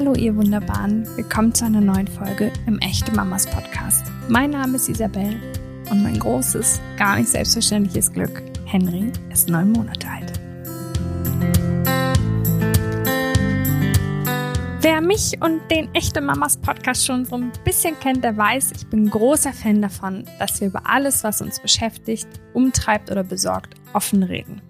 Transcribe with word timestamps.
Hallo 0.00 0.14
ihr 0.14 0.34
Wunderbaren, 0.34 1.06
willkommen 1.14 1.54
zu 1.54 1.66
einer 1.66 1.82
neuen 1.82 2.08
Folge 2.08 2.50
im 2.66 2.78
Echte 2.78 3.12
Mamas 3.12 3.44
Podcast. 3.44 4.06
Mein 4.30 4.48
Name 4.48 4.76
ist 4.76 4.88
Isabel 4.88 5.38
und 5.90 6.02
mein 6.02 6.18
großes, 6.18 6.80
gar 6.96 7.18
nicht 7.18 7.28
selbstverständliches 7.28 8.10
Glück, 8.10 8.42
Henry, 8.64 9.12
ist 9.30 9.50
neun 9.50 9.72
Monate 9.72 10.08
alt. 10.08 10.40
Wer 14.80 15.02
mich 15.02 15.36
und 15.42 15.60
den 15.70 15.94
Echte 15.94 16.22
Mamas 16.22 16.56
Podcast 16.56 17.04
schon 17.04 17.26
so 17.26 17.36
ein 17.36 17.52
bisschen 17.66 17.94
kennt, 18.00 18.24
der 18.24 18.38
weiß, 18.38 18.72
ich 18.74 18.86
bin 18.86 19.10
großer 19.10 19.52
Fan 19.52 19.82
davon, 19.82 20.24
dass 20.38 20.62
wir 20.62 20.68
über 20.68 20.88
alles, 20.88 21.24
was 21.24 21.42
uns 21.42 21.60
beschäftigt, 21.60 22.26
umtreibt 22.54 23.10
oder 23.10 23.22
besorgt, 23.22 23.74
offen 23.92 24.22
reden. 24.22 24.62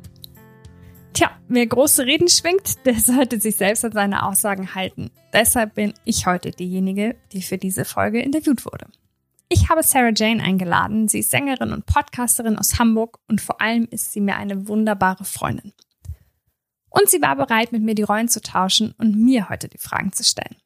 Tja, 1.12 1.30
wer 1.48 1.66
große 1.66 2.06
Reden 2.06 2.28
schwingt, 2.28 2.87
der 2.87 2.95
sollte 2.98 3.41
sich 3.41 3.56
selbst 3.56 3.84
an 3.84 3.92
seine 3.92 4.24
Aussagen 4.24 4.74
halten. 4.74 5.10
Deshalb 5.33 5.74
bin 5.74 5.95
ich 6.05 6.27
heute 6.27 6.50
diejenige, 6.50 7.16
die 7.33 7.42
für 7.42 7.59
diese 7.59 7.84
Folge 7.84 8.20
interviewt 8.20 8.64
wurde. 8.64 8.86
Ich 9.48 9.69
habe 9.69 9.83
Sarah 9.83 10.12
Jane 10.14 10.42
eingeladen. 10.42 11.09
Sie 11.09 11.19
ist 11.19 11.30
Sängerin 11.30 11.73
und 11.73 11.84
Podcasterin 11.84 12.56
aus 12.56 12.78
Hamburg 12.78 13.19
und 13.27 13.41
vor 13.41 13.60
allem 13.60 13.88
ist 13.91 14.12
sie 14.12 14.20
mir 14.20 14.36
eine 14.36 14.69
wunderbare 14.69 15.24
Freundin. 15.24 15.73
Und 16.88 17.09
sie 17.09 17.20
war 17.20 17.36
bereit, 17.36 17.72
mit 17.72 17.83
mir 17.83 17.95
die 17.95 18.02
Rollen 18.02 18.28
zu 18.28 18.41
tauschen 18.41 18.95
und 18.98 19.16
mir 19.16 19.48
heute 19.48 19.69
die 19.69 19.78
Fragen 19.78 20.12
zu 20.12 20.22
stellen. 20.22 20.56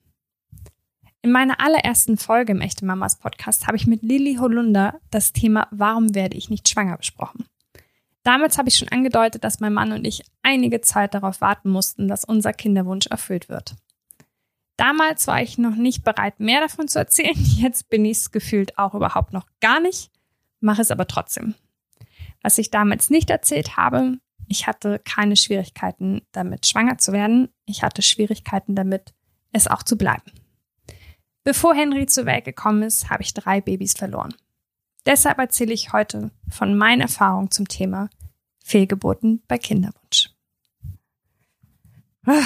In 1.22 1.32
meiner 1.32 1.60
allerersten 1.60 2.18
Folge 2.18 2.52
im 2.52 2.60
Echte 2.60 2.84
Mamas 2.84 3.18
Podcast 3.18 3.66
habe 3.66 3.78
ich 3.78 3.86
mit 3.86 4.02
Lilly 4.02 4.36
Holunder 4.36 5.00
das 5.10 5.32
Thema 5.32 5.66
Warum 5.70 6.14
werde 6.14 6.36
ich 6.36 6.50
nicht 6.50 6.68
schwanger 6.68 6.98
besprochen. 6.98 7.46
Damals 8.24 8.56
habe 8.56 8.70
ich 8.70 8.76
schon 8.76 8.88
angedeutet, 8.88 9.44
dass 9.44 9.60
mein 9.60 9.74
Mann 9.74 9.92
und 9.92 10.06
ich 10.06 10.24
einige 10.42 10.80
Zeit 10.80 11.14
darauf 11.14 11.40
warten 11.40 11.70
mussten, 11.70 12.08
dass 12.08 12.24
unser 12.24 12.52
Kinderwunsch 12.52 13.06
erfüllt 13.06 13.48
wird. 13.48 13.76
Damals 14.76 15.26
war 15.26 15.40
ich 15.42 15.58
noch 15.58 15.76
nicht 15.76 16.02
bereit, 16.02 16.40
mehr 16.40 16.60
davon 16.60 16.88
zu 16.88 16.98
erzählen. 16.98 17.36
Jetzt 17.36 17.90
bin 17.90 18.04
ich 18.04 18.18
es 18.18 18.32
gefühlt 18.32 18.78
auch 18.78 18.94
überhaupt 18.94 19.32
noch 19.32 19.46
gar 19.60 19.78
nicht, 19.78 20.10
mache 20.60 20.82
es 20.82 20.90
aber 20.90 21.06
trotzdem. 21.06 21.54
Was 22.42 22.58
ich 22.58 22.70
damals 22.70 23.10
nicht 23.10 23.30
erzählt 23.30 23.76
habe, 23.76 24.18
ich 24.48 24.66
hatte 24.66 25.00
keine 25.04 25.36
Schwierigkeiten 25.36 26.22
damit, 26.32 26.66
schwanger 26.66 26.98
zu 26.98 27.12
werden. 27.12 27.48
Ich 27.66 27.82
hatte 27.82 28.02
Schwierigkeiten 28.02 28.74
damit, 28.74 29.14
es 29.52 29.68
auch 29.68 29.82
zu 29.82 29.96
bleiben. 29.96 30.32
Bevor 31.44 31.74
Henry 31.74 32.06
zur 32.06 32.26
Welt 32.26 32.44
gekommen 32.44 32.82
ist, 32.82 33.10
habe 33.10 33.22
ich 33.22 33.34
drei 33.34 33.60
Babys 33.60 33.92
verloren. 33.92 34.34
Deshalb 35.06 35.38
erzähle 35.38 35.74
ich 35.74 35.92
heute 35.92 36.30
von 36.48 36.76
meinen 36.76 37.02
Erfahrungen 37.02 37.50
zum 37.50 37.68
Thema 37.68 38.08
Fehlgeburten 38.64 39.42
bei 39.46 39.58
Kinderwunsch. 39.58 40.30
Ah, 42.26 42.42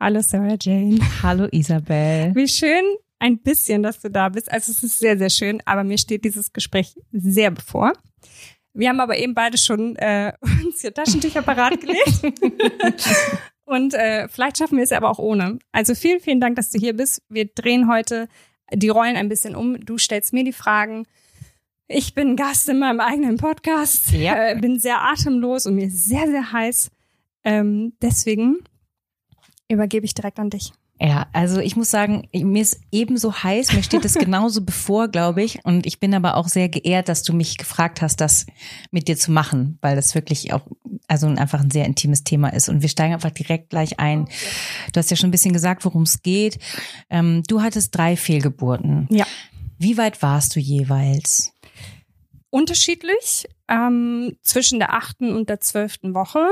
hallo 0.00 0.22
Sarah 0.22 0.56
Jane. 0.58 0.98
Hallo 1.22 1.48
Isabel. 1.50 2.34
Wie 2.34 2.48
schön 2.48 2.82
ein 3.18 3.38
bisschen, 3.38 3.82
dass 3.82 4.00
du 4.00 4.10
da 4.10 4.30
bist. 4.30 4.50
Also 4.50 4.72
es 4.72 4.82
ist 4.82 4.98
sehr, 4.98 5.18
sehr 5.18 5.28
schön, 5.28 5.62
aber 5.66 5.84
mir 5.84 5.98
steht 5.98 6.24
dieses 6.24 6.54
Gespräch 6.54 6.94
sehr 7.12 7.50
bevor. 7.50 7.92
Wir 8.72 8.88
haben 8.88 9.00
aber 9.00 9.18
eben 9.18 9.34
beide 9.34 9.58
schon 9.58 9.94
äh, 9.96 10.32
uns 10.64 10.80
hier 10.80 10.94
Taschentücher 10.94 11.42
parat 11.42 11.78
gelegt. 11.78 12.22
Und 13.64 13.92
äh, 13.92 14.28
vielleicht 14.28 14.58
schaffen 14.58 14.78
wir 14.78 14.84
es 14.84 14.92
aber 14.92 15.10
auch 15.10 15.18
ohne. 15.18 15.58
Also 15.72 15.94
vielen, 15.94 16.20
vielen 16.20 16.40
Dank, 16.40 16.56
dass 16.56 16.70
du 16.70 16.78
hier 16.78 16.96
bist. 16.96 17.22
Wir 17.28 17.46
drehen 17.46 17.86
heute 17.86 18.28
die 18.72 18.88
Rollen 18.88 19.16
ein 19.16 19.28
bisschen 19.28 19.54
um. 19.54 19.78
Du 19.78 19.98
stellst 19.98 20.32
mir 20.32 20.42
die 20.42 20.54
Fragen 20.54 21.06
ich 21.88 22.14
bin 22.14 22.36
Gast 22.36 22.68
in 22.68 22.78
meinem 22.78 23.00
eigenen 23.00 23.36
Podcast, 23.36 24.12
ja. 24.12 24.50
äh, 24.50 24.58
bin 24.58 24.78
sehr 24.78 25.02
atemlos 25.02 25.66
und 25.66 25.74
mir 25.74 25.90
sehr, 25.90 26.26
sehr 26.26 26.52
heiß. 26.52 26.90
Ähm, 27.44 27.94
deswegen 28.00 28.58
übergebe 29.68 30.06
ich 30.06 30.14
direkt 30.14 30.38
an 30.38 30.50
dich. 30.50 30.72
Ja, 31.04 31.26
also 31.32 31.58
ich 31.58 31.74
muss 31.74 31.90
sagen, 31.90 32.28
mir 32.32 32.62
ist 32.62 32.80
ebenso 32.92 33.34
heiß, 33.34 33.72
mir 33.72 33.82
steht 33.82 34.04
es 34.04 34.14
genauso 34.18 34.64
bevor, 34.64 35.08
glaube 35.08 35.42
ich. 35.42 35.64
Und 35.64 35.84
ich 35.84 35.98
bin 35.98 36.14
aber 36.14 36.36
auch 36.36 36.46
sehr 36.46 36.68
geehrt, 36.68 37.08
dass 37.08 37.24
du 37.24 37.32
mich 37.32 37.58
gefragt 37.58 38.02
hast, 38.02 38.20
das 38.20 38.46
mit 38.92 39.08
dir 39.08 39.16
zu 39.16 39.32
machen, 39.32 39.78
weil 39.80 39.96
das 39.96 40.14
wirklich 40.14 40.52
auch, 40.52 40.62
also 41.08 41.26
einfach 41.26 41.60
ein 41.60 41.72
sehr 41.72 41.86
intimes 41.86 42.22
Thema 42.22 42.52
ist. 42.52 42.68
Und 42.68 42.82
wir 42.82 42.88
steigen 42.88 43.14
einfach 43.14 43.32
direkt 43.32 43.70
gleich 43.70 43.98
ein. 43.98 44.28
Du 44.92 44.98
hast 44.98 45.10
ja 45.10 45.16
schon 45.16 45.28
ein 45.28 45.32
bisschen 45.32 45.52
gesagt, 45.52 45.84
worum 45.84 46.02
es 46.02 46.22
geht. 46.22 46.60
Ähm, 47.10 47.42
du 47.48 47.62
hattest 47.62 47.96
drei 47.96 48.16
Fehlgeburten. 48.16 49.08
Ja. 49.10 49.26
Wie 49.78 49.96
weit 49.96 50.22
warst 50.22 50.54
du 50.54 50.60
jeweils? 50.60 51.51
Unterschiedlich 52.52 53.46
ähm, 53.66 54.36
zwischen 54.42 54.78
der 54.78 54.92
achten 54.92 55.34
und 55.34 55.48
der 55.48 55.60
zwölften 55.60 56.14
Woche. 56.14 56.46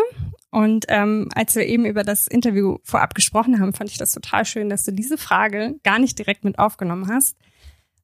Und 0.50 0.86
ähm, 0.88 1.28
als 1.34 1.54
wir 1.54 1.66
eben 1.66 1.84
über 1.84 2.02
das 2.02 2.26
Interview 2.26 2.78
vorab 2.82 3.14
gesprochen 3.14 3.60
haben, 3.60 3.74
fand 3.74 3.90
ich 3.90 3.98
das 3.98 4.12
total 4.12 4.46
schön, 4.46 4.70
dass 4.70 4.82
du 4.82 4.92
diese 4.92 5.18
Frage 5.18 5.78
gar 5.84 5.98
nicht 5.98 6.18
direkt 6.18 6.42
mit 6.42 6.58
aufgenommen 6.58 7.08
hast, 7.08 7.36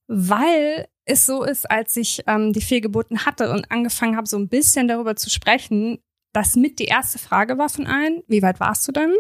weil 0.07 0.87
es 1.07 1.25
so 1.25 1.43
ist, 1.43 1.71
als 1.71 1.97
ich 1.97 2.23
ähm, 2.27 2.53
die 2.53 2.61
Fehlgeburten 2.61 3.25
hatte 3.25 3.51
und 3.51 3.71
angefangen 3.71 4.17
habe, 4.17 4.29
so 4.29 4.37
ein 4.37 4.49
bisschen 4.49 4.89
darüber 4.89 5.17
zu 5.17 5.31
sprechen, 5.31 5.99
dass 6.33 6.55
mit 6.55 6.79
die 6.79 6.85
erste 6.85 7.19
Frage 7.19 7.57
war 7.57 7.71
von 7.71 7.87
allen, 7.87 8.23
wie 8.29 8.43
weit 8.43 8.61
warst 8.61 8.87
du 8.87 8.93
denn? 8.93 9.15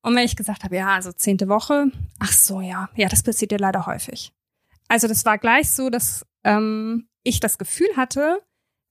Und 0.00 0.16
wenn 0.16 0.24
ich 0.24 0.36
gesagt 0.36 0.64
habe, 0.64 0.76
ja, 0.76 0.88
also 0.88 1.12
zehnte 1.12 1.48
Woche, 1.48 1.92
ach 2.20 2.32
so, 2.32 2.62
ja, 2.62 2.88
ja, 2.96 3.08
das 3.08 3.22
passiert 3.22 3.52
ja 3.52 3.58
leider 3.58 3.84
häufig. 3.84 4.32
Also 4.88 5.08
das 5.08 5.26
war 5.26 5.36
gleich 5.36 5.70
so, 5.70 5.90
dass 5.90 6.24
ähm, 6.44 7.08
ich 7.28 7.40
das 7.40 7.58
Gefühl 7.58 7.88
hatte, 7.96 8.42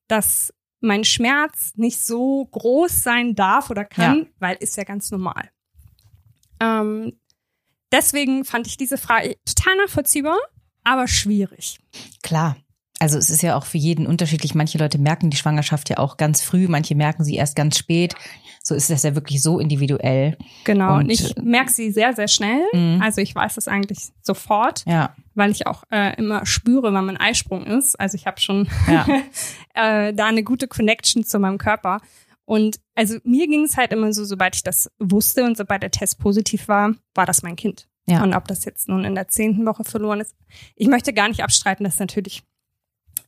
dass 0.08 0.54
mein 0.80 1.04
Schmerz 1.04 1.74
nicht 1.76 2.00
so 2.00 2.46
groß 2.46 3.04
sein 3.04 3.36
darf 3.36 3.70
oder 3.70 3.86
kann, 3.86 4.18
ja. 4.20 4.26
weil 4.40 4.58
ist 4.58 4.78
ja 4.78 4.84
ganz 4.84 5.12
normal. 5.12 5.50
Ähm, 6.60 7.20
deswegen 7.92 8.46
fand 8.46 8.68
ich 8.68 8.78
diese 8.78 8.98
Frage 8.98 9.38
total 9.46 9.78
nachvollziehbar, 9.78 10.38
aber 10.84 11.08
schwierig. 11.08 11.80
Klar. 12.24 12.58
Also 13.00 13.18
es 13.18 13.30
ist 13.30 13.44
ja 13.44 13.56
auch 13.56 13.66
für 13.66 13.78
jeden 13.78 14.08
unterschiedlich. 14.08 14.56
Manche 14.56 14.78
Leute 14.78 14.98
merken 14.98 15.30
die 15.30 15.38
Schwangerschaft 15.38 15.90
ja 15.90 15.98
auch 15.98 16.18
ganz 16.18 16.42
früh, 16.42 16.68
manche 16.68 16.96
merken 16.96 17.24
sie 17.24 17.36
erst 17.36 17.56
ganz 17.56 17.78
spät. 17.78 18.16
So 18.64 18.76
ist 18.76 18.90
das 18.90 19.04
ja 19.04 19.16
wirklich 19.16 19.42
so 19.42 19.60
individuell. 19.60 20.38
Genau, 20.66 20.96
und, 20.96 21.04
und 21.04 21.10
ich 21.10 21.36
merke 21.42 21.72
sie 21.72 21.92
sehr, 21.92 22.14
sehr 22.14 22.28
schnell. 22.28 22.66
Mhm. 22.74 23.02
Also 23.02 23.22
ich 23.22 23.34
weiß 23.34 23.56
das 23.56 23.68
eigentlich 23.68 24.12
sofort, 24.22 24.84
ja. 24.86 25.16
weil 25.36 25.52
ich 25.52 25.68
auch 25.68 25.84
äh, 25.92 26.16
immer 26.18 26.46
spüre, 26.46 26.92
wann 26.92 27.06
mein 27.06 27.18
Eisprung 27.18 27.66
ist. 27.66 27.98
Also 28.00 28.16
ich 28.16 28.26
habe 28.26 28.42
schon 28.42 28.68
ja. 28.88 29.06
äh, 29.74 30.14
da 30.14 30.26
eine 30.26 30.44
gute 30.44 30.68
Connection 30.68 31.24
zu 31.24 31.40
meinem 31.40 31.60
Körper. 31.60 32.02
Und 32.46 32.80
also 32.96 33.18
mir 33.24 33.48
ging 33.48 33.64
es 33.64 33.78
halt 33.78 33.92
immer 33.92 34.12
so, 34.12 34.26
sobald 34.26 34.56
ich 34.56 34.64
das 34.64 34.90
wusste 35.00 35.44
und 35.44 35.56
sobald 35.56 35.84
der 35.84 35.92
Test 35.92 36.20
positiv 36.20 36.68
war, 36.68 36.94
war 37.14 37.26
das 37.26 37.44
mein 37.44 37.56
Kind. 37.56 37.88
Ja. 38.10 38.24
Und 38.24 38.34
ob 38.34 38.48
das 38.48 38.64
jetzt 38.64 38.88
nun 38.88 39.04
in 39.04 39.16
der 39.16 39.28
zehnten 39.28 39.66
Woche 39.66 39.84
verloren 39.84 40.22
ist. 40.22 40.34
Ich 40.76 40.88
möchte 40.88 41.14
gar 41.14 41.28
nicht 41.28 41.44
abstreiten, 41.44 41.84
dass 41.84 42.00
natürlich 42.00 42.44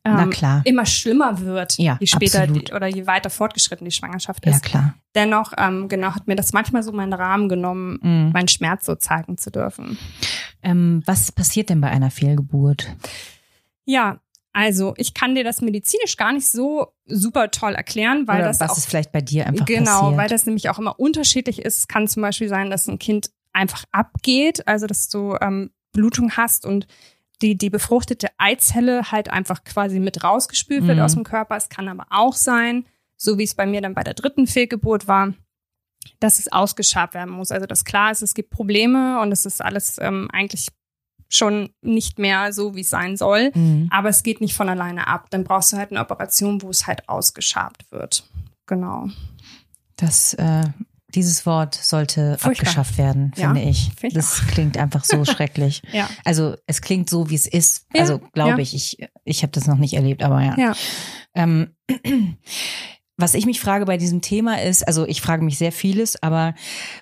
ähm, 0.05 0.31
immer 0.63 0.85
schlimmer 0.85 1.39
wird, 1.41 1.77
ja, 1.77 1.97
je 1.99 2.07
später 2.07 2.47
die, 2.47 2.71
oder 2.73 2.87
je 2.87 3.05
weiter 3.05 3.29
fortgeschritten 3.29 3.85
die 3.85 3.91
Schwangerschaft 3.91 4.45
ist. 4.45 4.53
Ja, 4.53 4.59
klar. 4.59 4.93
Dennoch, 5.15 5.53
ähm, 5.57 5.89
genau, 5.89 6.15
hat 6.15 6.27
mir 6.27 6.35
das 6.35 6.53
manchmal 6.53 6.83
so 6.83 6.91
meinen 6.91 7.13
Rahmen 7.13 7.49
genommen, 7.49 7.99
mhm. 8.01 8.31
meinen 8.31 8.47
Schmerz 8.47 8.85
so 8.85 8.95
zeigen 8.95 9.37
zu 9.37 9.51
dürfen. 9.51 9.97
Ähm, 10.63 11.03
was 11.05 11.31
passiert 11.31 11.69
denn 11.69 11.81
bei 11.81 11.89
einer 11.89 12.11
Fehlgeburt? 12.11 12.87
Ja, 13.85 14.19
also 14.53 14.93
ich 14.97 15.13
kann 15.13 15.35
dir 15.35 15.43
das 15.43 15.61
medizinisch 15.61 16.17
gar 16.17 16.33
nicht 16.33 16.47
so 16.47 16.87
super 17.05 17.51
toll 17.51 17.75
erklären, 17.75 18.27
weil 18.27 18.39
Oder 18.39 18.47
das 18.47 18.59
was 18.59 18.71
auch, 18.71 18.77
ist 18.77 18.85
vielleicht 18.87 19.11
bei 19.11 19.21
dir 19.21 19.47
einfach 19.47 19.65
genau, 19.65 19.99
passiert? 19.99 20.17
weil 20.17 20.29
das 20.29 20.45
nämlich 20.45 20.69
auch 20.69 20.79
immer 20.79 20.99
unterschiedlich 20.99 21.59
ist. 21.59 21.77
Es 21.77 21.87
kann 21.87 22.07
zum 22.07 22.21
Beispiel 22.21 22.49
sein, 22.49 22.69
dass 22.69 22.87
ein 22.87 22.99
Kind 22.99 23.29
einfach 23.53 23.83
abgeht, 23.91 24.67
also 24.67 24.87
dass 24.87 25.09
du 25.09 25.35
ähm, 25.41 25.71
Blutung 25.91 26.31
hast 26.31 26.65
und 26.65 26.87
die, 27.41 27.57
die 27.57 27.69
befruchtete 27.69 28.27
Eizelle 28.37 29.11
halt 29.11 29.29
einfach 29.29 29.63
quasi 29.63 29.99
mit 29.99 30.23
rausgespült 30.23 30.87
wird 30.87 30.97
mhm. 30.97 31.03
aus 31.03 31.13
dem 31.13 31.23
Körper. 31.23 31.55
Es 31.55 31.69
kann 31.69 31.87
aber 31.87 32.05
auch 32.09 32.33
sein, 32.33 32.85
so 33.15 33.37
wie 33.37 33.43
es 33.43 33.55
bei 33.55 33.65
mir 33.65 33.81
dann 33.81 33.93
bei 33.93 34.03
der 34.03 34.13
dritten 34.13 34.47
Fehlgeburt 34.47 35.07
war, 35.07 35.33
dass 36.19 36.39
es 36.39 36.51
ausgeschabt 36.51 37.13
werden 37.13 37.31
muss. 37.31 37.51
Also 37.51 37.65
dass 37.65 37.85
klar 37.85 38.11
ist, 38.11 38.21
es 38.21 38.33
gibt 38.33 38.49
Probleme 38.49 39.21
und 39.21 39.31
es 39.31 39.45
ist 39.45 39.61
alles 39.61 39.97
ähm, 39.99 40.29
eigentlich 40.31 40.69
schon 41.29 41.69
nicht 41.81 42.17
mehr 42.17 42.51
so, 42.53 42.75
wie 42.75 42.81
es 42.81 42.89
sein 42.89 43.15
soll. 43.15 43.51
Mhm. 43.53 43.87
Aber 43.91 44.09
es 44.09 44.23
geht 44.23 44.41
nicht 44.41 44.55
von 44.55 44.67
alleine 44.67 45.07
ab. 45.07 45.27
Dann 45.29 45.43
brauchst 45.43 45.71
du 45.71 45.77
halt 45.77 45.91
eine 45.91 46.01
Operation, 46.01 46.61
wo 46.61 46.69
es 46.69 46.87
halt 46.87 47.07
ausgeschabt 47.07 47.91
wird. 47.91 48.23
Genau. 48.65 49.09
Das 49.95 50.33
äh, 50.35 50.63
dieses 51.15 51.45
Wort 51.45 51.75
sollte 51.75 52.37
Furchtbar. 52.37 52.49
abgeschafft 52.49 52.97
werden, 52.97 53.31
finde 53.35 53.61
ja, 53.61 53.69
ich. 53.69 53.91
Find 53.97 54.15
das 54.15 54.41
auch. 54.41 54.47
klingt 54.47 54.77
einfach 54.77 55.03
so 55.03 55.25
schrecklich. 55.25 55.81
Ja. 55.91 56.09
Also 56.23 56.55
es 56.67 56.81
klingt 56.81 57.09
so, 57.09 57.29
wie 57.29 57.35
es 57.35 57.47
ist. 57.47 57.87
Ja, 57.93 58.01
also 58.01 58.19
glaube 58.33 58.61
ich, 58.61 58.75
ich, 58.75 58.97
ich 59.23 59.41
habe 59.43 59.51
das 59.51 59.67
noch 59.67 59.77
nicht 59.77 59.93
erlebt, 59.93 60.23
aber 60.23 60.41
ja. 60.41 60.73
Ähm, 61.33 61.75
was 63.17 63.33
ich 63.33 63.45
mich 63.45 63.59
frage 63.59 63.85
bei 63.85 63.97
diesem 63.97 64.21
Thema 64.21 64.61
ist, 64.61 64.87
also 64.87 65.05
ich 65.05 65.21
frage 65.21 65.43
mich 65.43 65.57
sehr 65.57 65.71
vieles, 65.71 66.21
aber 66.21 66.55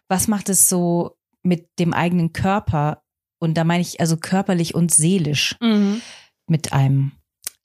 was 0.08 0.28
macht 0.28 0.50
es 0.50 0.70
so 0.70 1.18
mit 1.44 1.68
dem 1.80 1.94
eigenen 1.94 2.34
Körper? 2.34 3.04
Und 3.40 3.56
da 3.56 3.64
meine 3.64 3.82
ich 3.82 4.00
also 4.00 4.18
körperlich 4.18 4.74
und 4.74 4.94
seelisch 4.94 5.56
mhm. 5.62 6.02
mit 6.48 6.74
einem. 6.74 7.12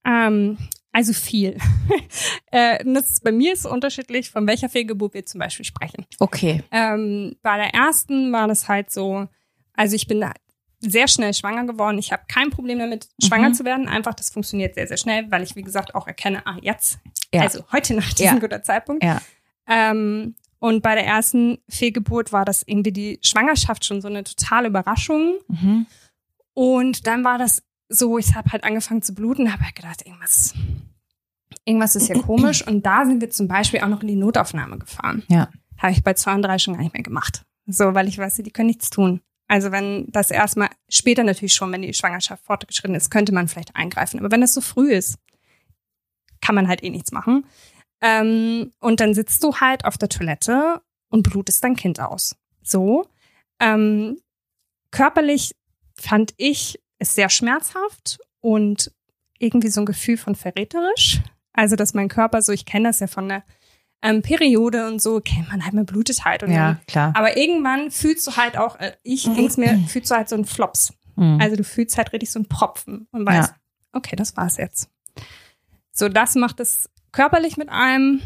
Ähm, 0.05 0.59
also 0.93 1.13
viel. 1.13 1.57
äh, 2.51 2.85
das 2.85 3.11
ist, 3.11 3.25
bei 3.25 3.33
mir 3.33 3.53
ist 3.53 3.61
es 3.61 3.67
unterschiedlich, 3.67 4.31
von 4.31 4.47
welcher 4.47 4.69
Fehlgeburt 4.69 5.15
wir 5.15 5.25
zum 5.27 5.39
Beispiel 5.41 5.65
sprechen. 5.65 6.07
Okay. 6.19 6.63
Ähm, 6.71 7.37
bei 7.43 7.57
der 7.57 7.75
ersten 7.75 8.33
war 8.33 8.47
das 8.49 8.69
halt 8.69 8.91
so, 8.91 9.27
Also 9.75 9.97
ich 9.97 10.07
bin 10.07 10.23
sehr 10.81 11.09
schnell 11.09 11.33
schwanger 11.33 11.65
geworden. 11.65 11.99
Ich 11.99 12.13
habe 12.13 12.25
kein 12.29 12.51
Problem 12.51 12.79
damit, 12.79 13.09
schwanger 13.25 13.51
Mhm. 13.51 13.55
zu 13.55 13.65
werden. 13.65 13.89
Einfach, 13.89 14.15
das 14.15 14.31
funktioniert 14.31 14.75
sehr, 14.75 14.87
sehr 14.87 14.97
schnell, 14.99 15.31
weil 15.31 15.43
ich, 15.43 15.57
wie 15.57 15.63
gesagt, 15.63 15.95
auch 15.95 16.07
erkenne, 16.07 16.45
ah, 16.47 16.59
jetzt, 16.61 16.99
Ja. 17.33 17.43
also 17.43 17.65
heute 17.73 17.95
Nacht 17.95 18.21
ist 18.21 18.27
ein 18.27 18.35
Ja. 18.35 18.41
guter 18.41 18.63
Zeitpunkt. 18.63 19.03
Ja. 19.05 19.21
Ähm, 19.69 20.35
und 20.59 20.83
bei 20.83 20.95
der 20.95 21.07
ersten 21.07 21.59
Fehlgeburt 21.69 22.33
war 22.33 22.45
das 22.45 22.63
irgendwie 22.67 22.93
die 22.93 23.19
Schwangerschaft 23.23 23.85
schon 23.85 24.01
so 24.03 24.09
eine 24.09 24.25
totale 24.25 24.69
Überraschung. 24.69 25.35
Mhm. 25.49 25.87
Und 26.55 27.07
dann 27.07 27.25
war 27.25 27.39
das 27.39 27.63
so, 27.93 28.19
ich 28.19 28.35
habe 28.35 28.51
halt 28.51 28.65
angefangen 28.65 29.03
zu 29.03 29.15
bluten, 29.15 29.53
habe 29.53 29.65
halt 29.65 29.77
gedacht, 29.77 30.05
irgendwas, 30.07 30.55
irgendwas 31.65 31.95
ist 31.95 32.09
ja 32.09 32.19
komisch. 32.19 32.67
Und 32.67 32.87
da 32.87 33.05
sind 33.05 33.21
wir 33.21 33.31
zum 33.31 33.49
Beispiel 33.49 33.81
auch 33.81 33.89
noch 33.89 34.01
in 34.01 34.09
die 34.09 34.17
Notaufnahme 34.17 34.79
gefahren. 34.79 35.23
Ja. 35.29 35.49
Habe 35.79 35.93
ich 35.93 36.03
bei 36.03 36.15
zwei 36.15 36.35
und 36.35 36.43
drei 36.43 36.59
schon 36.59 36.75
gar 36.75 36.83
nicht 36.83 36.95
mehr 36.95 37.03
gemacht. 37.03 37.45
So, 37.67 37.95
weil 37.95 38.09
ich 38.09 38.19
weiß, 38.19 38.37
die 38.37 38.51
können 38.51 38.69
nichts 38.69 38.91
tun. 38.91 39.21
Also 39.49 39.71
wenn 39.71 40.07
das 40.11 40.31
erstmal, 40.31 40.71
später 40.89 41.25
natürlich 41.25 41.53
schon, 41.53 41.71
wenn 41.73 41.83
die 41.83 41.93
Schwangerschaft 41.93 42.45
fortgeschritten 42.45 42.95
ist, 42.95 43.11
könnte 43.11 43.35
man 43.35 43.49
vielleicht 43.49 43.77
eingreifen. 43.77 44.19
Aber 44.19 44.31
wenn 44.31 44.41
das 44.41 44.55
so 44.55 44.61
früh 44.61 44.93
ist, 44.93 45.19
kann 46.41 46.55
man 46.55 46.69
halt 46.69 46.83
eh 46.83 46.91
nichts 46.91 47.13
machen. 47.13 47.45
Ähm, 48.01 48.73
und 48.81 49.01
dann 49.01 49.15
sitzt 49.15 49.45
du 49.45 49.57
halt 49.57 49.85
auf 49.85 49.99
der 49.99 50.09
Toilette 50.09 50.81
und 51.09 51.23
blutest 51.23 51.63
dein 51.63 51.77
Kind 51.77 52.01
aus. 52.01 52.37
So. 52.63 53.07
Ähm, 53.61 54.19
körperlich 54.91 55.55
fand 55.95 56.33
ich 56.39 56.81
es 57.03 57.15
sehr 57.15 57.29
schmerzhaft 57.29 58.19
und 58.41 58.91
irgendwie 59.39 59.69
so 59.69 59.81
ein 59.81 59.87
Gefühl 59.87 60.17
von 60.17 60.35
verräterisch. 60.35 61.21
Also, 61.53 61.77
dass 61.77 61.95
mein 61.95 62.09
Körper 62.09 62.41
so, 62.43 62.53
ich 62.53 62.65
kenne 62.65 62.89
das 62.89 63.01
ja 63.01 63.07
von 63.07 63.29
der 63.29 63.43
ähm, 64.03 64.23
Periode 64.23 64.87
und 64.89 65.03
so, 65.03 65.21
kennt 65.21 65.49
man 65.49 65.65
halt, 65.65 65.75
man 65.75 65.85
blutet 65.87 66.25
halt. 66.25 66.43
Und 66.43 66.51
Ja, 66.53 66.79
klar. 66.87 67.13
aber 67.15 67.37
irgendwann 67.37 67.91
fühlst 67.91 68.27
du 68.27 68.37
halt 68.37 68.57
auch, 68.57 68.79
äh, 68.81 68.93
ich 69.03 69.25
ging's 69.35 69.57
mir, 69.57 69.79
fühlst 69.89 70.11
du 70.11 70.15
halt 70.15 70.29
so 70.29 70.35
einen 70.35 70.45
Flops. 70.45 70.93
Mhm. 71.17 71.39
Also 71.41 71.57
du 71.57 71.65
fühlst 71.65 71.97
halt 71.99 72.13
richtig 72.13 72.31
so 72.31 72.39
einen 72.39 72.49
Propfen 72.49 73.07
und 73.13 73.27
weißt, 73.27 73.51
Ja. 73.51 73.57
okay, 73.93 74.17
das 74.17 74.37
war's 74.37 74.57
jetzt. 74.57 74.89
So, 75.93 76.09
das 76.09 76.35
macht 76.37 76.59
es 76.61 76.89
körperlich 77.13 77.57
mit 77.59 77.69
einem 77.69 78.23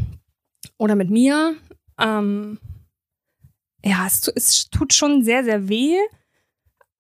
oder 0.79 0.95
mit 0.95 1.11
mir. 1.11 1.57
Ähm, 1.99 2.59
ja, 3.85 4.07
es, 4.07 4.29
es 4.29 4.71
tut 4.71 4.93
schon 4.95 5.25
sehr, 5.25 5.43
sehr 5.45 5.69
weh, 5.69 5.97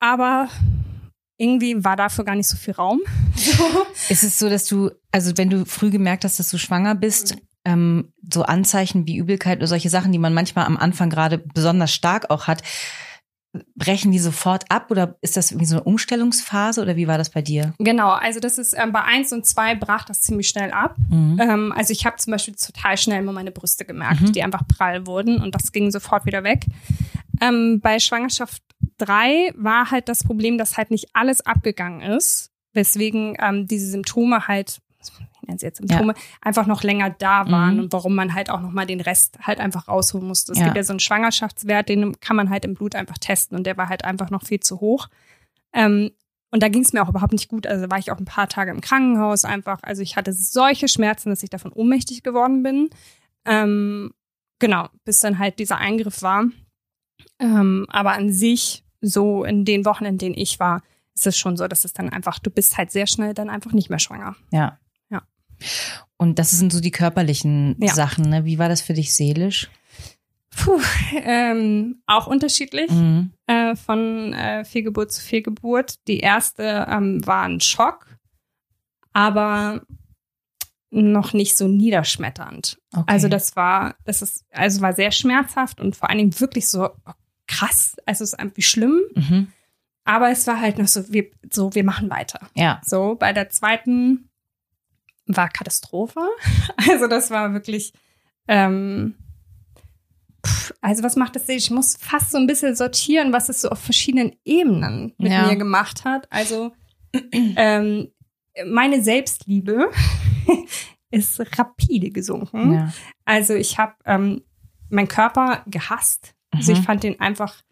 aber 0.00 0.48
irgendwie 1.38 1.84
war 1.84 1.96
dafür 1.96 2.24
gar 2.24 2.34
nicht 2.34 2.48
so 2.48 2.56
viel 2.56 2.74
Raum. 2.74 3.00
So. 3.36 3.86
Ist 4.08 4.22
es 4.24 4.38
so, 4.38 4.48
dass 4.48 4.64
du, 4.66 4.90
also 5.12 5.32
wenn 5.36 5.50
du 5.50 5.66
früh 5.66 5.90
gemerkt 5.90 6.24
hast, 6.24 6.38
dass 6.38 6.50
du 6.50 6.56
schwanger 6.58 6.94
bist, 6.94 7.36
ähm, 7.66 8.12
so 8.32 8.44
Anzeichen 8.44 9.06
wie 9.06 9.16
Übelkeit 9.16 9.58
oder 9.58 9.66
solche 9.66 9.90
Sachen, 9.90 10.10
die 10.12 10.18
man 10.18 10.32
manchmal 10.32 10.64
am 10.64 10.76
Anfang 10.78 11.10
gerade 11.10 11.36
besonders 11.38 11.92
stark 11.92 12.30
auch 12.30 12.46
hat, 12.46 12.62
brechen 13.74 14.12
die 14.12 14.18
sofort 14.18 14.70
ab 14.70 14.90
oder 14.90 15.16
ist 15.22 15.36
das 15.36 15.50
irgendwie 15.50 15.66
so 15.66 15.76
eine 15.76 15.84
Umstellungsphase 15.84 16.82
oder 16.82 16.96
wie 16.96 17.08
war 17.08 17.16
das 17.18 17.30
bei 17.30 17.40
dir? 17.42 17.72
Genau, 17.78 18.10
also 18.10 18.38
das 18.40 18.58
ist 18.58 18.74
ähm, 18.76 18.92
bei 18.92 19.02
eins 19.02 19.32
und 19.32 19.46
zwei 19.46 19.74
brach 19.74 20.04
das 20.04 20.20
ziemlich 20.22 20.48
schnell 20.48 20.70
ab. 20.72 20.96
Mhm. 21.10 21.38
Ähm, 21.40 21.72
also 21.74 21.92
ich 21.92 22.04
habe 22.04 22.16
zum 22.16 22.32
Beispiel 22.32 22.54
total 22.54 22.96
schnell 22.98 23.20
immer 23.20 23.32
meine 23.32 23.52
Brüste 23.52 23.84
gemerkt, 23.84 24.20
Mhm. 24.22 24.32
die 24.32 24.42
einfach 24.42 24.62
prall 24.66 25.06
wurden 25.06 25.40
und 25.42 25.54
das 25.54 25.72
ging 25.72 25.90
sofort 25.90 26.26
wieder 26.26 26.44
weg. 26.44 26.66
Ähm, 27.40 27.80
bei 27.82 27.98
Schwangerschaft 27.98 28.62
drei 28.98 29.52
war 29.56 29.90
halt 29.90 30.08
das 30.08 30.24
Problem, 30.24 30.58
dass 30.58 30.76
halt 30.76 30.90
nicht 30.90 31.08
alles 31.14 31.44
abgegangen 31.44 32.00
ist, 32.02 32.50
weswegen 32.72 33.36
ähm, 33.40 33.66
diese 33.66 33.90
Symptome 33.90 34.46
halt, 34.48 34.80
ich 35.00 35.42
nenne 35.48 35.58
sie 35.58 35.66
jetzt 35.66 35.78
Symptome, 35.78 36.14
einfach 36.40 36.66
noch 36.66 36.82
länger 36.82 37.10
da 37.10 37.50
waren 37.50 37.74
Mhm. 37.74 37.80
und 37.84 37.92
warum 37.92 38.14
man 38.14 38.34
halt 38.34 38.50
auch 38.50 38.60
noch 38.60 38.72
mal 38.72 38.86
den 38.86 39.00
Rest 39.00 39.38
halt 39.42 39.60
einfach 39.60 39.88
rausholen 39.88 40.26
musste. 40.26 40.52
Es 40.52 40.58
Ja. 40.58 40.64
gibt 40.64 40.76
ja 40.76 40.82
so 40.84 40.92
einen 40.92 41.00
Schwangerschaftswert, 41.00 41.88
den 41.88 42.18
kann 42.20 42.36
man 42.36 42.50
halt 42.50 42.64
im 42.64 42.74
Blut 42.74 42.94
einfach 42.94 43.18
testen 43.18 43.56
und 43.56 43.64
der 43.66 43.76
war 43.76 43.88
halt 43.88 44.04
einfach 44.04 44.30
noch 44.30 44.42
viel 44.44 44.60
zu 44.60 44.80
hoch. 44.80 45.08
Ähm, 45.72 46.10
und 46.50 46.62
da 46.62 46.68
ging 46.68 46.82
es 46.82 46.92
mir 46.92 47.02
auch 47.02 47.08
überhaupt 47.08 47.32
nicht 47.32 47.48
gut. 47.48 47.66
Also 47.66 47.90
war 47.90 47.98
ich 47.98 48.10
auch 48.12 48.18
ein 48.18 48.24
paar 48.24 48.48
Tage 48.48 48.70
im 48.70 48.80
Krankenhaus 48.80 49.44
einfach. 49.44 49.78
Also 49.82 50.02
ich 50.02 50.16
hatte 50.16 50.32
solche 50.32 50.88
Schmerzen, 50.88 51.28
dass 51.30 51.42
ich 51.42 51.50
davon 51.50 51.72
ohnmächtig 51.72 52.22
geworden 52.22 52.62
bin. 52.62 52.88
Ähm, 53.44 54.12
genau, 54.58 54.88
bis 55.04 55.20
dann 55.20 55.38
halt 55.38 55.58
dieser 55.58 55.78
Eingriff 55.78 56.22
war. 56.22 56.44
Ähm, 57.38 57.86
aber 57.88 58.12
an 58.12 58.32
sich, 58.32 58.84
so 59.00 59.44
in 59.44 59.64
den 59.64 59.84
Wochen, 59.84 60.04
in 60.04 60.18
denen 60.18 60.36
ich 60.36 60.58
war, 60.58 60.82
ist 61.14 61.26
es 61.26 61.38
schon 61.38 61.56
so, 61.56 61.66
dass 61.68 61.84
es 61.84 61.92
dann 61.92 62.10
einfach, 62.10 62.38
du 62.38 62.50
bist 62.50 62.76
halt 62.76 62.90
sehr 62.90 63.06
schnell 63.06 63.34
dann 63.34 63.50
einfach 63.50 63.72
nicht 63.72 63.90
mehr 63.90 63.98
schwanger. 63.98 64.36
Ja. 64.50 64.78
Ja. 65.10 65.22
Und 66.16 66.38
das 66.38 66.50
sind 66.50 66.72
so 66.72 66.80
die 66.80 66.90
körperlichen 66.90 67.76
Ja. 67.78 67.94
Sachen, 67.94 68.28
ne? 68.28 68.44
Wie 68.44 68.58
war 68.58 68.68
das 68.68 68.80
für 68.82 68.94
dich 68.94 69.14
seelisch? 69.14 69.70
Puh, 70.56 70.80
ähm, 71.22 72.02
auch 72.06 72.26
unterschiedlich. 72.26 72.90
Mhm. 72.90 73.32
äh, 73.46 73.76
von 73.76 74.32
äh, 74.32 74.64
Fehlgeburt 74.64 75.12
zu 75.12 75.22
Fehlgeburt. 75.22 76.06
Die 76.08 76.20
erste 76.20 76.86
ähm, 76.88 77.26
war 77.26 77.44
ein 77.44 77.60
Schock, 77.60 78.06
aber 79.12 79.82
noch 80.90 81.32
nicht 81.34 81.56
so 81.56 81.68
niederschmetternd. 81.68 82.78
Okay. 82.96 83.04
Also 83.12 83.28
das 83.28 83.54
war, 83.56 83.94
das 84.04 84.22
ist, 84.22 84.44
also 84.50 84.80
war 84.80 84.92
sehr 84.94 85.10
schmerzhaft 85.12 85.80
und 85.80 85.96
vor 85.96 86.08
allen 86.08 86.18
Dingen 86.18 86.40
wirklich 86.40 86.68
so 86.68 86.88
oh, 86.90 87.12
krass. 87.46 87.96
Also 88.06 88.24
es 88.24 88.32
ist 88.32 88.38
irgendwie 88.40 88.62
schlimm, 88.62 89.00
Mhm. 89.14 89.48
aber 90.04 90.30
es 90.30 90.46
war 90.46 90.60
halt 90.60 90.78
noch 90.78 90.88
so, 90.88 91.12
wir, 91.12 91.26
so, 91.52 91.74
wir 91.74 91.84
machen 91.84 92.10
weiter. 92.10 92.48
Ja. 92.54 92.80
So, 92.84 93.14
bei 93.16 93.32
der 93.32 93.48
zweiten 93.50 94.30
war 95.26 95.48
Katastrophe. 95.48 96.20
Also 96.90 97.06
das 97.08 97.30
war 97.30 97.52
wirklich, 97.52 97.92
ähm, 98.48 99.16
pff, 100.46 100.72
also 100.80 101.02
was 101.02 101.16
macht 101.16 101.34
das? 101.36 101.48
Ich 101.48 101.70
muss 101.70 101.96
fast 101.96 102.30
so 102.30 102.38
ein 102.38 102.46
bisschen 102.46 102.76
sortieren, 102.76 103.32
was 103.32 103.48
es 103.48 103.60
so 103.60 103.68
auf 103.70 103.80
verschiedenen 103.80 104.36
Ebenen 104.44 105.14
mit 105.18 105.32
Ja. 105.32 105.46
mir 105.48 105.56
gemacht 105.56 106.04
hat. 106.04 106.26
Also 106.30 106.72
ähm, 107.32 108.08
meine 108.66 109.02
Selbstliebe 109.02 109.90
ist 111.16 111.58
rapide 111.58 112.10
gesunken. 112.10 112.72
ja. 112.74 112.92
Also 113.24 113.54
ich 113.54 113.78
habe 113.78 113.94
ähm, 114.04 114.42
meinen 114.90 115.08
Körper 115.08 115.62
gehasst. 115.66 116.34
Also 116.50 116.72
ich 116.72 116.78
Mhm. 116.80 116.84
fand 116.84 117.02
den 117.02 117.20
einfach 117.20 117.62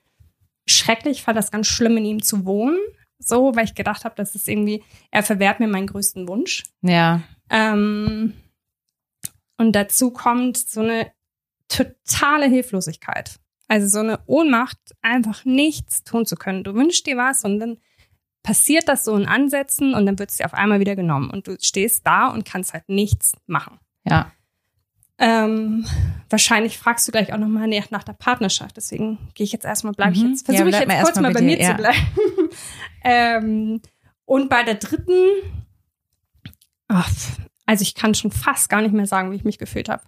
schrecklich, 0.67 1.23
fand 1.23 1.37
das 1.38 1.50
ganz 1.50 1.67
schlimm, 1.67 1.96
in 1.96 2.05
ihm 2.05 2.23
zu 2.23 2.44
wohnen. 2.44 2.79
So, 3.19 3.55
weil 3.55 3.64
ich 3.64 3.75
gedacht 3.75 4.05
habe, 4.05 4.14
das 4.17 4.35
ist 4.35 4.49
irgendwie, 4.49 4.82
er 5.11 5.23
verwehrt 5.23 5.61
mir 5.61 5.69
meinen 5.69 5.87
größten 5.87 6.26
Wunsch. 6.29 6.64
Ja. 6.82 7.23
Ähm, 7.50 8.35
und 9.56 9.73
dazu 9.73 10.11
kommt 10.11 10.56
so 10.58 10.81
eine 10.81 11.12
totale 11.69 12.46
Hilflosigkeit. 12.46 13.39
Also 13.69 13.86
so 13.89 14.01
eine 14.01 14.20
Ohnmacht, 14.27 14.79
einfach 15.01 15.44
nichts 15.44 16.03
tun 16.05 16.27
zu 16.27 16.36
können. 16.36 16.65
Du 16.65 16.74
wünschst 16.74 17.06
dir 17.06 17.17
was 17.17 17.44
und 17.44 17.60
dann 17.60 17.79
passiert 18.44 18.89
das 18.89 19.05
so 19.05 19.17
in 19.17 19.27
Ansätzen 19.27 19.94
und 19.94 20.06
dann 20.06 20.19
wird 20.20 20.31
es 20.31 20.36
dir 20.36 20.44
auf 20.44 20.55
einmal 20.55 20.79
wieder 20.79 20.94
genommen 20.94 21.31
und 21.31 21.48
du 21.48 21.56
stehst 21.60 22.06
da 22.06 22.29
und 22.29 22.44
kannst 22.44 22.72
halt 22.74 22.89
nichts 22.89 23.32
machen. 23.46 23.81
Ja. 24.05 24.31
Ähm, 25.19 25.86
wahrscheinlich 26.29 26.77
fragst 26.79 27.08
du 27.08 27.13
gleich 27.13 27.32
auch 27.32 27.39
nochmal 27.39 27.67
nach, 27.69 27.91
nach 27.91 28.05
der 28.05 28.13
Partnerschaft. 28.13 28.77
Deswegen 28.77 29.19
gehe 29.34 29.44
ich 29.44 29.53
jetzt 29.53 29.65
erstmal, 29.65 29.94
bleibe 29.94 30.13
ich 30.13 30.22
Mhm. 30.22 30.31
jetzt, 30.31 30.44
versuche 30.44 30.69
Ja, 30.70 30.82
ich 30.82 30.89
jetzt 30.89 31.03
kurz 31.03 31.20
mal 31.20 31.32
bei 31.32 31.41
mir 31.41 31.56
dir, 31.56 31.65
zu 31.65 31.70
ja. 31.70 31.77
bleiben. 31.77 32.06
ähm, 33.05 33.81
und 34.27 34.51
bei 34.51 34.63
der 34.63 34.74
dritten, 34.74 35.17
ach, 36.89 37.10
also 37.65 37.82
ich 37.82 37.94
kann 37.94 38.15
schon 38.15 38.31
fast 38.31 38.69
gar 38.69 38.82
nicht 38.82 38.93
mehr 38.93 39.06
sagen, 39.06 39.31
wie 39.31 39.36
ich 39.36 39.44
mich 39.44 39.58
gefühlt 39.58 39.89
habe. 39.89 40.03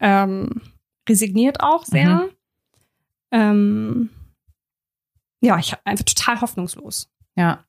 Ähm, 0.00 0.62
resigniert 1.08 1.60
auch 1.60 1.84
sehr. 1.84 2.14
Mhm. 2.16 2.30
Ähm, 3.30 4.10
ja, 5.44 5.58
ich 5.58 5.74
einfach 5.84 6.04
total 6.04 6.40
hoffnungslos. 6.40 7.08
Ja. 7.36 7.64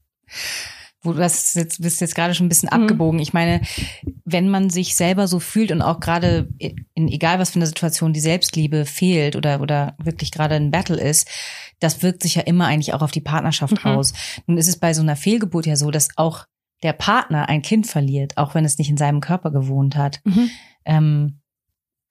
Wo 1.02 1.14
du 1.14 1.22
hast 1.22 1.56
jetzt, 1.56 1.82
bist 1.82 2.02
jetzt 2.02 2.16
gerade 2.16 2.34
schon 2.34 2.48
ein 2.48 2.50
bisschen 2.50 2.70
Mhm. 2.74 2.82
abgebogen. 2.84 3.20
Ich 3.20 3.32
meine, 3.34 3.62
wenn 4.24 4.50
man 4.50 4.72
sich 4.72 4.96
selber 4.96 5.28
so 5.28 5.40
fühlt 5.40 5.72
und 5.72 5.84
auch 5.84 6.00
gerade 6.00 6.50
in 6.58 7.08
egal 7.10 7.38
was 7.38 7.52
für 7.52 7.58
eine 7.60 7.68
Situation 7.68 8.12
die 8.14 8.20
Selbstliebe 8.20 8.86
fehlt 8.86 9.36
oder, 9.36 9.62
oder 9.62 9.96
wirklich 10.02 10.32
gerade 10.32 10.56
ein 10.56 10.72
Battle 10.72 11.00
ist, 11.00 11.30
das 11.80 12.02
wirkt 12.02 12.24
sich 12.24 12.36
ja 12.36 12.42
immer 12.42 12.66
eigentlich 12.66 12.94
auch 12.96 13.04
auf 13.04 13.12
die 13.12 13.22
Partnerschaft 13.22 13.84
Mhm. 13.86 13.92
aus. 13.92 14.14
Nun 14.48 14.58
ist 14.58 14.68
es 14.68 14.78
bei 14.80 14.94
so 14.96 15.02
einer 15.04 15.16
Fehlgeburt 15.16 15.68
ja 15.68 15.76
so, 15.76 15.92
dass 15.92 16.10
auch 16.16 16.46
der 16.82 16.94
Partner 16.94 17.50
ein 17.50 17.62
Kind 17.62 17.86
verliert, 17.88 18.38
auch 18.38 18.56
wenn 18.56 18.66
es 18.66 18.78
nicht 18.80 18.90
in 18.90 18.98
seinem 18.98 19.22
Körper 19.22 19.52
gewohnt 19.52 19.96
hat. 19.96 20.22
Ähm, 20.86 21.40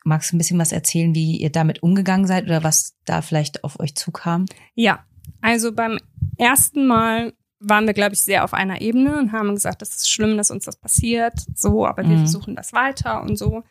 magst 0.04 0.30
du 0.30 0.36
ein 0.36 0.38
bisschen 0.38 0.58
was 0.58 0.70
erzählen, 0.72 1.14
wie 1.14 1.36
ihr 1.38 1.50
damit 1.50 1.82
umgegangen 1.82 2.26
seid 2.26 2.44
oder 2.44 2.62
was 2.62 2.94
da 3.04 3.22
vielleicht 3.22 3.64
auf 3.64 3.80
euch 3.80 3.94
zukam? 3.96 4.46
Ja, 4.74 5.04
also 5.44 5.72
beim 5.72 5.98
ersten 6.38 6.86
Mal 6.86 7.32
waren 7.60 7.86
wir, 7.86 7.94
glaube 7.94 8.14
ich, 8.14 8.20
sehr 8.22 8.44
auf 8.44 8.54
einer 8.54 8.80
Ebene 8.80 9.18
und 9.18 9.32
haben 9.32 9.54
gesagt, 9.54 9.82
das 9.82 9.94
ist 9.94 10.10
schlimm, 10.10 10.36
dass 10.36 10.50
uns 10.50 10.64
das 10.64 10.76
passiert, 10.76 11.34
so, 11.54 11.86
aber 11.86 12.02
wir 12.08 12.16
Mhm. 12.16 12.20
versuchen 12.20 12.56
das 12.56 12.72
weiter 12.72 13.22
und 13.22 13.36
so. 13.36 13.62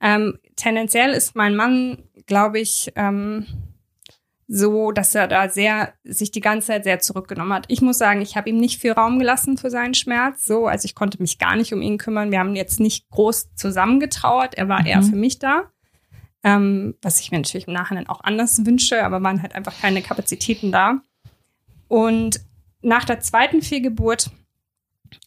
Ähm, 0.00 0.38
tendenziell 0.56 1.10
ist 1.12 1.36
mein 1.36 1.54
Mann, 1.56 1.98
glaube 2.26 2.58
ich, 2.60 2.92
ähm, 2.96 3.46
so, 4.48 4.92
dass 4.92 5.14
er 5.14 5.26
da 5.26 5.48
sehr, 5.48 5.92
sich 6.04 6.30
die 6.30 6.40
ganze 6.40 6.68
Zeit 6.68 6.84
sehr 6.84 7.00
zurückgenommen 7.00 7.52
hat. 7.52 7.64
Ich 7.68 7.82
muss 7.82 7.98
sagen, 7.98 8.20
ich 8.20 8.36
habe 8.36 8.48
ihm 8.48 8.58
nicht 8.58 8.80
viel 8.80 8.92
Raum 8.92 9.18
gelassen 9.18 9.58
für 9.58 9.70
seinen 9.70 9.94
Schmerz, 9.94 10.44
so, 10.44 10.66
also 10.68 10.84
ich 10.86 10.94
konnte 10.94 11.20
mich 11.20 11.38
gar 11.38 11.56
nicht 11.56 11.72
um 11.72 11.82
ihn 11.82 11.98
kümmern. 11.98 12.30
Wir 12.30 12.38
haben 12.38 12.54
jetzt 12.54 12.78
nicht 12.78 13.08
groß 13.10 13.54
zusammengetrauert, 13.56 14.54
er 14.54 14.68
war 14.68 14.86
eher 14.86 14.98
Mhm. 15.02 15.10
für 15.10 15.16
mich 15.16 15.38
da. 15.40 15.64
Ähm, 16.44 16.94
was 17.02 17.18
ich 17.20 17.32
mir 17.32 17.38
natürlich 17.38 17.66
im 17.66 17.72
Nachhinein 17.74 18.08
auch 18.08 18.20
anders 18.22 18.64
wünsche, 18.64 19.04
aber 19.04 19.20
waren 19.22 19.42
halt 19.42 19.54
einfach 19.56 19.74
keine 19.80 20.00
Kapazitäten 20.02 20.70
da. 20.70 21.00
Und 21.88 22.40
nach 22.82 23.04
der 23.04 23.20
zweiten 23.20 23.62
Fehlgeburt 23.62 24.30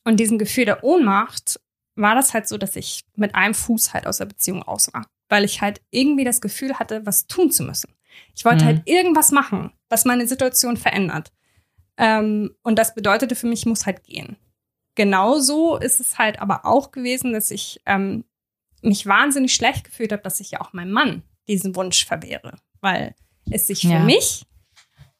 und 0.04 0.20
diesem 0.20 0.38
Gefühl 0.38 0.66
der 0.66 0.84
Ohnmacht 0.84 1.60
war 1.96 2.16
das 2.16 2.34
halt 2.34 2.48
so, 2.48 2.58
dass 2.58 2.75
ich 2.75 3.04
mit 3.16 3.36
einem 3.36 3.54
Fuß 3.54 3.94
halt 3.94 4.08
aus 4.08 4.18
der 4.18 4.25
Beziehung 4.25 4.62
raus 4.62 4.89
war, 4.94 5.06
weil 5.28 5.44
ich 5.44 5.62
halt 5.62 5.82
irgendwie 5.92 6.24
das 6.24 6.42
Gefühl 6.42 6.80
hatte, 6.80 7.06
was 7.06 7.28
tun 7.28 7.51
zu 7.51 7.63
müssen. 7.63 7.94
Ich 8.36 8.46
wollte 8.46 8.63
Mhm. 8.63 8.68
halt 8.68 8.82
irgendwas 8.86 9.32
machen, 9.32 9.72
was 9.89 10.06
meine 10.06 10.28
Situation 10.28 10.78
verändert. 10.78 11.32
Ähm, 11.98 12.56
und 12.63 12.80
das 12.80 12.96
bedeutete 12.96 13.36
für 13.36 13.48
mich, 13.48 13.62
ich 13.62 13.66
muss 13.66 13.86
halt 13.86 14.04
gehen. 14.04 14.38
Genauso 14.96 15.78
ist 15.78 16.00
es 16.00 16.18
halt 16.18 16.39
aber 16.39 16.66
auch 16.66 16.92
gewesen, 16.92 17.34
dass 17.34 17.51
ich 17.51 17.82
ähm, 17.86 18.24
mich 18.82 19.06
wahnsinnig 19.06 19.54
schlecht 19.54 19.84
gefühlt 19.86 20.12
habe, 20.12 20.22
dass 20.24 20.39
ich 20.39 20.51
ja 20.51 20.62
auch 20.62 20.74
meinem 20.74 20.92
Mann 20.92 21.24
diesen 21.48 21.75
Wunsch 21.75 22.06
verwehre, 22.06 22.58
weil 22.82 23.16
es 23.50 23.68
sich 23.68 23.82
für 23.82 23.88
Ja. 23.94 24.00
mich 24.04 24.46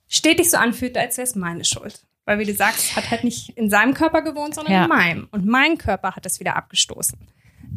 stetig 0.09 0.51
so 0.51 0.57
anfühlte, 0.57 0.99
als 0.99 1.15
wäre 1.17 1.27
es 1.27 1.35
meine 1.35 1.63
Schuld. 1.63 2.05
Weil, 2.25 2.39
wie 2.39 2.45
du 2.45 2.53
sagst, 2.53 2.95
hat 2.95 3.09
halt 3.09 3.23
nicht 3.23 3.51
in 3.57 3.69
seinem 3.69 3.93
Körper 3.93 4.21
gewohnt, 4.21 4.53
sondern 4.55 4.73
Ja. 4.73 4.83
in 4.83 4.89
meinem. 4.89 5.27
Und 5.31 5.45
mein 5.45 5.77
Körper 5.77 6.15
hat 6.15 6.25
es 6.25 6.39
wieder 6.41 6.57
abgestoßen. 6.57 7.17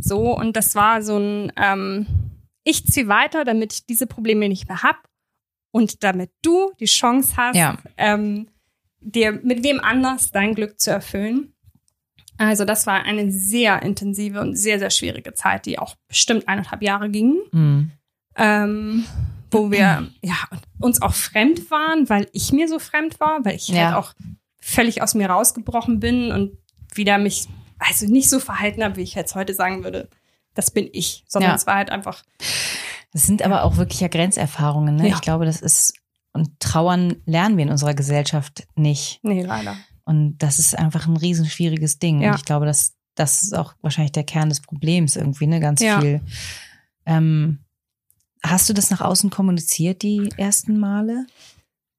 So, 0.00 0.36
und 0.36 0.56
das 0.56 0.74
war 0.74 1.00
so 1.02 1.16
ein, 1.18 1.52
ähm, 1.56 2.06
ich 2.64 2.84
ziehe 2.86 3.08
weiter, 3.08 3.44
damit 3.44 3.72
ich 3.72 3.86
diese 3.86 4.06
Probleme 4.06 4.48
nicht 4.48 4.68
mehr 4.68 4.82
hab 4.82 5.08
und 5.70 6.02
damit 6.04 6.30
du 6.42 6.72
die 6.80 6.84
Chance 6.86 7.34
hast, 7.36 7.56
Ja. 7.56 7.78
ähm, 7.96 8.48
dir 9.00 9.32
mit 9.32 9.62
wem 9.64 9.80
anders 9.80 10.30
dein 10.32 10.54
Glück 10.54 10.78
zu 10.80 10.90
erfüllen. 10.90 11.52
Also 12.38 12.64
das 12.64 12.86
war 12.86 13.02
eine 13.04 13.30
sehr 13.30 13.82
intensive 13.82 14.40
und 14.40 14.56
sehr, 14.56 14.78
sehr 14.78 14.90
schwierige 14.90 15.34
Zeit, 15.34 15.66
die 15.66 15.78
auch 15.78 15.94
bestimmt 16.08 16.46
eineinhalb 16.48 16.82
Jahre 16.82 17.08
ging, 17.10 17.36
Mhm. 17.52 17.90
ähm, 18.36 19.04
wo 19.52 19.70
wir 19.70 20.08
ja 20.22 20.34
uns 20.80 21.00
auch 21.02 21.14
fremd 21.14 21.70
waren, 21.70 22.08
weil 22.08 22.28
ich 22.32 22.52
mir 22.52 22.68
so 22.68 22.78
fremd 22.78 23.20
war, 23.20 23.44
weil 23.44 23.54
ich 23.56 23.68
Ja. 23.68 23.86
halt 23.92 23.96
auch 23.96 24.12
völlig 24.60 25.02
aus 25.02 25.14
mir 25.14 25.28
rausgebrochen 25.30 26.00
bin 26.00 26.32
und 26.32 26.58
wieder 26.94 27.18
mich 27.18 27.46
also 27.78 28.06
nicht 28.06 28.28
so 28.30 28.38
verhalten 28.38 28.82
habe, 28.84 28.96
wie 28.96 29.02
ich 29.02 29.14
jetzt 29.14 29.34
heute 29.34 29.54
sagen 29.54 29.82
würde, 29.84 30.08
das 30.54 30.70
bin 30.70 30.88
ich, 30.92 31.24
sondern 31.28 31.50
Ja. 31.52 31.56
es 31.56 31.66
war 31.66 31.76
halt 31.76 31.90
einfach 31.90 32.22
Das 33.12 33.24
sind 33.26 33.42
aber 33.42 33.64
auch 33.64 33.76
wirklich 33.76 34.00
ja 34.00 34.08
Grenzerfahrungen. 34.08 34.96
Ne? 34.96 35.08
Ja. 35.08 35.14
Ich 35.16 35.20
glaube, 35.20 35.44
das 35.44 35.60
ist, 35.60 35.94
und 36.32 36.58
trauern 36.60 37.16
lernen 37.26 37.56
wir 37.58 37.64
in 37.64 37.70
unserer 37.70 37.94
Gesellschaft 37.94 38.66
nicht. 38.74 39.20
nee, 39.22 39.42
leider. 39.42 39.76
Und 40.04 40.38
das 40.38 40.58
ist 40.58 40.76
einfach 40.78 41.06
ein 41.06 41.16
riesen 41.16 41.46
schwieriges 41.46 41.98
Ding. 41.98 42.20
Ja. 42.22 42.30
Und 42.30 42.36
ich 42.38 42.44
glaube, 42.44 42.66
dass 42.66 42.94
das 43.14 43.42
ist 43.42 43.54
auch 43.54 43.74
wahrscheinlich 43.82 44.12
der 44.12 44.24
Kern 44.24 44.48
des 44.48 44.60
Problems 44.62 45.16
irgendwie, 45.16 45.46
ne? 45.46 45.60
Ganz 45.60 45.80
Ja. 45.82 46.00
viel. 46.00 46.22
Ähm, 47.04 47.58
hast 48.44 48.68
du 48.68 48.72
das 48.72 48.90
nach 48.90 49.00
außen 49.00 49.30
kommuniziert, 49.30 50.02
die 50.02 50.30
ersten 50.36 50.78
Male? 50.78 51.26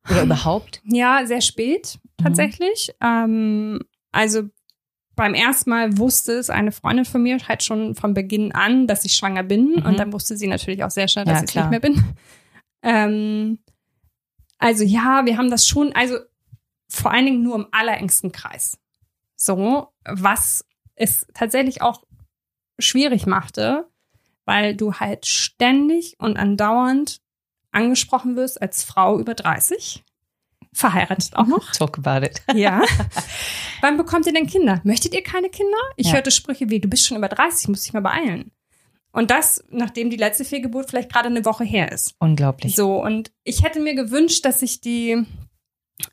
Oder 0.10 0.24
überhaupt? 0.24 0.82
Ja, 0.86 1.26
sehr 1.26 1.42
spät 1.42 2.00
Mhm. 2.20 2.24
tatsächlich. 2.26 2.94
Ähm, 3.02 3.80
also 4.12 4.44
beim 5.16 5.34
ersten 5.34 5.70
Mal 5.70 5.98
wusste 5.98 6.34
es 6.34 6.50
eine 6.50 6.72
Freundin 6.72 7.06
von 7.06 7.22
mir 7.24 7.38
halt 7.48 7.64
schon 7.64 7.96
von 7.96 8.14
Beginn 8.14 8.52
an, 8.52 8.88
dass 8.88 9.04
ich 9.06 9.14
schwanger 9.16 9.44
bin. 9.44 9.76
Mhm. 9.78 9.86
Und 9.86 9.98
dann 10.00 10.14
wusste 10.14 10.38
sie 10.38 10.48
natürlich 10.48 10.84
auch 10.84 10.90
sehr 10.92 11.08
schnell, 11.08 11.26
Ja, 11.28 11.34
dass 11.34 11.44
ich 11.44 11.50
klar. 11.50 11.70
nicht 11.70 11.82
mehr 11.82 11.92
bin. 11.92 12.04
Ähm, 12.86 13.60
also 14.58 14.84
ja, 14.84 15.26
wir 15.26 15.38
haben 15.38 15.50
das 15.50 15.66
schon, 15.66 15.94
also 15.94 16.18
vor 16.90 17.12
allen 17.12 17.26
Dingen 17.26 17.42
nur 17.42 17.56
im 17.56 17.68
allerengsten 17.72 18.34
Kreis. 18.34 18.78
So, 19.38 19.88
was 20.04 20.66
es 20.96 21.26
tatsächlich 21.34 21.82
auch 21.82 22.04
schwierig 22.80 23.26
machte, 23.26 23.88
weil 24.46 24.76
du 24.76 24.94
halt 24.96 25.26
ständig 25.26 26.16
und 26.20 26.38
andauernd 26.38 27.20
angesprochen 27.72 28.36
wirst 28.36 28.62
als 28.62 28.84
Frau 28.84 29.20
über 29.20 29.34
30, 29.34 30.04
verheiratet 30.74 31.36
auch 31.36 31.48
noch. 31.48 31.72
Talk 31.74 31.98
about 31.98 32.26
it. 32.26 32.42
Ja. 32.54 32.82
Wann 33.82 33.98
bekommt 33.98 34.26
ihr 34.28 34.34
denn 34.34 34.48
Kinder? 34.48 34.82
Möchtet 34.84 35.14
ihr 35.14 35.24
keine 35.24 35.50
Kinder? 35.50 35.78
Ich 35.96 36.08
Ja. 36.08 36.14
hörte 36.14 36.32
Sprüche 36.32 36.70
wie, 36.70 36.80
du 36.80 36.88
bist 36.88 37.06
schon 37.08 37.18
über 37.18 37.30
30, 37.30 37.68
muss 37.70 37.84
dich 37.84 37.94
mal 37.94 38.02
beeilen. 38.02 38.52
Und 39.12 39.30
das, 39.30 39.64
nachdem 39.70 40.10
die 40.10 40.18
letzte 40.18 40.44
Fehlgeburt 40.46 40.90
vielleicht 40.90 41.12
gerade 41.12 41.28
eine 41.28 41.46
Woche 41.46 41.64
her 41.64 41.92
ist. 41.92 42.16
Unglaublich. 42.18 42.76
So, 42.76 43.02
und 43.04 43.32
ich 43.44 43.64
hätte 43.64 43.80
mir 43.80 43.94
gewünscht, 43.94 44.44
dass 44.46 44.64
ich 44.64 44.82
die, 44.82 45.24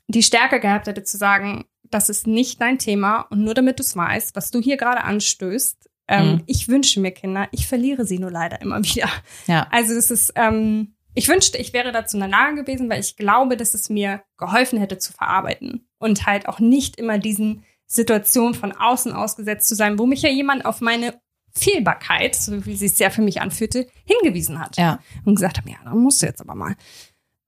die 0.07 0.21
Stärke 0.21 0.59
gehabt 0.59 0.85
hätte 0.87 1.03
zu 1.03 1.17
sagen, 1.17 1.65
das 1.83 2.09
ist 2.09 2.27
nicht 2.27 2.61
dein 2.61 2.77
Thema 2.77 3.21
und 3.21 3.43
nur 3.43 3.55
damit 3.55 3.79
du 3.79 3.83
es 3.83 3.95
weißt, 3.95 4.35
was 4.35 4.51
du 4.51 4.61
hier 4.61 4.77
gerade 4.77 5.03
anstößt, 5.03 5.89
ähm, 6.11 6.33
Mhm. 6.33 6.43
ich 6.45 6.67
wünsche 6.67 6.99
mir 6.99 7.11
Kinder, 7.11 7.47
ich 7.51 7.65
verliere 7.67 8.05
sie 8.05 8.19
nur 8.19 8.29
leider 8.31 8.61
immer 8.61 8.83
wieder. 8.83 9.09
Ja. 9.47 9.67
Also 9.71 9.93
es 9.95 10.11
ist, 10.11 10.33
ähm, 10.35 10.93
ich 11.15 11.27
wünschte, 11.27 11.57
ich 11.57 11.73
wäre 11.73 11.91
dazu 11.91 12.17
in 12.17 12.21
der 12.21 12.29
Lage 12.29 12.57
gewesen, 12.63 12.89
weil 12.89 12.99
ich 13.01 13.15
glaube, 13.17 13.57
dass 13.57 13.73
es 13.73 13.89
mir 13.89 14.21
geholfen 14.37 14.79
hätte 14.79 14.97
zu 14.97 15.11
verarbeiten 15.13 15.87
und 15.97 16.25
halt 16.25 16.47
auch 16.47 16.59
nicht 16.59 16.97
immer 16.97 17.17
diesen 17.17 17.63
Situationen 17.87 18.53
von 18.53 18.71
außen 18.71 19.11
ausgesetzt 19.11 19.67
zu 19.67 19.75
sein, 19.75 19.97
wo 19.99 20.05
mich 20.05 20.21
ja 20.21 20.29
jemand 20.29 20.63
auf 20.65 20.79
meine 20.81 21.19
Fehlbarkeit, 21.53 22.35
so 22.35 22.65
wie 22.65 22.77
sie 22.77 22.85
es 22.85 22.97
ja 22.99 23.09
für 23.09 23.21
mich 23.21 23.41
anfühlte, 23.41 23.87
hingewiesen 24.05 24.59
hat 24.59 24.77
Ja. 24.77 24.99
und 25.25 25.35
gesagt 25.35 25.57
hat, 25.57 25.67
ja, 25.69 25.75
dann 25.83 25.97
musst 25.97 26.21
du 26.21 26.25
jetzt 26.27 26.39
aber 26.39 26.55
mal. 26.55 26.75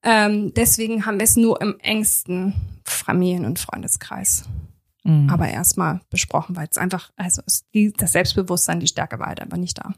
Ähm, 0.03 0.53
deswegen 0.53 1.05
haben 1.05 1.17
wir 1.20 1.24
es 1.24 1.38
nur 1.38 1.62
im 1.62 1.79
engsten 1.79 2.53
Familien- 2.84 3.46
und 3.46 3.60
Freundeskreis. 3.60 4.43
Mhm. 5.06 5.30
Aber 5.30 5.50
erstmal 5.50 6.00
besprochen, 6.10 6.56
weil 6.56 6.68
es 6.72 6.78
einfach, 6.78 7.12
also 7.18 7.42
es, 7.46 7.66
die, 7.74 7.92
das 7.92 8.14
Selbstbewusstsein, 8.14 8.80
die 8.80 8.88
Stärke 8.88 9.20
war 9.20 9.28
halt 9.28 9.42
einfach 9.42 9.58
nicht 9.58 9.78
da. 9.78 9.94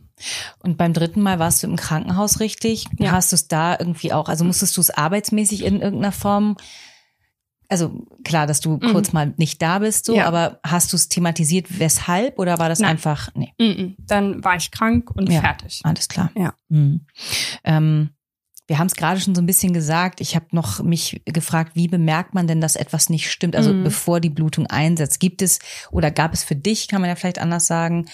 Und 0.60 0.78
beim 0.78 0.94
dritten 0.94 1.22
Mal 1.22 1.38
warst 1.38 1.62
du 1.62 1.68
im 1.68 1.76
Krankenhaus 1.76 2.40
richtig? 2.40 2.86
Ja. 2.98 3.12
Hast 3.12 3.32
du 3.32 3.36
es 3.36 3.48
da 3.48 3.78
irgendwie 3.78 4.12
auch, 4.14 4.30
also 4.30 4.44
musstest 4.46 4.76
du 4.78 4.82
es 4.82 4.90
arbeitsmäßig 4.90 5.64
in 5.64 5.82
irgendeiner 5.82 6.12
Form? 6.12 6.58
Also 7.68 8.06
klar, 8.24 8.46
dass 8.48 8.62
du 8.62 8.74
Mhm. 8.78 8.92
kurz 8.92 9.12
mal 9.12 9.34
nicht 9.38 9.62
da 9.62 9.80
bist, 9.80 10.06
so, 10.06 10.16
Ja. 10.16 10.26
aber 10.28 10.60
hast 10.64 10.92
du 10.94 10.98
es 10.98 11.10
thematisiert, 11.10 11.80
weshalb 11.80 12.38
oder 12.38 12.60
war 12.60 12.70
das 12.70 12.80
Nein. 12.80 12.92
einfach, 12.92 13.30
nee, 13.36 13.54
Mhm. 13.60 13.96
Dann 14.00 14.44
war 14.44 14.56
ich 14.56 14.70
krank 14.72 15.10
und 15.12 15.32
Ja. 15.32 15.42
fertig. 15.42 15.82
alles 15.84 16.08
klar. 16.08 16.32
Ja. 16.36 16.54
Mhm. 16.70 17.06
Ähm, 17.64 18.10
wir 18.68 18.80
haben 18.80 18.88
es 18.88 18.96
gerade 18.96 19.20
schon 19.20 19.36
so 19.36 19.42
ein 19.42 19.46
bisschen 19.46 19.74
gesagt. 19.74 20.22
Ich 20.22 20.36
habe 20.36 20.48
noch 20.52 20.82
mich 20.82 21.22
gefragt, 21.26 21.76
wie 21.76 21.88
bemerkt 21.88 22.34
man 22.34 22.48
denn, 22.48 22.62
dass 22.62 22.76
etwas 22.76 23.10
nicht 23.10 23.30
stimmt? 23.30 23.56
Also 23.56 23.74
Mhm. 23.74 23.84
bevor 23.84 24.20
die 24.20 24.30
Blutung 24.32 24.66
einsetzt, 24.68 25.20
gibt 25.20 25.42
es 25.42 25.60
oder 25.92 26.10
gab 26.12 26.34
es 26.34 26.44
für 26.44 26.56
dich, 26.56 26.88
kann 26.88 27.02
man 27.02 27.10
ja 27.10 27.16
vielleicht 27.16 27.40
anders 27.40 27.68
sagen, 27.68 28.08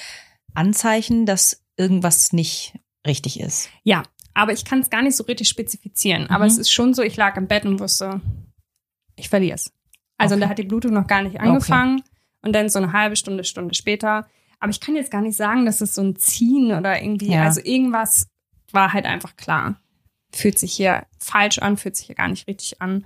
Anzeichen, 0.53 1.25
dass 1.25 1.63
irgendwas 1.77 2.33
nicht 2.33 2.77
richtig 3.07 3.39
ist? 3.39 3.69
Ja, 3.83 4.03
aber 4.33 4.53
ich 4.53 4.65
kann 4.65 4.79
es 4.79 4.89
gar 4.89 5.01
nicht 5.01 5.15
so 5.15 5.23
richtig 5.23 5.47
spezifizieren. 5.47 6.29
Aber 6.29 6.43
Mhm. 6.45 6.51
es 6.51 6.57
ist 6.57 6.71
schon 6.71 6.93
so, 6.93 7.01
ich 7.01 7.15
lag 7.17 7.37
im 7.37 7.47
Bett 7.47 7.65
und 7.65 7.79
wusste, 7.79 8.21
ich 9.15 9.29
verliere 9.29 9.55
es. 9.55 9.71
Also 10.17 10.35
Okay. 10.35 10.41
da 10.43 10.49
hat 10.49 10.57
die 10.59 10.63
Blutung 10.63 10.93
noch 10.93 11.07
gar 11.07 11.23
nicht 11.23 11.39
angefangen. 11.39 12.03
Und 12.43 12.53
dann 12.53 12.69
so 12.69 12.79
eine 12.79 12.91
halbe 12.91 13.15
Stunde, 13.15 13.43
Stunde 13.43 13.73
später. 13.75 14.27
Aber 14.59 14.69
ich 14.71 14.79
kann 14.79 14.95
jetzt 14.95 15.11
gar 15.11 15.21
nicht 15.21 15.37
sagen, 15.37 15.65
dass 15.65 15.79
es 15.81 15.93
so 15.95 16.01
ein 16.01 16.15
Ziehen 16.15 16.71
oder 16.71 17.01
irgendwie, 17.01 17.31
Ja. 17.31 17.43
also 17.43 17.61
irgendwas 17.63 18.27
war 18.71 18.93
halt 18.93 19.05
einfach 19.05 19.35
klar. 19.35 19.80
Fühlt 20.33 20.57
sich 20.59 20.73
hier 20.73 21.05
falsch 21.19 21.59
an, 21.59 21.77
fühlt 21.77 21.95
sich 21.95 22.07
hier 22.07 22.15
gar 22.15 22.27
nicht 22.27 22.47
richtig 22.47 22.81
an. 22.81 23.05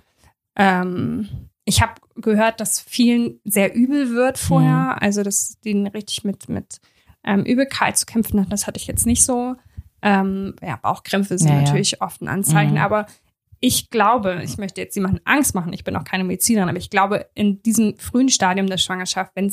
Ähm, 0.56 1.50
ich 1.66 1.82
habe 1.82 1.94
gehört, 2.16 2.60
dass 2.60 2.80
vielen 2.80 3.40
sehr 3.44 3.74
übel 3.76 4.12
wird 4.12 4.38
vorher. 4.38 4.94
Mhm. 4.96 4.98
Also, 5.02 5.24
dass 5.24 5.60
die 5.62 5.74
richtig 5.88 6.24
mit, 6.24 6.48
mit 6.50 6.80
ähm, 7.24 7.44
Übelkeit 7.44 7.98
zu 7.98 8.06
kämpfen 8.06 8.40
hatten. 8.40 8.52
Das 8.52 8.68
hatte 8.68 8.80
ich 8.80 8.88
jetzt 8.88 9.06
nicht 9.06 9.24
so. 9.24 9.56
Ähm, 10.02 10.56
ja, 10.62 10.76
Bauchkrämpfe 10.76 11.38
sind 11.38 11.48
Ja, 11.50 11.56
ja. 11.56 11.62
natürlich 11.62 12.02
oft 12.02 12.22
ein 12.22 12.28
Anzeichen, 12.28 12.74
Mhm. 12.74 12.80
aber 12.82 13.08
ich 13.60 13.90
glaube, 13.90 14.42
ich 14.44 14.58
möchte 14.60 14.80
jetzt 14.82 14.96
niemanden 14.96 15.22
Angst 15.26 15.56
machen, 15.56 15.74
ich 15.74 15.84
bin 15.84 15.96
auch 15.96 16.04
keine 16.04 16.24
Medizinerin, 16.24 16.70
aber 16.70 16.78
ich 16.78 16.92
glaube, 16.92 17.28
in 17.34 17.64
diesem 17.64 17.98
frühen 17.98 18.30
Stadium 18.30 18.68
der 18.68 18.78
Schwangerschaft, 18.78 19.32
wenn 19.34 19.52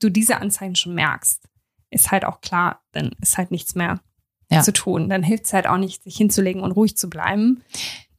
du 0.00 0.10
diese 0.10 0.38
Anzeichen 0.42 0.76
schon 0.76 0.94
merkst, 0.94 1.48
ist 1.90 2.10
halt 2.10 2.26
auch 2.26 2.42
klar, 2.42 2.82
dann 2.92 3.12
ist 3.22 3.38
halt 3.38 3.50
nichts 3.50 3.74
mehr 3.74 4.00
Ja. 4.50 4.62
zu 4.62 4.72
tun. 4.72 5.08
Dann 5.08 5.22
hilft 5.22 5.46
es 5.46 5.52
halt 5.52 5.66
auch 5.66 5.78
nicht, 5.78 6.02
sich 6.04 6.16
hinzulegen 6.16 6.62
und 6.62 6.72
ruhig 6.72 6.96
zu 6.96 7.08
bleiben. 7.10 7.62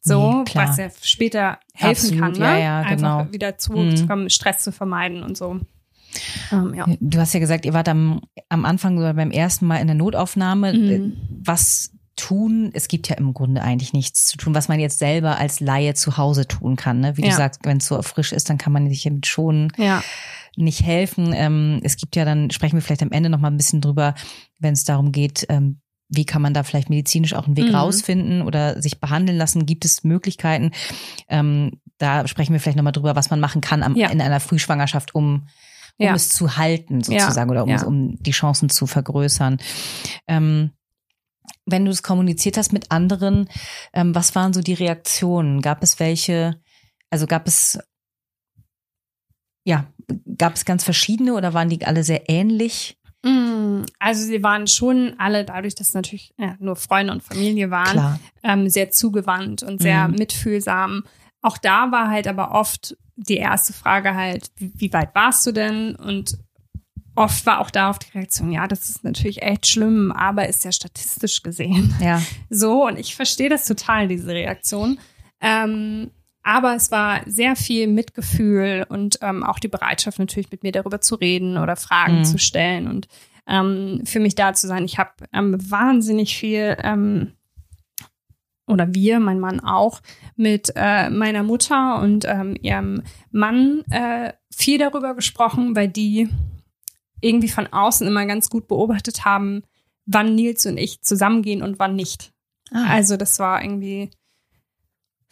So, 0.01 0.43
Nee, 0.43 0.51
was 0.53 0.77
ja 0.77 0.89
später 1.01 1.59
helfen 1.73 2.05
Absolut, 2.19 2.19
kann, 2.19 2.31
ne? 2.33 2.39
ja, 2.45 2.57
ja, 2.57 2.79
Einfach 2.81 2.95
genau. 2.95 3.33
wieder 3.33 3.57
zu, 3.57 3.73
Mhm. 3.73 4.29
Stress 4.29 4.59
zu 4.59 4.71
vermeiden 4.71 5.23
und 5.23 5.35
so. 5.37 5.59
Ähm, 6.51 6.73
ja. 6.75 6.85
Du 6.99 7.19
hast 7.19 7.33
ja 7.33 7.39
gesagt, 7.39 7.65
ihr 7.65 7.73
wart 7.73 7.89
am, 7.89 8.21
am 8.49 8.65
Anfang 8.65 8.97
oder 8.97 9.13
beim 9.13 9.31
ersten 9.31 9.65
Mal 9.65 9.77
in 9.77 9.87
der 9.87 9.95
Notaufnahme. 9.95 10.73
Mhm. 10.73 11.17
Was 11.43 11.91
tun? 12.15 12.69
Es 12.73 12.87
gibt 12.87 13.09
ja 13.09 13.15
im 13.17 13.33
Grunde 13.33 13.61
eigentlich 13.61 13.91
nichts 13.93 14.25
zu 14.25 14.37
tun, 14.37 14.55
was 14.55 14.67
man 14.69 14.79
jetzt 14.79 14.99
selber 14.99 15.37
als 15.37 15.59
Laie 15.59 15.93
zu 15.95 16.17
Hause 16.17 16.47
tun 16.47 16.75
kann. 16.77 16.99
Ne? 17.01 17.17
Wie 17.17 17.21
du 17.23 17.27
Ja. 17.27 17.35
sagst, 17.35 17.61
wenn 17.65 17.77
es 17.77 17.87
so 17.87 18.01
frisch 18.01 18.31
ist, 18.31 18.49
dann 18.49 18.57
kann 18.57 18.71
man 18.71 18.87
sich 18.89 19.03
damit 19.03 19.25
schonen. 19.27 19.71
Ja. 19.77 20.03
nicht 20.57 20.83
helfen. 20.83 21.33
Ähm, 21.35 21.81
es 21.83 21.97
gibt 21.97 22.15
ja 22.15 22.23
dann, 22.23 22.49
sprechen 22.49 22.77
wir 22.77 22.81
vielleicht 22.81 23.03
am 23.03 23.11
Ende 23.11 23.29
noch 23.29 23.39
mal 23.39 23.49
ein 23.51 23.57
bisschen 23.57 23.81
drüber, 23.81 24.15
wenn 24.57 24.71
es 24.71 24.85
darum 24.85 25.11
geht, 25.11 25.45
ähm, 25.49 25.81
wie 26.09 26.25
kann 26.25 26.41
man 26.41 26.53
da 26.53 26.63
vielleicht 26.63 26.89
medizinisch 26.89 27.33
auch 27.33 27.47
einen 27.47 27.57
Weg 27.57 27.69
Mhm. 27.69 27.75
rausfinden 27.75 28.41
oder 28.43 28.81
sich 28.81 28.99
behandeln 28.99 29.37
lassen? 29.37 29.65
Gibt 29.65 29.85
es 29.85 30.03
Möglichkeiten? 30.03 30.71
Ähm, 31.27 31.79
da 31.97 32.27
sprechen 32.27 32.53
wir 32.53 32.59
vielleicht 32.59 32.77
noch 32.77 32.83
mal 32.83 32.91
drüber, 32.91 33.15
was 33.15 33.29
man 33.29 33.39
machen 33.39 33.61
kann 33.61 33.81
am, 33.83 33.95
Ja. 33.95 34.09
in 34.09 34.21
einer 34.21 34.39
Frühschwangerschaft, 34.39 35.15
um, 35.15 35.47
um 35.97 36.05
Ja. 36.05 36.13
es 36.13 36.29
zu 36.29 36.57
halten 36.57 37.03
sozusagen 37.03 37.49
Ja. 37.53 37.63
oder 37.63 37.63
um, 37.63 37.87
um 37.87 38.17
die 38.23 38.31
Chancen 38.31 38.69
zu 38.69 38.85
vergrößern. 38.85 39.57
Ähm, 40.27 40.71
wenn 41.65 41.85
du 41.85 41.91
es 41.91 42.03
kommuniziert 42.03 42.57
hast 42.57 42.73
mit 42.73 42.91
anderen, 42.91 43.49
ähm, 43.93 44.13
was 44.13 44.35
waren 44.35 44.53
so 44.53 44.61
die 44.61 44.73
Reaktionen? 44.73 45.61
Gab 45.61 45.81
es 45.81 45.99
welche, 45.99 46.59
also 47.09 47.25
gab 47.27 47.47
es 47.47 47.79
ja, 49.67 49.87
gab 50.37 50.53
es 50.53 50.65
ganz 50.65 50.83
verschiedene 50.83 51.33
oder 51.33 51.55
waren 51.55 51.69
die 51.69 51.83
alle 51.85 52.03
sehr 52.03 52.29
ähnlich? 52.29 52.97
Mm, 53.25 53.85
also 53.97 54.23
sie 54.23 54.43
waren 54.43 54.67
schon 54.67 55.15
alle, 55.17 55.45
dadurch, 55.45 55.73
dass 55.73 55.95
natürlich 55.95 56.33
ja, 56.37 56.55
nur 56.59 56.75
Freunde 56.75 57.11
und 57.11 57.23
Familie 57.23 57.71
waren, 57.71 58.19
ähm, 58.43 58.69
sehr 58.69 58.91
zugewandt 58.91 59.63
und 59.63 59.81
sehr 59.81 60.07
mhm. 60.07 60.15
mitfühlsam. 60.15 61.03
Auch 61.41 61.57
da 61.57 61.91
war 61.91 62.09
halt 62.09 62.27
aber 62.27 62.51
oft 62.51 62.95
die 63.15 63.37
erste 63.37 63.73
Frage 63.73 64.13
halt, 64.13 64.51
wie, 64.57 64.71
wie 64.75 64.93
weit 64.93 65.15
warst 65.15 65.45
du 65.47 65.51
denn? 65.51 65.95
Und 65.95 66.37
oft 67.15 67.45
war 67.47 67.61
auch 67.61 67.71
darauf 67.71 67.97
die 67.97 68.11
Reaktion, 68.15 68.51
ja, 68.51 68.67
das 68.67 68.89
ist 68.89 69.03
natürlich 69.03 69.41
echt 69.41 69.65
schlimm, 69.65 70.11
aber 70.11 70.47
ist 70.47 70.63
ja 70.63 70.71
statistisch 70.71 71.41
gesehen. 71.41 71.95
Ja. 71.99 72.21
So, 72.49 72.85
und 72.85 72.99
ich 72.99 73.15
verstehe 73.15 73.49
das 73.49 73.65
total, 73.65 74.07
diese 74.07 74.27
Reaktion. 74.27 74.99
Ähm, 75.41 76.11
aber 76.45 76.75
es 76.75 76.91
war 76.91 77.21
sehr 77.25 77.55
viel 77.55 77.87
Mitgefühl 77.87 78.85
und 78.87 79.17
ähm, 79.21 79.43
auch 79.43 79.57
die 79.57 79.67
Bereitschaft 79.67 80.19
natürlich 80.19 80.51
mit 80.51 80.61
mir 80.61 80.71
darüber 80.71 81.01
zu 81.01 81.15
reden 81.15 81.57
oder 81.57 81.75
Fragen 81.75 82.19
mhm. 82.19 82.25
zu 82.25 82.37
stellen 82.37 82.87
und 82.87 83.07
ähm, 83.47 84.01
für 84.05 84.19
mich 84.19 84.35
da 84.35 84.53
zu 84.53 84.67
sein. 84.67 84.85
Ich 84.85 84.99
habe 84.99 85.11
ähm, 85.33 85.57
wahnsinnig 85.69 86.37
viel 86.37 86.77
ähm, 86.83 87.33
oder 88.67 88.93
wir, 88.93 89.19
mein 89.19 89.39
Mann 89.39 89.59
auch, 89.59 90.01
mit 90.35 90.71
äh, 90.75 91.09
meiner 91.09 91.41
Mutter 91.41 91.99
und 91.99 92.25
ähm, 92.25 92.55
ihrem 92.61 93.01
Mann 93.31 93.83
äh, 93.89 94.33
viel 94.55 94.77
darüber 94.77 95.15
gesprochen, 95.15 95.75
weil 95.75 95.87
die 95.87 96.29
irgendwie 97.21 97.49
von 97.49 97.65
außen 97.67 98.07
immer 98.07 98.27
ganz 98.27 98.51
gut 98.51 98.67
beobachtet 98.67 99.25
haben, 99.25 99.63
wann 100.05 100.35
Nils 100.35 100.67
und 100.67 100.77
ich 100.77 101.01
zusammengehen 101.01 101.63
und 101.63 101.79
wann 101.79 101.95
nicht. 101.95 102.33
Ah. 102.71 102.85
Also 102.89 103.17
das 103.17 103.39
war 103.39 103.63
irgendwie 103.63 104.11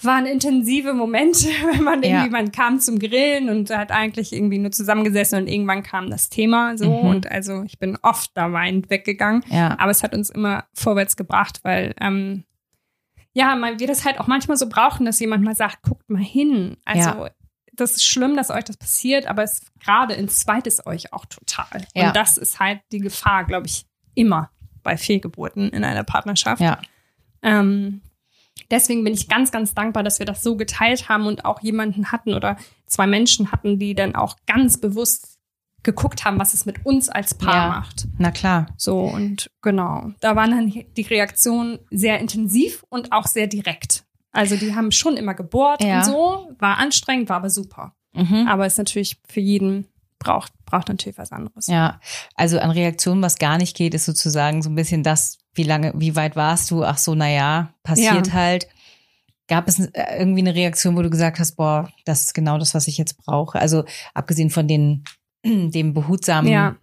waren 0.06 0.26
intensive 0.26 0.94
Momente, 0.94 1.48
wenn 1.72 1.84
man 1.84 2.04
irgendwie, 2.04 2.26
ja. 2.26 2.30
man 2.30 2.52
kam 2.52 2.80
zum 2.80 3.00
Grillen 3.00 3.50
und 3.50 3.70
hat 3.70 3.92
eigentlich 3.92 4.34
irgendwie 4.34 4.58
nur 4.58 4.72
zusammengesessen 4.72 5.40
und 5.42 5.48
irgendwann 5.48 5.84
kam 5.84 6.10
das 6.10 6.30
Thema 6.30 6.78
so 6.78 6.90
mhm. 6.90 7.10
und 7.10 7.32
also 7.32 7.64
ich 7.64 7.80
bin 7.80 7.98
oft 8.02 8.32
da 8.34 8.52
weinend 8.52 8.90
weggegangen, 8.90 9.44
ja. 9.50 9.78
aber 9.80 9.92
es 9.92 10.04
hat 10.04 10.14
uns 10.14 10.30
immer 10.30 10.66
vorwärts 10.74 11.16
gebracht, 11.16 11.60
weil 11.64 11.94
ähm, 12.00 12.44
ja, 13.34 13.56
man, 13.56 13.80
wir 13.80 13.88
das 13.88 14.06
halt 14.06 14.20
auch 14.20 14.28
manchmal 14.28 14.58
so 14.58 14.70
brauchen, 14.70 15.06
dass 15.06 15.20
jemand 15.20 15.44
mal 15.44 15.56
sagt, 15.56 15.82
guckt 15.82 16.08
mal 16.10 16.22
hin. 16.22 16.78
Also 16.86 17.10
ja. 17.10 17.30
das 17.74 17.94
ist 17.94 18.06
schlimm, 18.06 18.36
dass 18.36 18.52
euch 18.52 18.64
das 18.64 18.78
passiert, 18.78 19.26
aber 19.26 19.44
es 19.44 19.62
gerade 19.80 20.14
in 20.14 20.30
zweites 20.30 20.86
euch 20.86 21.14
auch 21.14 21.26
total. 21.26 21.86
Und 21.96 22.16
das 22.16 22.38
ist 22.38 22.60
halt 22.60 22.82
die 22.92 23.00
Gefahr, 23.00 23.44
glaube 23.46 23.66
ich, 23.66 23.86
immer 24.14 24.52
bei 24.84 24.98
Fehlgeburten 24.98 25.70
in 25.70 25.84
einer 25.84 26.04
Partnerschaft. 26.04 26.62
Ja. 26.62 26.80
Ähm, 27.42 28.02
deswegen 28.72 29.04
bin 29.04 29.14
ich 29.14 29.28
ganz, 29.28 29.52
ganz 29.52 29.74
dankbar, 29.74 30.04
dass 30.04 30.20
wir 30.20 30.26
das 30.26 30.44
so 30.44 30.56
geteilt 30.56 31.10
haben 31.10 31.26
und 31.26 31.46
auch 31.46 31.62
jemanden 31.62 32.12
hatten 32.12 32.34
oder 32.34 32.58
zwei 32.86 33.08
Menschen 33.08 33.52
hatten, 33.52 33.80
die 33.80 33.96
dann 33.96 34.16
auch 34.16 34.38
ganz 34.46 34.80
bewusst 34.80 35.40
geguckt 35.84 36.24
haben, 36.24 36.40
was 36.40 36.54
es 36.54 36.66
mit 36.66 36.86
uns 36.86 37.10
als 37.10 37.34
Paar 37.34 37.56
ja, 37.56 37.68
macht. 37.68 38.08
Na 38.18 38.32
klar. 38.32 38.68
So 38.78 39.02
und 39.02 39.50
genau, 39.62 40.12
da 40.22 40.36
waren 40.36 40.52
dann 40.52 40.86
die 40.96 41.02
Reaktionen 41.02 41.80
sehr 41.92 42.20
intensiv 42.20 42.86
und 42.90 43.12
auch 43.12 43.28
sehr 43.28 43.48
direkt. 43.48 44.06
Also 44.32 44.56
die 44.56 44.76
haben 44.76 44.92
schon 44.92 45.18
immer 45.18 45.34
gebohrt 45.34 45.84
ja. 45.84 46.00
und 46.00 46.06
so, 46.06 46.56
war 46.58 46.78
anstrengend, 46.78 47.30
war 47.30 47.38
aber 47.38 47.50
super. 47.50 47.94
Mhm. 48.14 48.48
Aber 48.48 48.66
ist 48.66 48.78
natürlich 48.78 49.20
für 49.28 49.42
jeden 49.42 49.88
braucht 50.20 50.54
braucht 50.66 50.88
natürlich 50.88 51.18
was 51.18 51.32
anderes. 51.32 51.68
Ja, 51.68 52.00
also 52.36 52.58
an 52.58 52.72
Reaktionen, 52.72 53.22
was 53.22 53.38
gar 53.38 53.58
nicht 53.58 53.76
geht, 53.76 53.94
ist 53.94 54.06
sozusagen 54.06 54.62
so 54.64 54.70
ein 54.70 54.76
bisschen 54.76 55.04
das, 55.04 55.38
wie 55.54 55.64
lange, 55.64 55.94
wie 55.96 56.16
weit 56.16 56.36
warst 56.36 56.72
du? 56.72 56.84
Ach 56.84 56.98
so, 56.98 57.16
na 57.16 57.30
ja, 57.30 57.74
passiert 57.84 58.28
ja. 58.28 58.34
halt. 58.34 58.68
Gab 59.48 59.68
es 59.68 59.80
äh, 59.80 60.18
irgendwie 60.20 60.42
eine 60.42 60.56
Reaktion, 60.56 60.96
wo 60.96 61.02
du 61.02 61.10
gesagt 61.10 61.40
hast, 61.40 61.56
boah, 61.58 61.90
das 62.06 62.24
ist 62.24 62.34
genau 62.34 62.58
das, 62.58 62.74
was 62.74 62.88
ich 62.88 62.98
jetzt 62.98 63.18
brauche? 63.18 63.60
Also 63.60 63.84
abgesehen 64.14 64.50
von 64.50 64.68
den 64.68 65.04
dem 65.46 65.94
behutsamen 65.94 66.52
ja. 66.52 66.76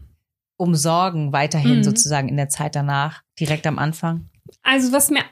Umsorgen 0.57 1.33
weiterhin 1.33 1.79
mhm. 1.79 1.85
sozusagen 1.85 2.29
in 2.29 2.37
der 2.37 2.49
Zeit 2.49 2.77
danach, 2.77 3.23
direkt 3.38 3.66
am 3.66 3.79
Anfang? 3.79 4.29
Also 4.62 4.92
was 4.92 5.11
mir 5.11 5.23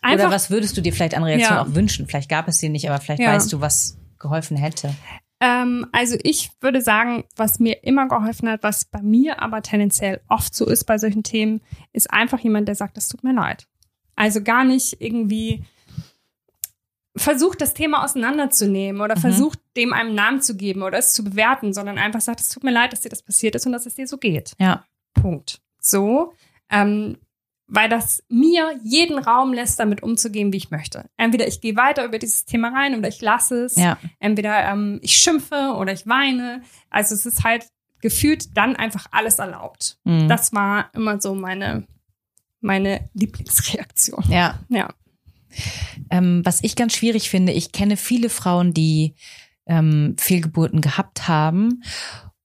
einfach 0.00 0.26
Oder 0.26 0.34
was 0.34 0.50
würdest 0.50 0.76
du 0.76 0.80
dir 0.80 0.92
vielleicht 0.92 1.14
an 1.14 1.22
Reaktion 1.22 1.56
ja. 1.56 1.62
auch 1.62 1.74
wünschen? 1.74 2.06
Vielleicht 2.06 2.30
gab 2.30 2.48
es 2.48 2.58
sie 2.58 2.70
nicht, 2.70 2.88
aber 2.88 3.00
vielleicht 3.00 3.22
weißt 3.22 3.52
du, 3.52 3.60
was 3.60 3.98
geholfen 4.18 4.56
hätte. 4.56 4.94
Ähm, 5.40 5.86
also 5.92 6.16
ich 6.22 6.50
würde 6.60 6.82
sagen, 6.82 7.24
was 7.34 7.58
mir 7.58 7.82
immer 7.82 8.08
geholfen 8.08 8.48
hat, 8.48 8.62
was 8.62 8.84
bei 8.84 9.00
mir 9.00 9.42
aber 9.42 9.62
tendenziell 9.62 10.20
oft 10.28 10.54
so 10.54 10.66
ist 10.66 10.84
bei 10.84 10.98
solchen 10.98 11.22
Themen, 11.22 11.62
ist 11.92 12.12
einfach 12.12 12.38
jemand, 12.40 12.68
der 12.68 12.74
sagt, 12.74 12.96
das 12.96 13.08
tut 13.08 13.24
mir 13.24 13.32
leid. 13.32 13.66
Also 14.16 14.42
gar 14.42 14.64
nicht 14.64 15.00
irgendwie 15.00 15.64
versucht, 17.16 17.60
das 17.60 17.74
Thema 17.74 18.04
auseinanderzunehmen 18.04 19.00
oder 19.00 19.16
mhm. 19.16 19.20
versucht, 19.20 19.58
dem 19.76 19.92
einen 19.92 20.14
Namen 20.14 20.42
zu 20.42 20.56
geben 20.56 20.82
oder 20.82 20.98
es 20.98 21.14
zu 21.14 21.24
bewerten, 21.24 21.72
sondern 21.72 21.98
einfach 21.98 22.20
sagt, 22.20 22.40
es 22.40 22.50
tut 22.50 22.62
mir 22.62 22.70
leid, 22.70 22.92
dass 22.92 23.00
dir 23.00 23.08
das 23.08 23.22
passiert 23.22 23.54
ist 23.54 23.66
und 23.66 23.72
dass 23.72 23.86
es 23.86 23.94
dir 23.94 24.06
so 24.06 24.18
geht. 24.18 24.52
Ja. 24.58 24.84
Punkt. 25.14 25.60
So. 25.80 26.34
Ähm, 26.70 27.16
weil 27.70 27.88
das 27.88 28.22
mir 28.28 28.78
jeden 28.82 29.18
Raum 29.18 29.52
lässt, 29.52 29.78
damit 29.78 30.02
umzugehen, 30.02 30.52
wie 30.52 30.58
ich 30.58 30.70
möchte. 30.70 31.08
Entweder 31.16 31.46
ich 31.46 31.60
gehe 31.60 31.76
weiter 31.76 32.04
über 32.04 32.18
dieses 32.18 32.44
Thema 32.44 32.68
rein 32.68 32.98
oder 32.98 33.08
ich 33.08 33.20
lasse 33.20 33.64
es. 33.64 33.76
Ja. 33.76 33.96
Entweder 34.18 34.64
ähm, 34.64 34.98
ich 35.02 35.16
schimpfe 35.16 35.74
oder 35.78 35.92
ich 35.92 36.06
weine. 36.06 36.62
Also 36.90 37.14
es 37.14 37.26
ist 37.26 37.44
halt 37.44 37.66
gefühlt 38.00 38.56
dann 38.56 38.76
einfach 38.76 39.06
alles 39.12 39.38
erlaubt. 39.38 39.98
Mhm. 40.04 40.28
Das 40.28 40.52
war 40.52 40.90
immer 40.94 41.20
so 41.20 41.34
meine, 41.34 41.86
meine 42.60 43.08
Lieblingsreaktion. 43.14 44.24
Ja. 44.28 44.58
Ja. 44.68 44.88
Ähm, 46.10 46.42
was 46.44 46.62
ich 46.62 46.76
ganz 46.76 46.94
schwierig 46.94 47.30
finde, 47.30 47.52
ich 47.52 47.72
kenne 47.72 47.96
viele 47.96 48.30
Frauen, 48.30 48.74
die 48.74 49.14
ähm, 49.66 50.16
Fehlgeburten 50.18 50.80
gehabt 50.80 51.28
haben. 51.28 51.82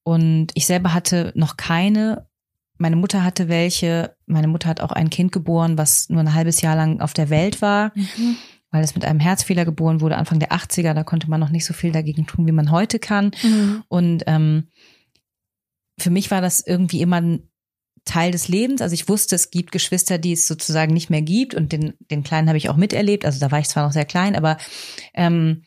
Und 0.03 0.51
ich 0.53 0.67
selber 0.67 0.93
hatte 0.93 1.31
noch 1.35 1.57
keine. 1.57 2.27
Meine 2.77 2.95
Mutter 2.95 3.23
hatte 3.23 3.47
welche. 3.47 4.15
Meine 4.25 4.47
Mutter 4.47 4.69
hat 4.69 4.81
auch 4.81 4.91
ein 4.91 5.09
Kind 5.09 5.31
geboren, 5.31 5.77
was 5.77 6.09
nur 6.09 6.19
ein 6.19 6.33
halbes 6.33 6.61
Jahr 6.61 6.75
lang 6.75 6.99
auf 6.99 7.13
der 7.13 7.29
Welt 7.29 7.61
war, 7.61 7.91
mhm. 7.95 8.37
weil 8.71 8.83
es 8.83 8.95
mit 8.95 9.05
einem 9.05 9.19
Herzfehler 9.19 9.65
geboren 9.65 10.01
wurde, 10.01 10.17
Anfang 10.17 10.39
der 10.39 10.51
80er. 10.51 10.93
Da 10.93 11.03
konnte 11.03 11.29
man 11.29 11.39
noch 11.39 11.49
nicht 11.49 11.65
so 11.65 11.73
viel 11.73 11.91
dagegen 11.91 12.25
tun, 12.25 12.45
wie 12.47 12.51
man 12.51 12.71
heute 12.71 12.99
kann. 12.99 13.31
Mhm. 13.43 13.83
Und 13.87 14.23
ähm, 14.27 14.67
für 15.97 16.09
mich 16.09 16.31
war 16.31 16.41
das 16.41 16.65
irgendwie 16.65 17.01
immer 17.01 17.21
ein 17.21 17.49
Teil 18.03 18.31
des 18.31 18.47
Lebens. 18.47 18.81
Also 18.81 18.93
ich 18.93 19.09
wusste, 19.09 19.35
es 19.35 19.49
gibt 19.49 19.71
Geschwister, 19.71 20.17
die 20.17 20.33
es 20.33 20.47
sozusagen 20.47 20.93
nicht 20.93 21.09
mehr 21.09 21.23
gibt 21.23 21.55
und 21.55 21.71
den, 21.71 21.93
den 22.11 22.23
Kleinen 22.23 22.47
habe 22.47 22.57
ich 22.57 22.69
auch 22.69 22.77
miterlebt. 22.77 23.25
Also 23.25 23.39
da 23.39 23.51
war 23.51 23.59
ich 23.59 23.67
zwar 23.67 23.85
noch 23.85 23.93
sehr 23.93 24.05
klein, 24.05 24.35
aber 24.35 24.57
ähm, 25.13 25.63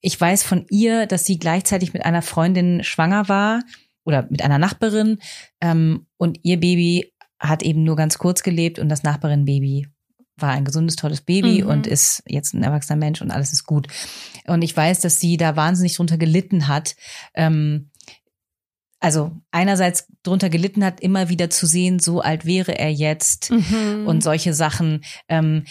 ich 0.00 0.20
weiß 0.20 0.44
von 0.44 0.66
ihr, 0.70 1.06
dass 1.06 1.24
sie 1.24 1.38
gleichzeitig 1.38 1.92
mit 1.92 2.04
einer 2.04 2.22
Freundin 2.22 2.84
schwanger 2.84 3.28
war 3.28 3.62
oder 4.06 4.26
mit 4.30 4.42
einer 4.42 4.58
Nachbarin 4.58 5.18
ähm, 5.60 6.06
und 6.16 6.38
ihr 6.42 6.58
Baby 6.58 7.12
hat 7.38 7.62
eben 7.62 7.84
nur 7.84 7.96
ganz 7.96 8.16
kurz 8.16 8.42
gelebt 8.42 8.78
und 8.78 8.88
das 8.88 9.02
Nachbarin-Baby 9.02 9.88
war 10.38 10.50
ein 10.50 10.64
gesundes, 10.64 10.96
tolles 10.96 11.20
Baby 11.20 11.62
mhm. 11.62 11.68
und 11.68 11.86
ist 11.86 12.22
jetzt 12.26 12.54
ein 12.54 12.62
erwachsener 12.62 12.98
Mensch 12.98 13.20
und 13.20 13.30
alles 13.30 13.52
ist 13.52 13.64
gut. 13.64 13.88
Und 14.46 14.62
ich 14.62 14.76
weiß, 14.76 15.00
dass 15.00 15.18
sie 15.18 15.36
da 15.36 15.56
wahnsinnig 15.56 15.96
drunter 15.96 16.18
gelitten 16.18 16.68
hat, 16.68 16.94
ähm, 17.34 17.90
also 19.00 19.32
einerseits 19.50 20.08
drunter 20.22 20.48
gelitten 20.48 20.84
hat, 20.84 21.00
immer 21.00 21.28
wieder 21.28 21.50
zu 21.50 21.66
sehen, 21.66 21.98
so 21.98 22.20
alt 22.20 22.46
wäre 22.46 22.78
er 22.78 22.90
jetzt 22.90 23.50
mhm. 23.50 24.06
und 24.06 24.22
solche 24.22 24.54
Sachen. 24.54 25.04
Ähm, 25.28 25.64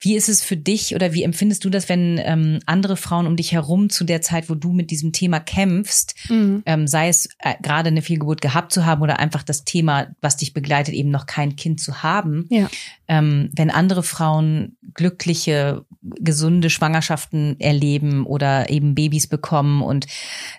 wie 0.00 0.16
ist 0.16 0.28
es 0.28 0.42
für 0.42 0.56
dich 0.56 0.94
oder 0.94 1.14
wie 1.14 1.22
empfindest 1.22 1.64
du 1.64 1.70
das, 1.70 1.88
wenn 1.88 2.20
ähm, 2.22 2.58
andere 2.66 2.96
Frauen 2.96 3.26
um 3.26 3.36
dich 3.36 3.52
herum 3.52 3.88
zu 3.88 4.04
der 4.04 4.20
Zeit, 4.20 4.50
wo 4.50 4.54
du 4.54 4.72
mit 4.72 4.90
diesem 4.90 5.12
Thema 5.12 5.40
kämpfst, 5.40 6.14
mhm. 6.28 6.62
ähm, 6.66 6.86
sei 6.86 7.08
es 7.08 7.30
äh, 7.38 7.54
gerade 7.62 7.88
eine 7.88 8.02
Fehlgeburt 8.02 8.42
gehabt 8.42 8.72
zu 8.72 8.84
haben 8.84 9.02
oder 9.02 9.18
einfach 9.18 9.42
das 9.42 9.64
Thema, 9.64 10.08
was 10.20 10.36
dich 10.36 10.52
begleitet, 10.52 10.94
eben 10.94 11.10
noch 11.10 11.26
kein 11.26 11.56
Kind 11.56 11.80
zu 11.80 12.02
haben, 12.02 12.46
ja. 12.50 12.68
ähm, 13.08 13.50
wenn 13.54 13.70
andere 13.70 14.02
Frauen 14.02 14.76
glückliche, 14.92 15.84
gesunde 16.02 16.68
Schwangerschaften 16.68 17.58
erleben 17.58 18.26
oder 18.26 18.68
eben 18.68 18.94
Babys 18.94 19.26
bekommen 19.26 19.80
und 19.80 20.06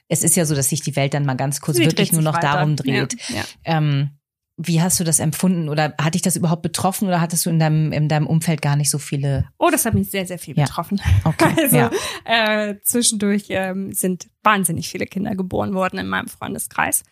es 0.07 0.23
ist 0.23 0.35
ja 0.35 0.45
so, 0.45 0.55
dass 0.55 0.69
sich 0.69 0.81
die 0.81 0.95
Welt 0.95 1.13
dann 1.13 1.25
mal 1.25 1.35
ganz 1.35 1.61
kurz 1.61 1.77
Sie 1.77 1.85
wirklich 1.85 2.11
nur 2.11 2.23
noch 2.23 2.35
weiter. 2.35 2.53
darum 2.53 2.75
dreht. 2.75 3.15
Ja. 3.29 3.35
Ja. 3.35 3.43
Ähm, 3.63 4.09
wie 4.57 4.81
hast 4.81 4.99
du 4.99 5.03
das 5.03 5.19
empfunden 5.19 5.67
oder 5.67 5.93
hat 5.99 6.13
dich 6.13 6.21
das 6.21 6.37
überhaupt 6.37 6.61
betroffen 6.61 7.07
oder 7.07 7.19
hattest 7.19 7.45
du 7.45 7.49
in 7.49 7.59
deinem, 7.59 7.91
in 7.91 8.07
deinem 8.07 8.25
Umfeld 8.25 8.61
gar 8.61 8.77
nicht 8.77 8.89
so 8.89 8.99
viele? 8.99 9.49
Oh, 9.57 9.69
das 9.69 9.85
hat 9.85 9.93
mich 9.93 10.09
sehr, 10.09 10.25
sehr 10.25 10.39
viel 10.39 10.55
betroffen. 10.55 11.01
Okay. 11.23 11.53
Also 11.65 11.77
ja. 11.77 11.91
äh, 12.25 12.79
zwischendurch 12.83 13.45
ähm, 13.49 13.91
sind 13.91 14.27
wahnsinnig 14.43 14.87
viele 14.87 15.05
Kinder 15.05 15.35
geboren 15.35 15.73
worden 15.73 15.99
in 15.99 16.07
meinem 16.07 16.27
Freundeskreis. 16.27 17.03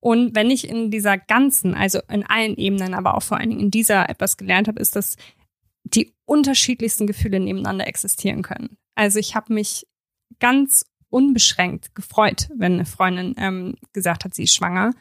Und 0.00 0.34
wenn 0.34 0.50
ich 0.50 0.68
in 0.68 0.90
dieser 0.90 1.18
ganzen, 1.18 1.74
also 1.74 2.00
in 2.08 2.24
allen 2.24 2.56
Ebenen, 2.56 2.94
aber 2.94 3.14
auch 3.16 3.22
vor 3.22 3.38
allen 3.38 3.50
Dingen 3.50 3.60
in 3.60 3.70
dieser 3.70 4.08
etwas 4.08 4.36
gelernt 4.36 4.66
habe, 4.66 4.80
ist, 4.80 4.96
dass 4.96 5.16
die 5.84 6.14
unterschiedlichsten 6.24 7.06
Gefühle 7.06 7.38
nebeneinander 7.38 7.86
existieren 7.86 8.42
können. 8.42 8.78
Also 8.94 9.18
ich 9.18 9.34
habe 9.34 9.52
mich 9.52 9.86
ganz 10.38 10.86
unbeschränkt 11.10 11.94
gefreut, 11.94 12.48
wenn 12.56 12.74
eine 12.74 12.86
Freundin 12.86 13.34
ähm, 13.36 13.74
gesagt 13.92 14.24
hat, 14.24 14.34
sie 14.34 14.44
ist 14.44 14.54
schwanger 14.54 14.92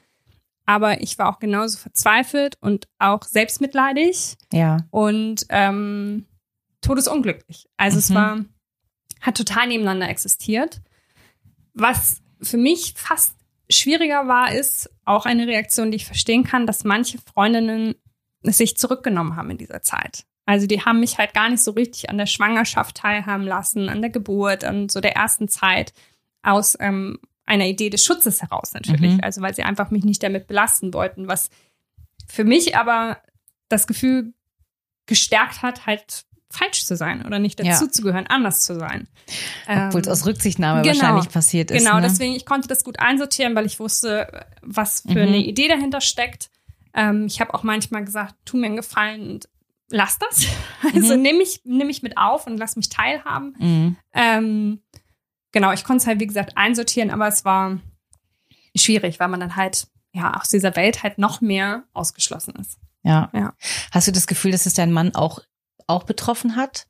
aber 0.70 1.02
ich 1.02 1.18
war 1.18 1.30
auch 1.30 1.40
genauso 1.40 1.80
verzweifelt 1.80 2.56
und 2.62 2.88
auch 3.00 3.24
selbstmitleidig. 3.24 4.38
Ja. 4.54 4.78
Und 4.92 5.48
ähm, 5.50 6.28
todesunglücklich. 6.82 7.68
Also 7.76 7.96
mhm. 7.96 8.00
es 8.00 8.14
war, 8.14 8.46
hat 9.20 9.36
total 9.36 9.68
nebeneinander 9.68 10.08
existiert. 10.08 10.80
Was 11.74 12.22
für 12.40 12.58
mich 12.58 12.94
fast 12.96 13.36
schwieriger 13.68 14.28
war, 14.28 14.54
ist 14.54 14.92
auch 15.06 15.26
eine 15.26 15.48
Reaktion, 15.48 15.90
die 15.90 15.96
ich 15.96 16.06
verstehen 16.06 16.44
kann, 16.44 16.68
dass 16.68 16.84
manche 16.84 17.18
Freundinnen 17.18 17.96
sich 18.44 18.78
zurückgenommen 18.78 19.36
haben 19.36 19.50
in 19.50 19.58
dieser 19.58 19.82
Zeit. 19.82 20.28
Also 20.46 20.68
die 20.68 20.86
haben 20.86 21.00
mich 21.00 21.18
halt 21.18 21.34
gar 21.34 21.50
nicht 21.50 21.64
so 21.64 21.72
richtig 21.72 22.12
an 22.12 22.20
der 22.20 22.28
Schwangerschaft 22.28 22.98
teilhaben 22.98 23.46
lassen, 23.46 23.90
an 23.90 24.02
der 24.02 24.12
Geburt, 24.12 24.64
an 24.64 24.88
so 24.88 25.02
der 25.02 25.16
ersten 25.16 25.48
Zeit 25.48 25.94
aus 26.44 26.78
ähm, 26.80 27.18
einer 27.50 27.66
Idee 27.66 27.90
des 27.90 28.06
Schutzes 28.06 28.42
heraus 28.42 28.74
natürlich. 28.74 29.14
Mhm. 29.14 29.20
Also 29.22 29.42
weil 29.42 29.56
sie 29.56 29.64
einfach 29.64 29.90
mich 29.92 30.06
nicht 30.06 30.22
damit 30.22 30.48
belasten 30.48 30.94
wollten, 30.94 31.28
was 31.28 31.50
für 32.28 32.44
mich 32.44 32.78
aber 32.78 33.18
das 33.70 33.88
Gefühl 33.88 34.34
gestärkt 35.08 35.64
hat, 35.64 35.86
halt 35.86 36.26
falsch 36.52 36.86
zu 36.86 36.96
sein 36.96 37.26
oder 37.26 37.40
nicht 37.40 37.60
dazu 37.60 37.90
ja. 38.08 38.14
anders 38.30 38.64
zu 38.64 38.78
sein. 38.78 39.08
Obwohl 39.68 40.02
es 40.02 40.08
ähm, 40.08 40.14
aus 40.14 40.26
Rücksichtnahme 40.26 40.82
genau, 40.82 40.96
wahrscheinlich 40.96 41.30
passiert 41.30 41.72
ist. 41.72 41.84
Genau, 41.84 41.96
ne? 41.96 42.04
deswegen, 42.04 42.34
ich 42.34 42.46
konnte 42.46 42.68
das 42.68 42.84
gut 42.84 43.00
einsortieren, 43.00 43.56
weil 43.56 43.66
ich 43.66 43.80
wusste, 43.80 44.46
was 44.62 45.02
für 45.02 45.12
mhm. 45.12 45.34
eine 45.34 45.38
Idee 45.38 45.68
dahinter 45.68 46.02
steckt. 46.02 46.50
Ähm, 46.94 47.26
ich 47.28 47.40
habe 47.40 47.54
auch 47.54 47.64
manchmal 47.64 48.04
gesagt, 48.04 48.36
tu 48.46 48.58
mir 48.58 48.68
einen 48.68 48.76
Gefallen 48.78 49.30
und 49.30 49.50
lass 49.90 50.20
das. 50.20 50.46
Also 50.94 51.16
mhm. 51.16 51.22
nimm 51.22 51.38
mich, 51.38 51.62
nimm 51.66 51.88
mich 51.88 52.04
mit 52.04 52.18
auf 52.18 52.48
und 52.48 52.58
lass 52.58 52.78
mich 52.78 52.88
teilhaben. 52.88 53.56
Mhm. 53.60 53.96
Ähm, 54.14 54.82
genau, 55.52 55.72
ich 55.72 55.84
konnte 55.84 56.02
es 56.02 56.08
halt, 56.08 56.20
wie 56.20 56.28
gesagt, 56.28 56.58
einsortieren, 56.58 57.12
aber 57.12 57.28
es 57.28 57.46
war 57.46 57.80
schwierig, 58.76 59.20
weil 59.20 59.28
man 59.28 59.40
dann 59.40 59.56
halt 59.56 59.88
ja 60.14 60.40
aus 60.40 60.50
dieser 60.50 60.76
Welt 60.76 61.04
halt 61.04 61.18
noch 61.18 61.42
mehr 61.42 61.84
ausgeschlossen 61.94 62.56
ist. 62.56 62.80
Ja. 63.04 63.30
ja. 63.34 63.54
Hast 63.92 64.08
du 64.08 64.12
das 64.12 64.28
Gefühl, 64.28 64.52
dass 64.52 64.66
es 64.66 64.74
dein 64.74 64.92
Mann 64.92 65.16
auch, 65.16 65.40
auch 65.88 66.04
betroffen 66.04 66.56
hat? 66.56 66.88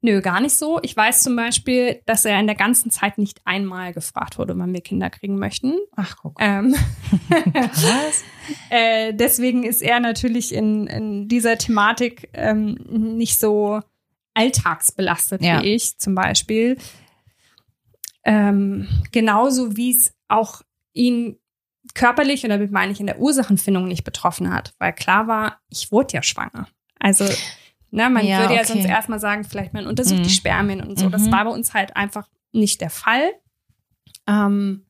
Nö, 0.00 0.20
gar 0.20 0.40
nicht 0.40 0.56
so. 0.56 0.80
Ich 0.82 0.96
weiß 0.96 1.22
zum 1.22 1.36
Beispiel, 1.36 2.02
dass 2.06 2.24
er 2.24 2.38
in 2.40 2.46
der 2.46 2.56
ganzen 2.56 2.90
Zeit 2.90 3.18
nicht 3.18 3.40
einmal 3.44 3.92
gefragt 3.92 4.38
wurde, 4.38 4.58
wann 4.58 4.72
wir 4.72 4.80
Kinder 4.80 5.10
kriegen 5.10 5.38
möchten. 5.38 5.76
Ach, 5.94 6.16
guck. 6.20 6.36
Ähm, 6.40 6.74
Was? 7.28 8.24
äh, 8.70 9.14
deswegen 9.14 9.64
ist 9.64 9.82
er 9.82 10.00
natürlich 10.00 10.52
in, 10.52 10.86
in 10.86 11.28
dieser 11.28 11.58
Thematik 11.58 12.28
ähm, 12.32 12.74
nicht 12.88 13.38
so 13.38 13.80
alltagsbelastet 14.34 15.42
ja. 15.42 15.62
wie 15.62 15.74
ich 15.74 15.98
zum 15.98 16.14
Beispiel. 16.14 16.76
Ähm, 18.28 18.86
genauso 19.10 19.78
wie 19.78 19.90
es 19.90 20.14
auch 20.28 20.60
ihn 20.92 21.38
körperlich, 21.94 22.44
und 22.44 22.50
damit 22.50 22.70
meine 22.70 22.92
ich 22.92 23.00
in 23.00 23.06
der 23.06 23.18
Ursachenfindung 23.20 23.88
nicht 23.88 24.04
betroffen 24.04 24.52
hat, 24.52 24.74
weil 24.78 24.92
klar 24.92 25.26
war, 25.28 25.60
ich 25.70 25.90
wurde 25.90 26.12
ja 26.12 26.22
schwanger. 26.22 26.68
Also, 26.98 27.24
ne, 27.90 28.10
man 28.10 28.26
ja, 28.26 28.40
würde 28.40 28.54
ja 28.54 28.60
okay. 28.60 28.68
sonst 28.68 28.84
erstmal 28.84 29.18
sagen, 29.18 29.44
vielleicht 29.44 29.72
man 29.72 29.86
untersucht 29.86 30.18
mhm. 30.18 30.24
die 30.24 30.30
Spermien 30.30 30.82
und 30.82 30.98
so. 30.98 31.06
Mhm. 31.06 31.12
Das 31.12 31.30
war 31.30 31.42
bei 31.44 31.50
uns 31.50 31.72
halt 31.72 31.96
einfach 31.96 32.28
nicht 32.52 32.82
der 32.82 32.90
Fall. 32.90 33.30
Ähm, 34.26 34.84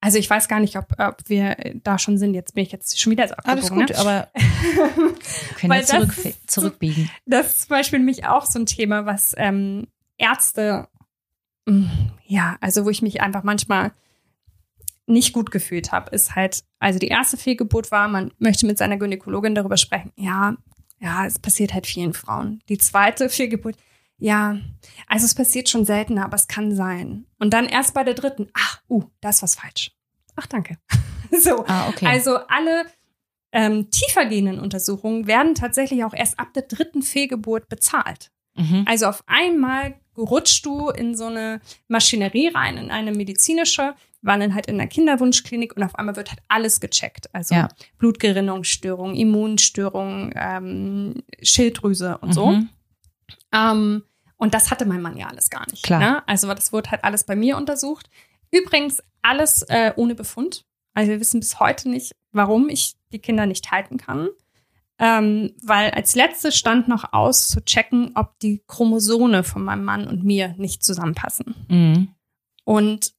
also 0.00 0.18
ich 0.18 0.30
weiß 0.30 0.46
gar 0.46 0.60
nicht, 0.60 0.76
ob, 0.76 0.94
ob 0.98 1.28
wir 1.28 1.56
da 1.82 1.98
schon 1.98 2.18
sind. 2.18 2.34
Jetzt 2.34 2.54
bin 2.54 2.62
ich 2.62 2.70
jetzt 2.70 3.00
schon 3.00 3.10
wieder 3.10 3.26
so 3.26 3.34
abgebogen. 3.34 3.82
Alles 3.82 3.88
gut, 3.88 3.88
ne? 3.90 3.98
aber 3.98 4.28
können 5.56 5.72
wir 5.72 5.84
zurück, 5.84 6.14
zurückbiegen. 6.46 7.10
Das 7.26 7.48
ist 7.48 7.60
zum 7.62 7.70
Beispiel 7.70 7.98
mich 7.98 8.26
auch 8.26 8.46
so 8.46 8.60
ein 8.60 8.66
Thema, 8.66 9.06
was 9.06 9.34
ähm, 9.36 9.88
Ärzte, 10.16 10.88
ja, 12.26 12.56
also 12.60 12.84
wo 12.84 12.90
ich 12.90 13.02
mich 13.02 13.20
einfach 13.20 13.42
manchmal 13.42 13.92
nicht 15.06 15.32
gut 15.32 15.50
gefühlt 15.50 15.92
habe, 15.92 16.10
ist 16.14 16.34
halt, 16.34 16.64
also 16.78 16.98
die 16.98 17.08
erste 17.08 17.36
Fehlgeburt 17.36 17.90
war, 17.90 18.08
man 18.08 18.32
möchte 18.38 18.66
mit 18.66 18.78
seiner 18.78 18.96
Gynäkologin 18.96 19.54
darüber 19.54 19.76
sprechen. 19.76 20.12
Ja, 20.16 20.56
ja, 21.00 21.26
es 21.26 21.38
passiert 21.38 21.74
halt 21.74 21.86
vielen 21.86 22.12
Frauen. 22.12 22.60
Die 22.68 22.78
zweite 22.78 23.28
Fehlgeburt, 23.28 23.76
ja, 24.18 24.58
also 25.06 25.24
es 25.24 25.34
passiert 25.34 25.68
schon 25.68 25.84
seltener, 25.84 26.24
aber 26.24 26.36
es 26.36 26.46
kann 26.46 26.74
sein. 26.74 27.26
Und 27.38 27.52
dann 27.52 27.66
erst 27.66 27.94
bei 27.94 28.04
der 28.04 28.14
dritten, 28.14 28.48
ach, 28.54 28.80
uh, 28.88 29.04
da 29.20 29.30
ist 29.30 29.42
was 29.42 29.54
falsch. 29.54 29.92
Ach, 30.36 30.46
danke. 30.46 30.78
so, 31.42 31.64
ah, 31.66 31.88
okay. 31.88 32.06
also 32.06 32.36
alle 32.48 32.84
ähm, 33.52 33.90
tiefergehenden 33.90 34.60
Untersuchungen 34.60 35.26
werden 35.26 35.54
tatsächlich 35.54 36.04
auch 36.04 36.14
erst 36.14 36.38
ab 36.38 36.52
der 36.54 36.62
dritten 36.62 37.02
Fehlgeburt 37.02 37.68
bezahlt. 37.68 38.30
Mhm. 38.54 38.84
Also 38.86 39.06
auf 39.06 39.24
einmal 39.26 39.94
rutscht 40.24 40.64
du 40.64 40.90
in 40.90 41.16
so 41.16 41.26
eine 41.26 41.60
Maschinerie 41.88 42.48
rein, 42.48 42.76
in 42.76 42.90
eine 42.90 43.12
medizinische, 43.12 43.94
waren 44.22 44.40
dann 44.40 44.54
halt 44.54 44.66
in 44.66 44.78
der 44.78 44.86
Kinderwunschklinik 44.86 45.76
und 45.76 45.82
auf 45.82 45.94
einmal 45.94 46.16
wird 46.16 46.30
halt 46.30 46.40
alles 46.48 46.80
gecheckt. 46.80 47.34
Also 47.34 47.54
ja. 47.54 47.68
Blutgerinnungsstörungen, 47.98 49.16
Immunstörungen, 49.16 50.32
ähm, 50.36 51.22
Schilddrüse 51.42 52.18
und 52.18 52.28
mhm. 52.28 52.32
so. 52.32 52.58
Ähm, 53.52 54.02
und 54.36 54.54
das 54.54 54.70
hatte 54.70 54.86
mein 54.86 55.02
Mann 55.02 55.16
ja 55.16 55.28
alles 55.28 55.50
gar 55.50 55.68
nicht. 55.70 55.82
Klar. 55.82 56.00
Ne? 56.00 56.28
Also 56.28 56.52
das 56.52 56.72
wurde 56.72 56.90
halt 56.90 57.04
alles 57.04 57.24
bei 57.24 57.36
mir 57.36 57.56
untersucht. 57.56 58.08
Übrigens 58.50 59.02
alles 59.22 59.62
äh, 59.68 59.92
ohne 59.96 60.14
Befund. 60.14 60.64
Also 60.94 61.10
wir 61.10 61.20
wissen 61.20 61.40
bis 61.40 61.60
heute 61.60 61.88
nicht, 61.88 62.12
warum 62.32 62.68
ich 62.68 62.96
die 63.12 63.18
Kinder 63.18 63.46
nicht 63.46 63.70
halten 63.70 63.96
kann. 63.96 64.28
Ähm, 65.02 65.54
weil 65.62 65.90
als 65.92 66.14
letztes 66.14 66.56
stand 66.56 66.86
noch 66.86 67.14
aus 67.14 67.48
zu 67.48 67.64
checken, 67.64 68.12
ob 68.16 68.38
die 68.40 68.62
Chromosome 68.66 69.44
von 69.44 69.64
meinem 69.64 69.84
Mann 69.84 70.06
und 70.06 70.24
mir 70.24 70.54
nicht 70.58 70.84
zusammenpassen. 70.84 71.54
Mhm. 71.68 72.08
Und 72.64 73.14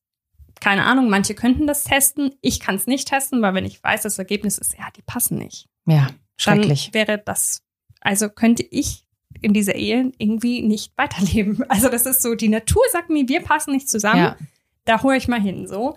keine 0.60 0.86
Ahnung, 0.86 1.10
manche 1.10 1.34
könnten 1.34 1.66
das 1.66 1.84
testen. 1.84 2.36
Ich 2.42 2.60
kann 2.60 2.76
es 2.76 2.86
nicht 2.86 3.08
testen, 3.08 3.42
weil 3.42 3.56
wenn 3.56 3.66
ich 3.66 3.84
weiß, 3.84 4.04
das 4.04 4.20
Ergebnis 4.20 4.60
ist, 4.60 4.78
ja, 4.78 4.90
die 4.96 5.02
passen 5.02 5.40
nicht. 5.40 5.70
Ja, 5.88 6.10
schrecklich. 6.38 6.92
Dann 6.92 6.94
wäre 6.94 7.18
das, 7.18 7.64
also 8.00 8.30
könnte 8.30 8.64
ich 8.64 9.04
in 9.42 9.54
dieser 9.54 9.74
Ehe 9.74 10.12
irgendwie 10.20 10.62
nicht 10.62 10.94
weiterleben. 10.98 11.64
Also 11.70 11.90
das 11.90 12.06
ist 12.06 12.22
so, 12.22 12.36
die 12.36 12.50
Natur 12.50 12.84
sagt 12.92 13.10
mir, 13.10 13.28
wir 13.28 13.42
passen 13.42 13.72
nicht 13.72 13.90
zusammen. 13.90 14.22
Ja. 14.22 14.38
Da 14.86 15.02
hole 15.02 15.18
ich 15.18 15.28
mal 15.28 15.42
hin, 15.42 15.68
so. 15.68 15.96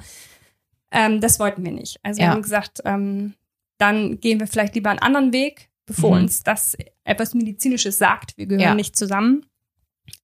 Ähm, 0.91 1.21
das 1.21 1.39
wollten 1.39 1.63
wir 1.63 1.73
nicht. 1.73 1.99
Also 2.03 2.23
ja. 2.23 2.29
wir 2.29 2.33
haben 2.33 2.43
gesagt, 2.43 2.81
ähm, 2.87 3.35
dann 3.77 4.21
gehen 4.21 4.41
wir 4.41 4.47
vielleicht 4.47 4.75
lieber 4.75 4.91
einen 4.91 5.01
anderen 5.01 5.33
Weg, 5.33 5.69
bevor 5.87 6.17
mhm. 6.17 6.25
uns 6.25 6.43
das 6.43 6.77
etwas 7.05 7.35
Medizinisches 7.35 7.99
sagt. 7.99 8.37
Wir 8.37 8.47
gehören 8.47 8.63
ja. 8.63 8.75
nicht 8.75 8.97
zusammen. 8.97 9.47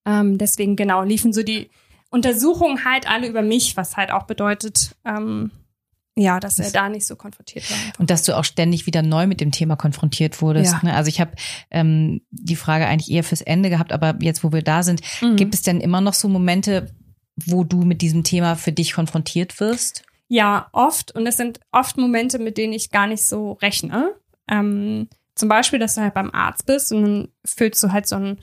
Ähm, 0.04 0.38
deswegen 0.38 0.76
genau 0.76 1.02
liefen 1.02 1.32
so 1.32 1.42
die 1.42 1.70
Untersuchungen 2.10 2.84
halt 2.84 3.08
alle 3.08 3.28
über 3.28 3.42
mich, 3.42 3.76
was 3.76 3.96
halt 3.96 4.10
auch 4.10 4.24
bedeutet, 4.24 4.96
ähm, 5.04 5.50
ja, 6.16 6.40
dass 6.40 6.58
er 6.58 6.70
da 6.70 6.88
nicht 6.88 7.06
so 7.06 7.16
konfrontiert 7.16 7.70
war. 7.70 7.78
Und 7.98 8.10
dass 8.10 8.24
du 8.24 8.36
auch 8.36 8.44
ständig 8.44 8.84
wieder 8.86 9.00
neu 9.00 9.26
mit 9.26 9.40
dem 9.40 9.52
Thema 9.52 9.76
konfrontiert 9.76 10.42
wurdest. 10.42 10.72
Ja. 10.72 10.80
Ne? 10.82 10.94
Also 10.94 11.08
ich 11.08 11.20
habe 11.20 11.32
ähm, 11.70 12.20
die 12.30 12.56
Frage 12.56 12.86
eigentlich 12.86 13.10
eher 13.10 13.24
fürs 13.24 13.42
Ende 13.42 13.70
gehabt, 13.70 13.92
aber 13.92 14.16
jetzt, 14.20 14.42
wo 14.42 14.52
wir 14.52 14.62
da 14.62 14.82
sind, 14.82 15.00
mhm. 15.22 15.36
gibt 15.36 15.54
es 15.54 15.62
denn 15.62 15.80
immer 15.80 16.00
noch 16.00 16.14
so 16.14 16.28
Momente, 16.28 16.92
wo 17.36 17.64
du 17.64 17.82
mit 17.82 18.02
diesem 18.02 18.24
Thema 18.24 18.56
für 18.56 18.72
dich 18.72 18.92
konfrontiert 18.92 19.60
wirst? 19.60 20.02
Ja, 20.28 20.68
oft. 20.72 21.12
Und 21.12 21.26
es 21.26 21.36
sind 21.36 21.60
oft 21.70 21.96
Momente, 21.96 22.38
mit 22.38 22.58
denen 22.58 22.72
ich 22.72 22.90
gar 22.90 23.06
nicht 23.06 23.24
so 23.24 23.52
rechne. 23.52 24.14
Ähm, 24.48 25.08
zum 25.40 25.48
Beispiel, 25.48 25.78
dass 25.78 25.96
du 25.96 26.02
halt 26.02 26.14
beim 26.14 26.30
Arzt 26.30 26.66
bist 26.66 26.92
und 26.92 27.02
dann 27.02 27.28
füllst 27.44 27.82
du 27.82 27.90
halt 27.90 28.06
so 28.06 28.16
ein, 28.16 28.38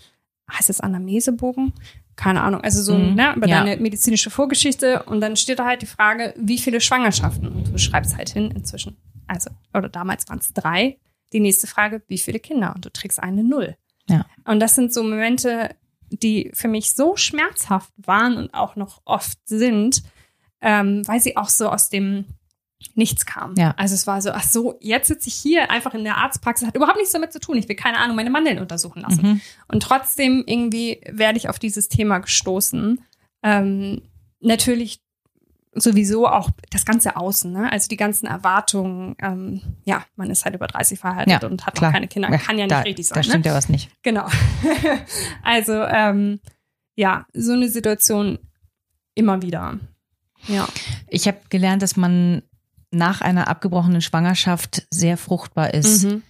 heißt 0.51 0.69
es 0.69 0.81
Anamnesebogen? 0.81 1.73
keine 2.17 2.41
Ahnung, 2.41 2.61
also 2.61 2.81
so 2.81 2.97
mhm. 2.97 3.13
ne, 3.13 3.33
über 3.35 3.47
ja. 3.47 3.63
deine 3.63 3.79
medizinische 3.79 4.31
Vorgeschichte 4.31 5.03
und 5.03 5.21
dann 5.21 5.37
steht 5.37 5.59
da 5.59 5.65
halt 5.65 5.83
die 5.83 5.87
Frage, 5.87 6.33
wie 6.35 6.57
viele 6.57 6.81
Schwangerschaften? 6.81 7.47
Und 7.47 7.71
du 7.71 7.77
schreibst 7.77 8.17
halt 8.17 8.29
hin 8.29 8.51
inzwischen. 8.51 8.97
Also, 9.27 9.51
oder 9.73 9.87
damals 9.87 10.27
waren 10.27 10.39
es 10.39 10.51
drei. 10.51 10.97
Die 11.31 11.39
nächste 11.39 11.67
Frage, 11.67 12.01
wie 12.07 12.17
viele 12.17 12.39
Kinder? 12.39 12.73
Und 12.75 12.85
du 12.85 12.91
trägst 12.91 13.21
eine 13.21 13.43
Null. 13.43 13.77
Ja. 14.09 14.25
Und 14.45 14.59
das 14.59 14.73
sind 14.73 14.91
so 14.91 15.03
Momente, 15.03 15.75
die 16.09 16.49
für 16.53 16.67
mich 16.67 16.93
so 16.93 17.15
schmerzhaft 17.15 17.93
waren 17.97 18.37
und 18.37 18.53
auch 18.53 18.75
noch 18.75 19.01
oft 19.05 19.37
sind, 19.45 20.01
ähm, 20.61 21.07
weil 21.07 21.19
sie 21.19 21.37
auch 21.37 21.49
so 21.49 21.69
aus 21.69 21.89
dem 21.89 22.25
nichts 22.95 23.25
kam. 23.25 23.55
Ja. 23.57 23.73
Also 23.77 23.95
es 23.95 24.07
war 24.07 24.21
so, 24.21 24.31
ach 24.31 24.43
so, 24.43 24.77
jetzt 24.81 25.07
sitze 25.07 25.29
ich 25.29 25.35
hier 25.35 25.71
einfach 25.71 25.93
in 25.93 26.03
der 26.03 26.17
Arztpraxis, 26.17 26.67
hat 26.67 26.75
überhaupt 26.75 26.97
nichts 26.97 27.11
damit 27.11 27.33
zu 27.33 27.39
tun. 27.39 27.57
Ich 27.57 27.67
will 27.67 27.75
keine 27.75 27.97
Ahnung, 27.97 28.15
meine 28.15 28.29
Mandeln 28.29 28.59
untersuchen 28.59 29.01
lassen. 29.01 29.21
Mhm. 29.21 29.41
Und 29.67 29.83
trotzdem 29.83 30.43
irgendwie 30.45 31.01
werde 31.09 31.37
ich 31.37 31.49
auf 31.49 31.59
dieses 31.59 31.89
Thema 31.89 32.19
gestoßen. 32.19 33.01
Ähm, 33.43 34.01
natürlich 34.39 35.01
sowieso 35.73 36.27
auch 36.27 36.49
das 36.71 36.85
ganze 36.85 37.15
Außen, 37.15 37.51
ne? 37.51 37.71
also 37.71 37.87
die 37.87 37.97
ganzen 37.97 38.25
Erwartungen. 38.25 39.15
Ähm, 39.21 39.61
ja, 39.85 40.03
man 40.15 40.29
ist 40.29 40.45
halt 40.45 40.55
über 40.55 40.67
30 40.67 40.99
verheiratet 40.99 41.43
ja, 41.43 41.47
und 41.47 41.65
hat 41.65 41.75
klar. 41.75 41.89
noch 41.89 41.93
keine 41.93 42.07
Kinder. 42.07 42.29
Kann 42.37 42.57
ja 42.57 42.65
nicht 42.65 42.71
da, 42.71 42.79
richtig 42.81 43.07
sein. 43.07 43.15
Da 43.15 43.23
stimmt 43.23 43.45
ne? 43.45 43.51
ja 43.51 43.57
was 43.57 43.69
nicht. 43.69 43.89
Genau. 44.01 44.27
also 45.43 45.73
ähm, 45.73 46.39
ja, 46.95 47.25
so 47.33 47.53
eine 47.53 47.69
Situation 47.69 48.39
immer 49.13 49.41
wieder. 49.41 49.79
Ja. 50.47 50.67
Ich 51.07 51.27
habe 51.27 51.37
gelernt, 51.49 51.81
dass 51.81 51.95
man 51.95 52.43
nach 52.91 53.21
einer 53.21 53.47
abgebrochenen 53.47 54.01
Schwangerschaft 54.01 54.87
sehr 54.91 55.17
fruchtbar 55.17 55.73
ist. 55.73 56.05
Mhm. 56.05 56.23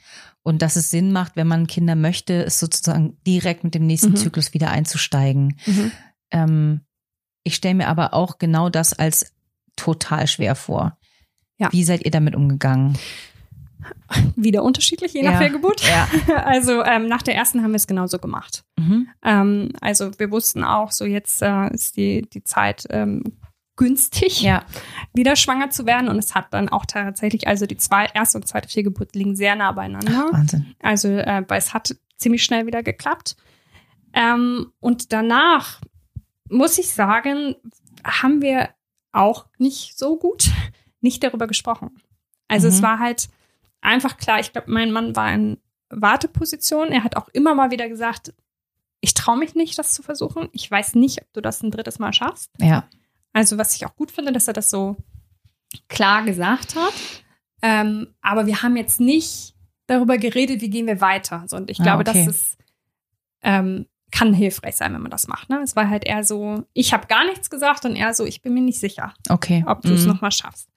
Und 0.44 0.62
dass 0.62 0.78
es 0.78 0.90
Sinn 0.90 1.12
macht, 1.12 1.36
wenn 1.36 1.48
man 1.48 1.68
Kinder 1.68 1.96
möchte, 1.96 2.34
ist 2.34 2.60
sozusagen 2.60 3.18
direkt 3.28 3.64
mit 3.64 3.76
dem 3.76 3.86
nächsten 3.86 4.12
mhm. 4.12 4.16
Zyklus 4.16 4.54
wieder 4.54 4.72
einzusteigen. 4.72 5.60
Mhm. 5.66 5.92
Ähm, 6.32 6.82
ich 7.44 7.56
stelle 7.56 7.76
mir 7.76 7.88
aber 7.88 8.14
auch 8.14 8.38
genau 8.38 8.70
das 8.70 8.94
als 8.94 9.34
total 9.76 10.28
schwer 10.28 10.56
vor. 10.56 10.98
Ja. 11.58 11.72
Wie 11.72 11.84
seid 11.84 12.06
ihr 12.06 12.12
damit 12.12 12.36
umgegangen? 12.36 12.98
Wieder 14.36 14.64
unterschiedlich, 14.64 15.14
je 15.14 15.24
nach 15.24 15.34
ja, 15.34 15.38
Fehlgeburt. 15.38 15.82
Ja. 15.88 16.08
Also 16.46 16.84
ähm, 16.84 17.08
nach 17.08 17.22
der 17.22 17.36
ersten 17.36 17.62
haben 17.62 17.72
wir 17.72 17.78
es 17.78 17.88
genauso 17.88 18.20
gemacht. 18.20 18.64
Mhm. 18.78 19.08
Ähm, 19.24 19.72
also 19.82 20.18
wir 20.18 20.32
wussten 20.32 20.64
auch, 20.64 20.92
so 20.92 21.06
jetzt 21.06 21.42
äh, 21.42 21.74
ist 21.74 21.98
die, 21.98 22.28
die 22.30 22.44
Zeit, 22.44 22.86
ähm, 22.90 23.24
günstig, 23.78 24.42
Ja. 24.42 24.66
wieder 25.14 25.36
schwanger 25.38 25.70
zu 25.70 25.86
werden. 25.86 26.10
Und 26.10 26.20
es 26.20 26.36
hat 26.36 26.54
dann 26.54 26.68
auch 26.70 26.86
tatsächlich, 26.86 27.48
also 27.48 27.66
die 27.66 27.78
zwei, 27.78 28.08
erste 28.14 28.38
und 28.40 28.48
zweite 28.48 28.68
Fehlgeburt 28.68 29.16
liegen 29.16 29.36
sehr 29.36 29.56
nah 29.56 29.72
beieinander. 29.72 30.28
Wahnsinn. 30.32 30.76
Also, 30.82 31.08
äh, 31.08 31.44
es 31.52 31.74
hat 31.74 31.96
ziemlich 32.18 32.44
schnell 32.44 32.66
wieder 32.66 32.84
geklappt. 32.84 33.38
Ähm, 34.14 34.74
und 34.80 35.14
danach, 35.14 35.80
muss 36.50 36.78
ich 36.78 36.92
sagen, 36.94 37.56
haben 38.04 38.42
wir 38.42 38.70
auch 39.12 39.46
nicht 39.58 39.98
so 39.98 40.18
gut 40.18 40.50
nicht 41.02 41.24
darüber 41.24 41.48
gesprochen. 41.48 42.02
Also 42.48 42.68
es 42.68 42.80
Mhm. 42.80 42.84
war 42.84 43.00
halt 43.00 43.30
einfach 43.82 44.18
klar, 44.18 44.40
ich 44.40 44.52
glaube, 44.52 44.72
mein 44.72 44.92
Mann 44.92 45.16
war 45.16 45.32
in 45.32 45.58
Warteposition. 45.90 46.90
Er 46.90 47.04
hat 47.04 47.16
auch 47.16 47.28
immer 47.30 47.54
mal 47.56 47.72
wieder 47.72 47.88
gesagt, 47.88 48.34
ich 49.02 49.14
traue 49.14 49.38
mich 49.38 49.54
nicht, 49.56 49.78
das 49.78 49.92
zu 49.94 50.02
versuchen. 50.02 50.50
Ich 50.54 50.70
weiß 50.70 50.96
nicht, 50.96 51.22
ob 51.22 51.32
du 51.34 51.42
das 51.42 51.62
ein 51.62 51.70
drittes 51.72 52.00
Mal 52.00 52.14
schaffst. 52.14 52.50
Ja. 52.60 52.88
Also 53.38 53.58
was 53.60 53.76
ich 53.76 53.86
auch 53.86 53.96
gut 53.96 54.10
finde, 54.12 54.32
dass 54.32 54.48
er 54.48 54.54
das 54.54 54.70
so 54.72 54.96
klar 55.90 56.24
gesagt 56.24 56.76
hat. 56.76 56.94
Ähm, 57.62 58.08
aber 58.22 58.46
wir 58.48 58.64
haben 58.64 58.76
jetzt 58.78 59.00
nicht 59.00 59.54
darüber 59.86 60.18
geredet, 60.18 60.62
wie 60.62 60.70
gehen 60.72 60.88
wir 60.88 61.02
weiter. 61.02 61.44
So, 61.48 61.56
und 61.58 61.70
ich 61.70 61.80
Ah, 61.82 61.84
glaube, 61.84 62.02
okay. 62.10 62.26
das 62.26 62.36
ist, 62.36 62.58
ähm, 63.44 63.86
kann 64.12 64.34
hilfreich 64.34 64.76
sein, 64.76 64.94
wenn 64.94 65.02
man 65.02 65.12
das 65.12 65.28
macht. 65.28 65.50
Ne? 65.50 65.60
Es 65.64 65.76
war 65.76 65.88
halt 65.90 66.06
eher 66.06 66.24
so, 66.24 66.64
ich 66.74 66.94
habe 66.94 67.06
gar 67.08 67.26
nichts 67.26 67.50
gesagt 67.50 67.86
und 67.86 67.96
er 67.96 68.14
so, 68.16 68.26
ich 68.26 68.42
bin 68.42 68.54
mir 68.56 68.62
nicht 68.62 68.80
sicher, 68.80 69.14
Okay. 69.30 69.64
ob 69.68 69.82
du 69.84 69.94
es 69.94 70.02
Mhm. 70.04 70.08
nochmal 70.14 70.32
schaffst. 70.32 70.68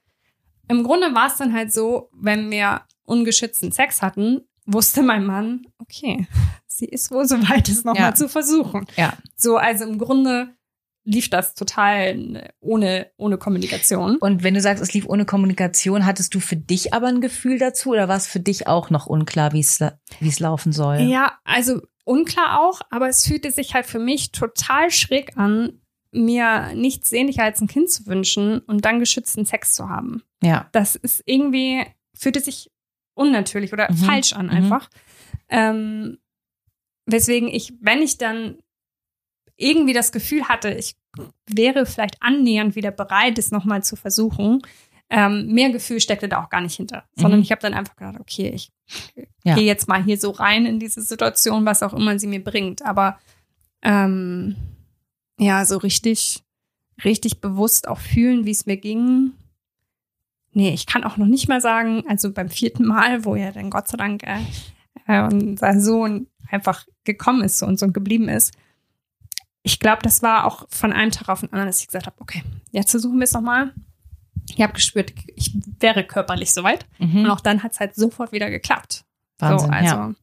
Im 0.69 0.83
Grunde 0.85 1.15
war 1.15 1.29
es 1.29 1.37
dann 1.37 1.53
halt 1.55 1.73
so, 1.73 2.11
wenn 2.13 2.51
wir 2.51 2.83
ungeschützten 3.05 3.73
Sex 3.73 4.03
hatten, 4.03 4.43
wusste 4.67 5.03
mein 5.03 5.25
Mann, 5.25 5.63
okay, 5.79 6.27
sie 6.67 6.85
ist 6.87 7.11
wohl 7.11 7.27
so 7.27 7.37
weit, 7.49 7.69
es 7.71 7.85
nochmal 7.85 8.11
Ja. 8.11 8.15
zu 8.15 8.29
versuchen. 8.29 8.87
Ja. 8.97 9.15
So, 9.37 9.57
also 9.57 9.85
im 9.85 9.99
Grunde 9.99 10.55
lief 11.11 11.29
das 11.29 11.55
total 11.55 12.53
ohne, 12.61 13.11
ohne 13.17 13.37
Kommunikation. 13.37 14.17
Und 14.17 14.43
wenn 14.43 14.55
du 14.55 14.61
sagst, 14.61 14.83
es 14.83 14.95
lief 14.95 15.07
ohne 15.07 15.25
Kommunikation, 15.25 16.07
hattest 16.07 16.35
du 16.35 16.41
für 16.41 16.57
dich 16.57 16.95
aber 16.95 17.09
ein 17.09 17.21
Gefühl 17.21 17.59
dazu 17.59 17.91
oder 17.91 18.09
war 18.09 18.17
es 18.17 18.27
für 18.27 18.41
dich 18.41 18.67
auch 18.69 18.91
noch 18.91 19.07
unklar, 19.07 19.53
wie 19.53 19.61
es 19.61 20.39
laufen 20.39 20.73
soll? 20.73 21.01
Ja, 21.01 21.39
also 21.45 21.81
unklar 22.05 22.61
auch, 22.61 22.81
aber 22.91 23.09
es 23.09 23.27
fühlte 23.27 23.51
sich 23.51 23.75
halt 23.75 23.87
für 23.87 23.99
mich 23.99 24.31
total 24.31 24.91
schräg 24.91 25.37
an, 25.37 25.81
mir 26.13 26.73
nichts 26.75 27.09
sehnlicher 27.09 27.45
als 27.45 27.61
ein 27.61 27.69
Kind 27.69 27.91
zu 27.91 28.07
wünschen 28.07 28.61
und 28.61 28.85
dann 28.85 29.01
geschützten 29.01 29.45
Sex 29.45 29.75
zu 29.75 29.89
haben. 29.89 30.23
Ja. 30.43 30.69
Das 30.73 30.97
ist 30.97 31.23
irgendwie, 31.27 31.85
fühlte 32.15 32.41
sich 32.41 32.71
unnatürlich 33.15 33.73
oder 33.73 33.91
Mhm, 33.91 33.97
falsch 33.97 34.33
an 34.33 34.47
mhm. 34.47 34.53
einfach. 34.53 34.91
Ähm, 35.49 36.19
weswegen 37.07 37.49
ich, 37.49 37.75
wenn 37.81 38.03
ich 38.03 38.19
dann 38.19 38.59
irgendwie 39.57 39.93
das 39.93 40.11
Gefühl 40.11 40.49
hatte, 40.49 40.71
ich 40.71 40.97
wäre 41.47 41.87
vielleicht 41.87 42.17
annähernd 42.23 42.77
wieder 42.77 42.91
bereit, 42.91 43.39
es 43.39 43.51
nochmal 43.51 43.83
zu 43.83 43.97
versuchen, 43.97 44.63
ähm, 45.13 45.49
mehr 45.49 45.71
Gefühl 45.71 45.99
steckte 46.01 46.29
da 46.29 46.43
auch 46.45 46.51
gar 46.51 46.61
nicht 46.61 46.77
hinter. 46.77 47.05
Sondern 47.17 47.41
Mhm. 47.41 47.45
ich 47.45 47.51
habe 47.51 47.61
dann 47.63 47.75
einfach 47.75 47.97
gedacht, 47.97 48.21
okay, 48.21 48.51
ich 48.55 48.71
Ja. 49.45 49.55
gehe 49.57 49.65
jetzt 49.65 49.89
mal 49.89 50.03
hier 50.05 50.19
so 50.19 50.31
rein 50.31 50.67
in 50.67 50.79
diese 50.79 51.03
Situation, 51.03 51.65
was 51.67 51.83
auch 51.83 51.93
immer 51.95 52.19
sie 52.19 52.29
mir 52.29 52.43
bringt. 52.45 52.85
Aber 52.85 53.19
ähm, 53.83 54.55
ja, 55.39 55.65
so 55.65 55.79
richtig, 55.79 56.43
richtig 57.05 57.41
bewusst 57.41 57.89
auch 57.89 57.99
fühlen, 57.99 58.45
wie 58.47 58.51
es 58.53 58.67
mir 58.67 58.77
ging. 58.77 59.33
Nee, 60.53 60.75
ich 60.75 60.87
kann 60.87 61.03
auch 61.05 61.17
noch 61.17 61.27
nicht 61.27 61.49
mal 61.49 61.61
sagen, 61.61 62.05
also 62.09 62.33
beim 62.33 62.49
vierten 62.51 62.85
Mal, 62.87 63.25
wo 63.25 63.35
ja 63.37 63.51
dann 63.53 63.71
Gott 63.71 63.89
sei 63.89 63.97
Dank 63.97 64.23
äh, 64.25 64.41
äh, 65.07 65.23
unser 65.23 65.81
Sohn 65.81 66.27
einfach 66.51 66.87
gekommen 67.05 67.43
ist 67.43 67.59
zu 67.59 67.67
uns 67.67 67.83
und 67.83 67.95
geblieben 67.95 68.29
ist. 68.29 68.53
Ich 69.63 69.79
glaube, 69.79 70.03
das 70.03 70.23
war 70.23 70.47
auch 70.47 70.67
von 70.71 70.93
einem 70.93 71.11
Tag 71.11 71.29
auf 71.29 71.41
den 71.41 71.53
anderen, 71.53 71.69
dass 71.69 71.81
ich 71.81 71.87
gesagt 71.87 72.07
habe, 72.07 72.17
okay, 72.21 72.43
jetzt 72.71 72.91
versuchen 72.91 73.19
wir 73.19 73.25
es 73.25 73.33
nochmal. 73.33 73.75
Ich 74.49 74.61
habe 74.61 74.73
gespürt, 74.73 75.13
ich 75.37 75.55
wäre 75.79 76.05
körperlich 76.05 76.53
soweit. 76.53 76.87
Mhm. 76.99 77.25
Und 77.25 77.31
auch 77.31 77.41
dann 77.41 77.63
hat 77.63 77.73
es 77.73 77.81
halt 77.81 77.95
sofort 77.95 78.33
wieder 78.33 78.51
geklappt. 78.51 79.05
Wahnsinn, 79.39 79.69
so, 79.69 79.75
also, 79.75 79.95
ja. 79.95 80.15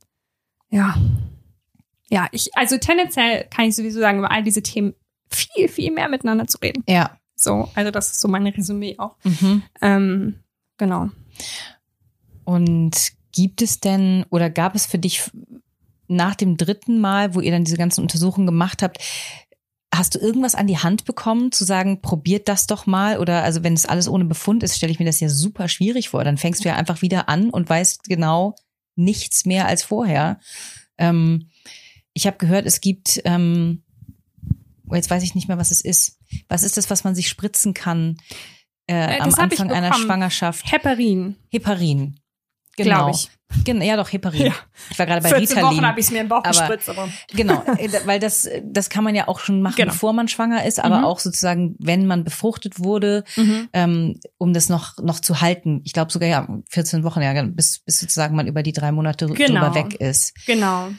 ja. 0.70 0.96
Ja, 2.10 2.28
ich, 2.32 2.56
also 2.56 2.78
tendenziell 2.78 3.46
kann 3.50 3.66
ich 3.66 3.76
sowieso 3.76 4.00
sagen, 4.00 4.20
über 4.20 4.32
all 4.32 4.44
diese 4.44 4.64
Themen 4.64 4.94
viel, 5.30 5.68
viel 5.68 5.92
mehr 5.92 6.08
miteinander 6.08 6.48
zu 6.48 6.58
reden. 6.60 6.84
Ja. 6.88 7.18
So, 7.36 7.70
also 7.76 7.92
das 7.92 8.12
ist 8.12 8.22
so 8.22 8.28
mein 8.28 8.48
Resümee 8.48 8.96
auch. 8.98 9.16
Mhm. 9.24 9.64
Ähm, 9.82 10.40
genau. 10.78 11.10
Und 12.46 13.12
gibt 13.34 13.62
es 13.62 13.80
denn 13.80 14.26
oder 14.30 14.50
gab 14.50 14.74
es 14.74 14.86
für 14.86 14.98
dich 14.98 15.30
nach 16.08 16.36
dem 16.36 16.58
dritten 16.58 17.00
Mal, 17.00 17.36
wo 17.36 17.42
ihr 17.42 17.52
dann 17.52 17.64
diese 17.64 17.78
ganzen 17.78 18.02
Untersuchungen 18.02 18.48
gemacht 18.48 18.82
habt, 18.82 19.00
hast 19.94 20.16
du 20.16 20.20
irgendwas 20.20 20.56
an 20.56 20.68
die 20.68 20.78
Hand 20.78 21.06
bekommen, 21.06 21.52
zu 21.52 21.66
sagen, 21.66 22.02
probiert 22.02 22.48
das 22.48 22.68
doch 22.68 22.86
mal? 22.86 23.18
Oder 23.20 23.44
also 23.44 23.64
wenn 23.64 23.74
es 23.74 23.86
alles 23.86 24.08
ohne 24.08 24.26
Befund 24.26 24.64
ist, 24.64 24.78
stelle 24.78 24.92
ich 24.92 25.00
mir 25.00 25.06
das 25.06 25.20
ja 25.20 25.30
super 25.30 25.68
schwierig 25.68 26.10
vor. 26.10 26.24
Dann 26.24 26.38
fängst 26.38 26.64
du 26.64 26.70
ja 26.70 26.76
einfach 26.76 27.02
wieder 27.02 27.30
an 27.30 27.50
und 27.50 27.70
weißt 27.70 28.04
genau 28.04 28.56
nichts 28.96 29.46
mehr 29.46 29.68
als 29.68 29.84
vorher. 29.84 30.40
Ähm, 30.98 31.50
ich 32.14 32.28
habe 32.28 32.38
gehört, 32.38 32.66
es 32.66 32.82
gibt, 32.82 33.22
ähm, 33.26 33.84
oh, 34.90 34.96
jetzt 34.96 35.10
weiß 35.10 35.24
ich 35.24 35.36
nicht 35.36 35.48
mehr, 35.48 35.58
was 35.58 35.72
es 35.72 35.82
ist. 35.82 36.20
Was 36.48 36.64
ist 36.64 36.78
das, 36.78 36.90
was 36.90 37.04
man 37.04 37.16
sich 37.16 37.30
spritzen 37.30 37.74
kann 37.74 38.18
äh, 38.88 39.18
Äh, 39.18 39.20
am 39.20 39.34
Anfang 39.36 39.72
einer. 39.72 39.94
Schwangerschaft? 39.94 40.72
Heparin, 40.72 41.36
Heparin. 41.50 42.20
Genau. 42.78 42.96
glaube 43.06 43.12
ich. 43.12 43.30
Gen 43.64 43.82
ja, 43.82 43.96
doch, 43.96 44.12
Heparin. 44.12 44.48
Ja. 44.48 44.54
Ich 44.90 45.00
war 45.00 45.06
gerade 45.06 45.22
bei 45.22 45.30
14 45.30 45.58
Ritalin. 45.58 45.78
Wochen 45.78 45.86
habe 45.88 46.00
ich 46.00 46.06
es 46.08 46.12
mir 46.12 46.20
im 46.22 46.28
Bauch 46.28 46.40
aber- 46.40 46.50
gespritzt, 46.50 46.90
aber 46.90 47.08
Genau, 47.34 47.64
äh, 47.78 47.90
weil 48.06 48.20
das, 48.20 48.48
das 48.64 48.90
kann 48.90 49.04
man 49.06 49.16
ja 49.16 49.28
auch 49.30 49.40
schon 49.40 49.62
machen, 49.62 49.76
Genau. 49.78 49.92
bevor 49.94 50.12
man 50.14 50.28
schwanger 50.28 50.66
ist, 50.66 50.80
aber 50.84 51.00
Mhm. 51.00 51.04
auch 51.06 51.20
sozusagen, 51.20 51.76
wenn 51.80 52.06
man 52.08 52.24
befruchtet 52.26 52.80
wurde, 52.80 53.24
ähm, 53.74 54.20
um 54.38 54.54
das 54.54 54.68
noch, 54.70 54.98
noch 54.98 55.20
zu 55.22 55.40
halten. 55.42 55.82
Ich 55.86 55.94
glaube 55.94 56.12
sogar 56.12 56.28
ja 56.30 56.48
14 56.70 57.04
Wochen, 57.06 57.22
ja, 57.22 57.42
bis, 57.44 57.80
bis 57.80 58.00
sozusagen 58.00 58.36
man 58.36 58.48
über 58.48 58.64
die 58.64 58.74
drei 58.74 58.92
Monate 58.92 59.28
Genau. 59.28 59.62
drüber 59.62 59.76
weg 59.76 59.96
ist. 59.96 60.34
genau. 60.46 60.88
Ähm, 60.88 60.96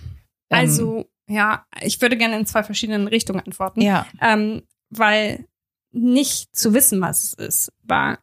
Also, 0.51 1.05
ja, 1.29 1.67
ich 1.83 2.01
würde 2.01 2.17
gerne 2.17 2.39
in 2.39 2.47
zwei 2.47 2.63
verschiedenen 2.63 3.07
Richtungen 3.09 3.41
antworten. 3.41 3.83
Ja, 3.83 4.07
Ähm, 4.23 4.63
weil 4.91 5.45
nicht 5.93 6.57
zu 6.57 6.73
wissen, 6.73 7.01
was 7.03 7.25
es 7.25 7.35
ist, 7.35 7.73
war 7.83 8.19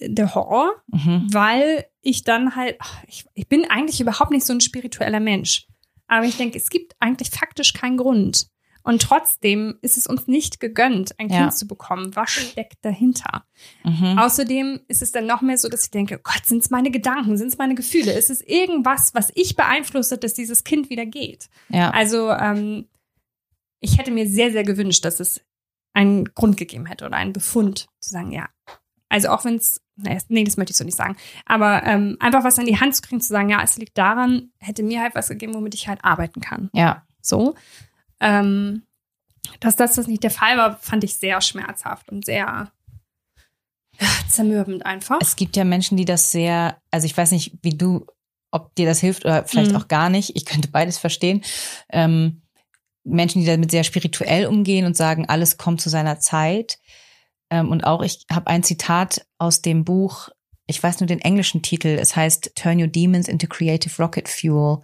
der 0.00 0.34
Horror, 0.34 0.74
mhm. 0.92 1.26
weil 1.32 1.86
ich 2.06 2.24
dann 2.24 2.56
halt, 2.56 2.78
ich, 3.06 3.26
ich 3.34 3.48
bin 3.48 3.64
eigentlich 3.70 4.00
überhaupt 4.00 4.30
nicht 4.30 4.46
so 4.46 4.52
ein 4.52 4.60
spiritueller 4.60 5.20
Mensch. 5.20 5.66
Aber 6.06 6.24
ich 6.24 6.36
denke, 6.36 6.56
es 6.56 6.70
gibt 6.70 6.94
eigentlich 7.00 7.30
faktisch 7.30 7.72
keinen 7.72 7.96
Grund. 7.96 8.46
Und 8.84 9.02
trotzdem 9.02 9.78
ist 9.82 9.96
es 9.96 10.06
uns 10.06 10.28
nicht 10.28 10.60
gegönnt, 10.60 11.18
ein 11.18 11.28
Ja. 11.28 11.38
Kind 11.38 11.54
zu 11.54 11.66
bekommen. 11.66 12.14
Was 12.14 12.30
steckt 12.30 12.84
dahinter? 12.84 13.44
Mhm. 13.82 14.16
Außerdem 14.16 14.80
ist 14.86 15.02
es 15.02 15.10
dann 15.10 15.26
noch 15.26 15.42
mehr 15.42 15.58
so, 15.58 15.68
dass 15.68 15.82
ich 15.86 15.90
denke, 15.90 16.20
Gott, 16.22 16.46
sind 16.46 16.62
es 16.62 16.70
meine 16.70 16.92
Gedanken, 16.92 17.36
sind 17.36 17.48
es 17.48 17.58
meine 17.58 17.74
Gefühle? 17.74 18.12
Ist 18.12 18.30
es 18.30 18.40
irgendwas, 18.42 19.12
was 19.12 19.32
ich 19.34 19.56
beeinflusst, 19.56 20.16
dass 20.22 20.34
dieses 20.34 20.62
Kind 20.62 20.88
wieder 20.88 21.04
geht? 21.04 21.48
ja, 21.68 21.90
Also 21.90 22.30
ähm, 22.30 22.86
ich 23.80 23.98
hätte 23.98 24.12
mir 24.12 24.28
sehr, 24.28 24.52
sehr 24.52 24.62
gewünscht, 24.62 25.04
dass 25.04 25.18
es 25.18 25.40
einen 25.92 26.26
Grund 26.26 26.56
gegeben 26.56 26.86
hätte 26.86 27.06
oder 27.06 27.16
einen 27.16 27.32
Befund 27.32 27.88
zu 27.98 28.10
sagen, 28.10 28.30
ja. 28.30 28.48
Also 29.08 29.30
auch 29.30 29.44
wenn 29.44 29.56
es, 29.56 29.80
nee, 29.96 30.44
das 30.44 30.56
möchte 30.56 30.70
ich 30.72 30.76
so 30.76 30.84
nicht 30.84 30.96
sagen, 30.96 31.16
aber 31.46 31.82
ähm, 31.84 32.16
einfach 32.20 32.44
was 32.44 32.58
an 32.58 32.66
die 32.66 32.78
Hand 32.78 32.94
zu 32.94 33.02
kriegen, 33.02 33.20
zu 33.20 33.28
sagen, 33.28 33.48
ja, 33.48 33.62
es 33.62 33.76
liegt 33.78 33.96
daran, 33.98 34.50
hätte 34.58 34.82
mir 34.82 35.00
halt 35.02 35.14
was 35.14 35.28
gegeben, 35.28 35.54
womit 35.54 35.74
ich 35.74 35.88
halt 35.88 36.04
arbeiten 36.04 36.40
kann. 36.40 36.70
ja, 36.72 37.04
So. 37.20 37.54
Ähm, 38.20 38.82
dass 39.60 39.76
das, 39.76 39.94
das 39.94 40.06
nicht 40.08 40.22
der 40.24 40.30
Fall 40.30 40.56
war, 40.58 40.76
fand 40.78 41.04
ich 41.04 41.16
sehr 41.16 41.40
schmerzhaft 41.40 42.10
und 42.10 42.24
sehr 42.24 42.70
ja, 43.98 44.08
zermürbend 44.28 44.84
einfach. 44.84 45.18
Es 45.20 45.36
gibt 45.36 45.56
ja 45.56 45.64
Menschen, 45.64 45.96
die 45.96 46.04
das 46.04 46.32
sehr, 46.32 46.80
also 46.90 47.06
ich 47.06 47.16
weiß 47.16 47.30
nicht, 47.30 47.52
wie 47.62 47.76
du, 47.76 48.06
ob 48.50 48.74
dir 48.74 48.86
das 48.86 49.00
hilft 49.00 49.24
oder 49.24 49.44
vielleicht 49.44 49.70
Mhm. 49.70 49.76
auch 49.76 49.88
gar 49.88 50.10
nicht. 50.10 50.34
Ich 50.36 50.44
könnte 50.46 50.68
beides 50.68 50.98
verstehen. 50.98 51.42
Ähm, 51.90 52.42
Menschen, 53.04 53.40
die 53.40 53.46
damit 53.46 53.70
sehr 53.70 53.84
spirituell 53.84 54.46
umgehen 54.46 54.84
und 54.84 54.96
sagen, 54.96 55.28
alles 55.28 55.58
kommt 55.58 55.80
zu 55.80 55.88
seiner 55.88 56.18
Zeit. 56.18 56.78
Ähm, 57.50 57.70
und 57.70 57.84
auch 57.84 58.02
ich 58.02 58.24
habe 58.30 58.48
ein 58.48 58.62
Zitat 58.62 59.26
aus 59.38 59.62
dem 59.62 59.84
Buch, 59.84 60.28
ich 60.66 60.82
weiß 60.82 61.00
nur 61.00 61.06
den 61.06 61.20
englischen 61.20 61.62
Titel, 61.62 61.96
es 62.00 62.16
heißt 62.16 62.52
Turn 62.56 62.80
Your 62.80 62.88
Demons 62.88 63.28
into 63.28 63.46
Creative 63.46 64.02
Rocket 64.02 64.28
Fuel. 64.28 64.82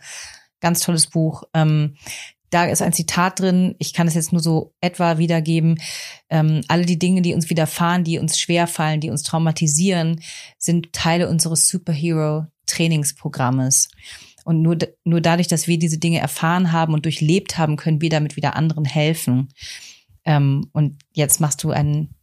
Ganz 0.60 0.80
tolles 0.80 1.08
Buch. 1.08 1.42
Ähm, 1.54 1.96
da 2.50 2.66
ist 2.66 2.82
ein 2.82 2.92
Zitat 2.92 3.40
drin, 3.40 3.74
ich 3.78 3.94
kann 3.94 4.06
es 4.06 4.14
jetzt 4.14 4.32
nur 4.32 4.42
so 4.42 4.74
etwa 4.80 5.18
wiedergeben. 5.18 5.80
Ähm, 6.28 6.60
alle 6.68 6.84
die 6.84 6.98
Dinge, 6.98 7.22
die 7.22 7.32
uns 7.34 7.48
widerfahren, 7.48 8.04
die 8.04 8.18
uns 8.18 8.38
schwerfallen, 8.38 9.00
die 9.00 9.08
uns 9.10 9.22
traumatisieren, 9.22 10.20
sind 10.58 10.92
Teile 10.92 11.30
unseres 11.30 11.66
Superhero-Trainingsprogrammes. 11.68 13.88
Und 14.44 14.60
nur, 14.60 14.76
nur 15.04 15.22
dadurch, 15.22 15.48
dass 15.48 15.66
wir 15.66 15.78
diese 15.78 15.96
Dinge 15.98 16.18
erfahren 16.18 16.72
haben 16.72 16.92
und 16.92 17.06
durchlebt 17.06 17.56
haben, 17.56 17.76
können 17.76 18.02
wir 18.02 18.10
damit 18.10 18.36
wieder 18.36 18.54
anderen 18.54 18.84
helfen. 18.84 19.48
Ähm, 20.24 20.68
und 20.72 20.98
jetzt 21.12 21.40
machst 21.40 21.64
du 21.64 21.70
einen 21.70 22.14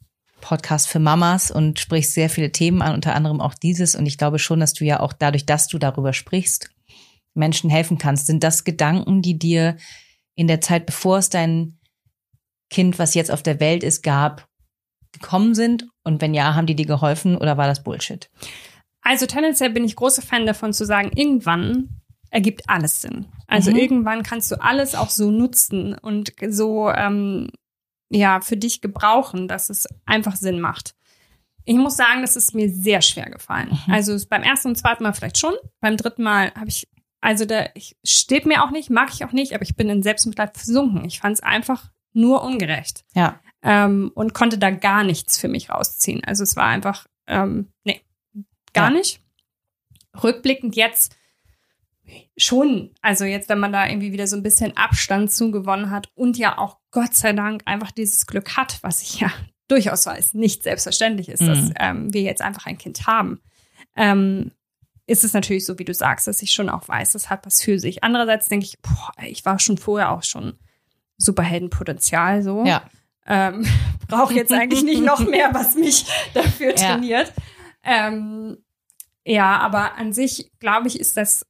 Podcast 0.41 0.87
für 0.87 0.99
Mamas 0.99 1.51
und 1.51 1.79
sprichst 1.79 2.13
sehr 2.13 2.29
viele 2.29 2.51
Themen 2.51 2.81
an, 2.81 2.93
unter 2.93 3.15
anderem 3.15 3.41
auch 3.41 3.53
dieses. 3.53 3.95
Und 3.95 4.05
ich 4.05 4.17
glaube 4.17 4.39
schon, 4.39 4.59
dass 4.59 4.73
du 4.73 4.85
ja 4.85 4.99
auch 4.99 5.13
dadurch, 5.13 5.45
dass 5.45 5.67
du 5.67 5.77
darüber 5.77 6.13
sprichst, 6.13 6.69
Menschen 7.33 7.69
helfen 7.69 7.97
kannst. 7.97 8.27
Sind 8.27 8.43
das 8.43 8.63
Gedanken, 8.63 9.21
die 9.21 9.37
dir 9.37 9.77
in 10.35 10.47
der 10.47 10.61
Zeit, 10.61 10.85
bevor 10.85 11.17
es 11.17 11.29
dein 11.29 11.77
Kind, 12.69 12.99
was 12.99 13.13
jetzt 13.13 13.31
auf 13.31 13.43
der 13.43 13.59
Welt 13.59 13.83
ist, 13.83 14.03
gab, 14.03 14.47
gekommen 15.11 15.55
sind? 15.55 15.87
Und 16.03 16.21
wenn 16.21 16.33
ja, 16.33 16.55
haben 16.55 16.67
die 16.67 16.75
dir 16.75 16.85
geholfen 16.85 17.35
oder 17.37 17.57
war 17.57 17.67
das 17.67 17.83
Bullshit? 17.83 18.29
Also 19.01 19.25
tendenziell 19.25 19.69
bin 19.71 19.83
ich 19.83 19.95
großer 19.95 20.21
Fan 20.21 20.45
davon 20.45 20.73
zu 20.73 20.85
sagen, 20.85 21.11
irgendwann 21.15 22.01
ergibt 22.31 22.63
alles 22.67 23.01
Sinn. 23.01 23.25
Also 23.47 23.71
Mhm. 23.71 23.77
irgendwann 23.77 24.23
kannst 24.23 24.51
du 24.51 24.61
alles 24.61 24.93
auch 24.93 25.09
so 25.09 25.31
nutzen 25.31 25.95
und 25.95 26.31
so 26.47 26.89
ähm, 26.91 27.49
ja 28.09 28.41
für 28.41 28.57
dich 28.57 28.81
gebrauchen, 28.81 29.47
dass 29.47 29.69
es 29.69 29.87
einfach 30.05 30.35
Sinn 30.35 30.59
macht. 30.59 30.95
Ich 31.65 31.75
muss 31.75 31.97
sagen, 31.97 32.21
das 32.21 32.35
ist 32.35 32.55
mir 32.55 32.69
sehr 32.69 33.01
schwer 33.01 33.29
gefallen. 33.29 33.77
Mhm. 33.87 33.93
Also 33.93 34.17
beim 34.29 34.43
ersten 34.43 34.69
und 34.69 34.75
zweiten 34.77 35.03
Mal 35.03 35.13
vielleicht 35.13 35.37
schon, 35.37 35.53
beim 35.81 35.97
dritten 35.97 36.23
Mal 36.23 36.51
habe 36.55 36.69
ich 36.69 36.87
also 37.21 37.43
da 37.45 37.67
ich, 37.75 37.97
steht 38.03 38.45
mir 38.45 38.63
auch 38.63 38.71
nicht, 38.71 38.89
mag 38.89 39.09
ich 39.13 39.25
auch 39.25 39.33
nicht, 39.33 39.53
aber 39.53 39.63
ich 39.63 39.75
bin 39.75 39.89
in 39.89 40.01
Selbstmitleid 40.03 40.55
versunken. 40.55 41.03
Ich 41.03 41.19
fand 41.19 41.33
es 41.33 41.43
einfach 41.43 41.91
nur 42.13 42.43
ungerecht 42.43 43.03
Ja. 43.13 43.39
ähm, 43.61 44.11
und 44.15 44.33
konnte 44.33 44.57
da 44.57 44.71
gar 44.71 45.03
nichts 45.03 45.37
für 45.37 45.49
mich 45.49 45.69
rausziehen. 45.69 46.23
Also 46.23 46.43
es 46.43 46.55
war 46.55 46.65
einfach, 46.67 47.07
ähm, 47.27 47.73
nee, 47.83 48.01
gar 48.73 48.89
Ja. 48.89 48.97
nicht. 48.97 49.21
Rückblickend 50.23 50.75
jetzt 50.77 51.15
schon, 52.37 52.93
also 53.01 53.25
jetzt, 53.25 53.49
wenn 53.49 53.59
man 53.59 53.71
da 53.73 53.87
irgendwie 53.87 54.11
wieder 54.11 54.27
so 54.27 54.35
ein 54.35 54.43
bisschen 54.43 54.75
Abstand 54.77 55.31
zugewonnen 55.31 55.91
hat 55.91 56.07
und 56.15 56.37
ja 56.37 56.57
auch 56.57 56.77
Gott 56.91 57.13
sei 57.15 57.33
Dank 57.33 57.61
einfach 57.65 57.91
dieses 57.91 58.25
Glück 58.25 58.57
hat, 58.57 58.79
was 58.81 59.01
ich 59.01 59.19
ja 59.19 59.31
durchaus 59.67 60.05
weiß, 60.05 60.33
nicht 60.33 60.63
selbstverständlich 60.63 61.29
ist, 61.29 61.47
dass 61.47 61.59
Mhm. 61.59 61.73
ähm, 61.79 62.13
wir 62.13 62.21
jetzt 62.21 62.41
einfach 62.41 62.65
ein 62.65 62.77
Kind 62.77 63.05
haben. 63.07 63.39
Ähm, 63.95 64.51
ist 65.05 65.23
es 65.23 65.33
natürlich 65.33 65.65
so, 65.65 65.79
wie 65.79 65.85
du 65.85 65.93
sagst, 65.93 66.27
dass 66.27 66.41
ich 66.41 66.51
schon 66.51 66.69
auch 66.69 66.87
weiß, 66.87 67.13
das 67.13 67.29
hat 67.29 67.45
was 67.45 67.61
für 67.61 67.79
sich. 67.79 68.03
Andererseits 68.03 68.47
denke 68.47 68.65
ich, 68.67 68.79
boah, 68.81 69.11
ich 69.25 69.43
war 69.45 69.57
schon 69.59 69.77
vorher 69.77 70.11
auch 70.11 70.23
schon 70.23 70.53
Superheldenpotenzial 71.17 72.41
so 72.43 72.65
Ja. 72.65 72.83
ähm, 73.27 73.65
brauche 74.07 74.33
jetzt 74.33 74.51
eigentlich 74.51 74.83
nicht 74.83 75.03
noch 75.03 75.19
mehr, 75.19 75.53
was 75.53 75.75
mich 75.75 76.05
dafür 76.33 76.69
Ja. 76.77 76.93
trainiert. 76.93 77.31
Ähm, 77.83 78.57
ja, 79.25 79.57
aber 79.59 79.95
an 79.95 80.13
sich, 80.13 80.51
glaube 80.59 80.87
ich, 80.87 80.99
ist 80.99 81.17
das, 81.17 81.45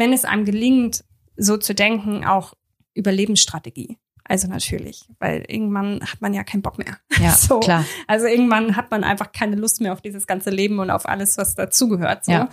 wenn 0.00 0.12
es 0.12 0.24
einem 0.24 0.44
gelingt, 0.44 1.04
so 1.36 1.56
zu 1.56 1.74
denken, 1.74 2.24
auch 2.24 2.54
Überlebensstrategie. 2.94 3.98
Also 4.24 4.46
natürlich, 4.48 5.08
weil 5.18 5.44
irgendwann 5.48 6.00
hat 6.02 6.20
man 6.20 6.32
ja 6.34 6.44
keinen 6.44 6.62
Bock 6.62 6.78
mehr. 6.78 6.98
Ja, 7.18 7.32
So. 7.36 7.60
klar. 7.60 7.84
Also 8.06 8.26
irgendwann 8.26 8.76
hat 8.76 8.90
man 8.90 9.04
einfach 9.04 9.32
keine 9.32 9.56
Lust 9.56 9.80
mehr 9.80 9.92
auf 9.92 10.00
dieses 10.00 10.26
ganze 10.26 10.50
Leben 10.50 10.78
und 10.78 10.90
auf 10.90 11.08
alles, 11.08 11.36
was 11.36 11.54
dazugehört. 11.54 12.24
So. 12.24 12.32
Ja. 12.32 12.48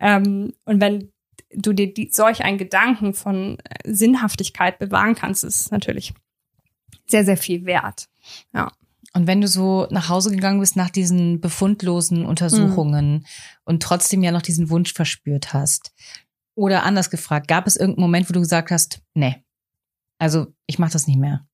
Ähm, 0.00 0.52
und 0.64 0.80
wenn 0.80 1.12
du 1.54 1.72
dir 1.72 1.92
die, 1.92 2.10
solch 2.12 2.42
einen 2.42 2.58
Gedanken 2.58 3.14
von 3.14 3.58
äh, 3.60 3.92
Sinnhaftigkeit 3.92 4.78
bewahren 4.78 5.14
kannst, 5.14 5.44
ist 5.44 5.60
es 5.60 5.70
natürlich 5.70 6.14
sehr, 7.06 7.24
sehr 7.24 7.36
viel 7.36 7.64
wert. 7.64 8.08
Ja. 8.52 8.72
Und 9.12 9.26
wenn 9.26 9.40
du 9.40 9.48
so 9.48 9.86
nach 9.90 10.08
Hause 10.08 10.30
gegangen 10.30 10.60
bist 10.60 10.76
nach 10.76 10.90
diesen 10.90 11.40
befundlosen 11.40 12.24
Untersuchungen 12.26 13.26
und 13.64 13.82
trotzdem 13.82 14.22
ja 14.22 14.30
noch 14.30 14.42
diesen 14.42 14.70
Wunsch 14.70 14.92
verspürt 14.92 15.52
hast, 15.52 15.92
oder 16.60 16.84
anders 16.84 17.10
gefragt, 17.10 17.48
gab 17.48 17.66
es 17.66 17.76
irgendeinen 17.76 18.02
Moment, 18.04 18.28
wo 18.28 18.32
du 18.32 18.40
gesagt 18.40 18.70
hast, 18.70 19.02
nee, 19.14 19.42
also 20.18 20.48
ich 20.66 20.78
mache 20.78 20.92
das 20.92 21.06
nicht 21.06 21.18
mehr? 21.18 21.46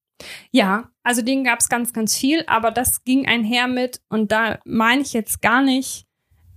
Ja, 0.50 0.90
also 1.02 1.22
den 1.22 1.44
gab 1.44 1.60
es 1.60 1.68
ganz, 1.68 1.92
ganz 1.92 2.16
viel, 2.16 2.44
aber 2.46 2.70
das 2.70 3.04
ging 3.04 3.26
einher 3.26 3.68
mit, 3.68 4.00
und 4.08 4.32
da 4.32 4.58
meine 4.64 5.02
ich 5.02 5.12
jetzt 5.12 5.42
gar 5.42 5.62
nicht, 5.62 6.06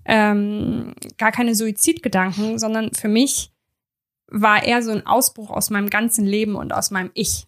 ähm, 0.05 0.93
gar 1.17 1.31
keine 1.31 1.53
Suizidgedanken, 1.55 2.57
sondern 2.57 2.93
für 2.93 3.09
mich 3.09 3.51
war 4.27 4.63
eher 4.63 4.81
so 4.81 4.91
ein 4.91 5.05
Ausbruch 5.05 5.49
aus 5.51 5.69
meinem 5.69 5.89
ganzen 5.89 6.25
Leben 6.25 6.55
und 6.55 6.73
aus 6.73 6.91
meinem 6.91 7.11
Ich 7.13 7.45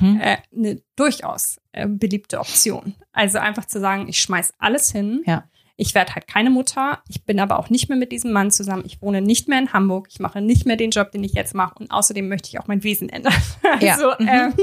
Mhm. 0.00 0.18
äh, 0.18 0.38
eine 0.56 0.82
durchaus 0.96 1.60
äh, 1.72 1.86
beliebte 1.86 2.40
Option. 2.40 2.94
Also 3.12 3.38
einfach 3.38 3.66
zu 3.66 3.80
sagen, 3.80 4.08
ich 4.08 4.18
schmeiß 4.18 4.54
alles 4.58 4.90
hin. 4.90 5.22
Ja. 5.26 5.44
Ich 5.76 5.94
werde 5.94 6.14
halt 6.14 6.28
keine 6.28 6.50
Mutter. 6.50 7.02
Ich 7.08 7.24
bin 7.24 7.40
aber 7.40 7.58
auch 7.58 7.68
nicht 7.68 7.88
mehr 7.88 7.98
mit 7.98 8.12
diesem 8.12 8.30
Mann 8.32 8.50
zusammen. 8.52 8.84
Ich 8.86 9.02
wohne 9.02 9.20
nicht 9.20 9.48
mehr 9.48 9.58
in 9.58 9.72
Hamburg. 9.72 10.06
Ich 10.10 10.20
mache 10.20 10.40
nicht 10.40 10.66
mehr 10.66 10.76
den 10.76 10.90
Job, 10.90 11.10
den 11.10 11.24
ich 11.24 11.32
jetzt 11.32 11.54
mache. 11.54 11.74
Und 11.74 11.90
außerdem 11.90 12.28
möchte 12.28 12.48
ich 12.48 12.60
auch 12.60 12.68
mein 12.68 12.82
Wesen 12.84 13.08
ändern. 13.08 13.34
Ja. 13.80 13.94
Also 13.94 14.12
Mhm. 14.20 14.28
ähm, 14.28 14.54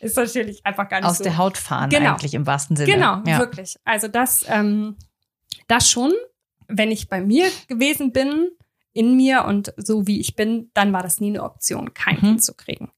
ist 0.00 0.16
natürlich 0.16 0.64
einfach 0.66 0.88
gar 0.88 1.00
nicht 1.00 1.08
Aus 1.08 1.18
so. 1.18 1.24
der 1.24 1.38
Haut 1.38 1.56
fahren 1.56 1.88
Genau. 1.90 2.10
eigentlich 2.10 2.34
im 2.34 2.46
wahrsten 2.46 2.76
Sinne. 2.76 2.92
Genau, 2.92 3.22
ja. 3.26 3.38
wirklich. 3.38 3.76
Also 3.84 4.06
das, 4.08 4.44
ähm, 4.48 4.96
das 5.66 5.90
schon. 5.90 6.12
Wenn 6.68 6.90
ich 6.90 7.08
bei 7.08 7.22
mir 7.22 7.46
gewesen 7.68 8.12
bin, 8.12 8.50
in 8.92 9.16
mir 9.16 9.44
und 9.46 9.72
so 9.78 10.06
wie 10.06 10.20
ich 10.20 10.36
bin, 10.36 10.70
dann 10.74 10.92
war 10.92 11.02
das 11.02 11.20
nie 11.20 11.28
eine 11.28 11.42
Option, 11.42 11.94
kein 11.94 12.16
Mhm. 12.16 12.20
Kind 12.20 12.44
zu 12.44 12.52
kriegen. 12.54 12.90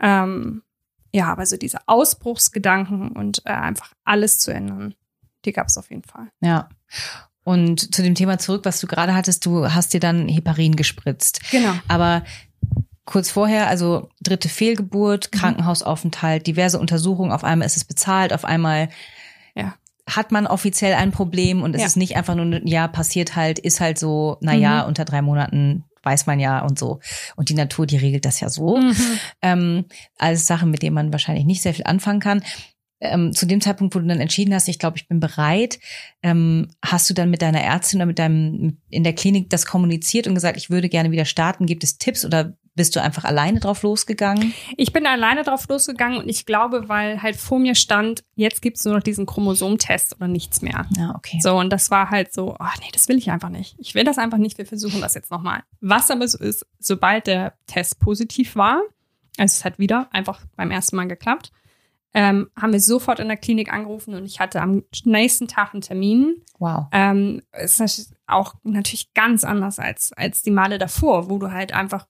Ähm, 0.00 0.62
ja, 1.12 1.26
aber 1.32 1.46
so 1.46 1.56
diese 1.56 1.78
Ausbruchsgedanken 1.88 3.12
und 3.12 3.40
äh, 3.46 3.50
einfach 3.52 3.94
alles 4.04 4.38
zu 4.38 4.52
ändern, 4.52 4.94
die 5.46 5.52
gab 5.52 5.68
es 5.68 5.78
auf 5.78 5.88
jeden 5.90 6.02
Fall. 6.02 6.28
Ja. 6.40 6.68
Und 7.44 7.94
zu 7.94 8.02
dem 8.02 8.14
Thema 8.16 8.38
zurück, 8.38 8.64
was 8.64 8.80
du 8.80 8.86
gerade 8.88 9.14
hattest, 9.14 9.46
du 9.46 9.72
hast 9.72 9.94
dir 9.94 10.00
dann 10.00 10.28
Heparin 10.28 10.74
gespritzt. 10.76 11.40
Genau. 11.50 11.72
Aber 11.86 12.24
kurz 13.04 13.30
vorher, 13.30 13.68
also 13.68 14.08
dritte 14.20 14.48
Fehlgeburt, 14.48 15.30
Mhm. 15.32 15.38
Krankenhausaufenthalt, 15.38 16.46
diverse 16.46 16.78
Untersuchungen, 16.80 17.30
auf 17.32 17.44
einmal 17.44 17.66
ist 17.66 17.76
es 17.76 17.84
bezahlt, 17.84 18.32
auf 18.32 18.44
einmal 18.44 18.88
Ja. 19.54 19.74
hat 20.10 20.32
man 20.32 20.46
offiziell 20.48 20.94
ein 20.94 21.12
Problem 21.12 21.62
und 21.62 21.74
es 21.74 21.82
Ja. 21.82 21.86
ist 21.86 21.96
nicht 21.96 22.16
einfach 22.16 22.34
nur, 22.34 22.60
ja, 22.66 22.88
passiert 22.88 23.36
halt, 23.36 23.58
ist 23.60 23.80
halt 23.80 23.98
so, 23.98 24.38
na 24.40 24.54
ja, 24.54 24.82
Mhm. 24.82 24.88
unter 24.88 25.04
drei 25.04 25.22
Monaten 25.22 25.84
weiß 26.02 26.26
man 26.26 26.38
ja 26.40 26.60
und 26.60 26.78
so. 26.78 27.00
Und 27.36 27.48
die 27.48 27.54
Natur, 27.54 27.84
die 27.86 27.96
regelt 27.96 28.24
das 28.24 28.38
ja 28.40 28.48
so. 28.48 28.76
Mhm. 28.76 28.96
Ähm, 29.42 29.84
alles 30.18 30.46
Sachen, 30.46 30.70
mit 30.70 30.82
denen 30.82 30.94
man 30.94 31.12
wahrscheinlich 31.12 31.44
nicht 31.44 31.62
sehr 31.62 31.74
viel 31.74 31.86
anfangen 31.86 32.20
kann. 32.20 32.42
Ähm, 33.00 33.32
zu 33.32 33.46
dem 33.46 33.60
Zeitpunkt, 33.60 33.94
wo 33.94 33.98
du 33.98 34.06
dann 34.06 34.20
entschieden 34.20 34.54
hast, 34.54 34.68
ich 34.68 34.78
glaube, 34.78 34.96
ich 34.96 35.06
bin 35.06 35.20
bereit, 35.20 35.78
ähm, 36.22 36.68
hast 36.82 37.10
du 37.10 37.14
dann 37.14 37.30
mit 37.30 37.42
deiner 37.42 37.60
Ärztin 37.60 37.98
oder 37.98 38.06
mit 38.06 38.18
deinem 38.18 38.78
in 38.88 39.04
der 39.04 39.14
Klinik 39.14 39.50
das 39.50 39.66
kommuniziert 39.66 40.26
und 40.26 40.34
gesagt, 40.34 40.56
ich 40.56 40.70
würde 40.70 40.88
gerne 40.88 41.10
wieder 41.10 41.26
starten? 41.26 41.66
Gibt 41.66 41.84
es 41.84 41.98
Tipps 41.98 42.24
oder 42.24 42.56
bist 42.76 42.94
du 42.94 43.02
einfach 43.02 43.24
alleine 43.24 43.58
drauf 43.58 43.82
losgegangen? 43.82 44.54
Ich 44.76 44.92
bin 44.92 45.06
alleine 45.06 45.42
drauf 45.42 45.66
losgegangen 45.68 46.18
und 46.18 46.28
ich 46.28 46.46
glaube, 46.46 46.88
weil 46.88 47.22
halt 47.22 47.36
vor 47.36 47.58
mir 47.58 47.74
stand, 47.74 48.22
jetzt 48.34 48.62
gibt's 48.62 48.84
nur 48.84 48.94
noch 48.94 49.02
diesen 49.02 49.26
Chromosomtest 49.26 50.16
oder 50.16 50.28
nichts 50.28 50.62
mehr. 50.62 50.86
Ja, 50.96 51.14
okay. 51.16 51.38
So, 51.40 51.58
und 51.58 51.70
das 51.70 51.90
war 51.90 52.10
halt 52.10 52.32
so, 52.32 52.54
oh 52.58 52.74
nee, 52.80 52.90
das 52.92 53.08
will 53.08 53.16
ich 53.16 53.30
einfach 53.30 53.48
nicht. 53.48 53.74
Ich 53.78 53.94
will 53.94 54.04
das 54.04 54.18
einfach 54.18 54.38
nicht, 54.38 54.58
wir 54.58 54.66
versuchen 54.66 55.00
das 55.00 55.14
jetzt 55.14 55.30
nochmal. 55.30 55.62
Was 55.80 56.10
aber 56.10 56.28
so 56.28 56.38
ist, 56.38 56.66
sobald 56.78 57.26
der 57.26 57.54
Test 57.66 57.98
positiv 57.98 58.56
war, 58.56 58.82
also 59.38 59.52
es 59.52 59.64
hat 59.64 59.78
wieder 59.78 60.08
einfach 60.12 60.40
beim 60.56 60.70
ersten 60.70 60.96
Mal 60.96 61.08
geklappt, 61.08 61.52
ähm, 62.14 62.50
haben 62.58 62.72
wir 62.72 62.80
sofort 62.80 63.20
in 63.20 63.28
der 63.28 63.36
Klinik 63.36 63.72
angerufen 63.72 64.14
und 64.14 64.24
ich 64.24 64.40
hatte 64.40 64.62
am 64.62 64.84
nächsten 65.04 65.48
Tag 65.48 65.74
einen 65.74 65.82
Termin. 65.82 66.42
Wow. 66.58 66.86
Ähm, 66.92 67.42
ist 67.52 68.14
auch 68.26 68.54
natürlich 68.62 69.12
ganz 69.12 69.44
anders 69.44 69.78
als, 69.78 70.12
als 70.12 70.42
die 70.42 70.50
Male 70.50 70.78
davor, 70.78 71.28
wo 71.28 71.38
du 71.38 71.52
halt 71.52 71.72
einfach 71.72 72.06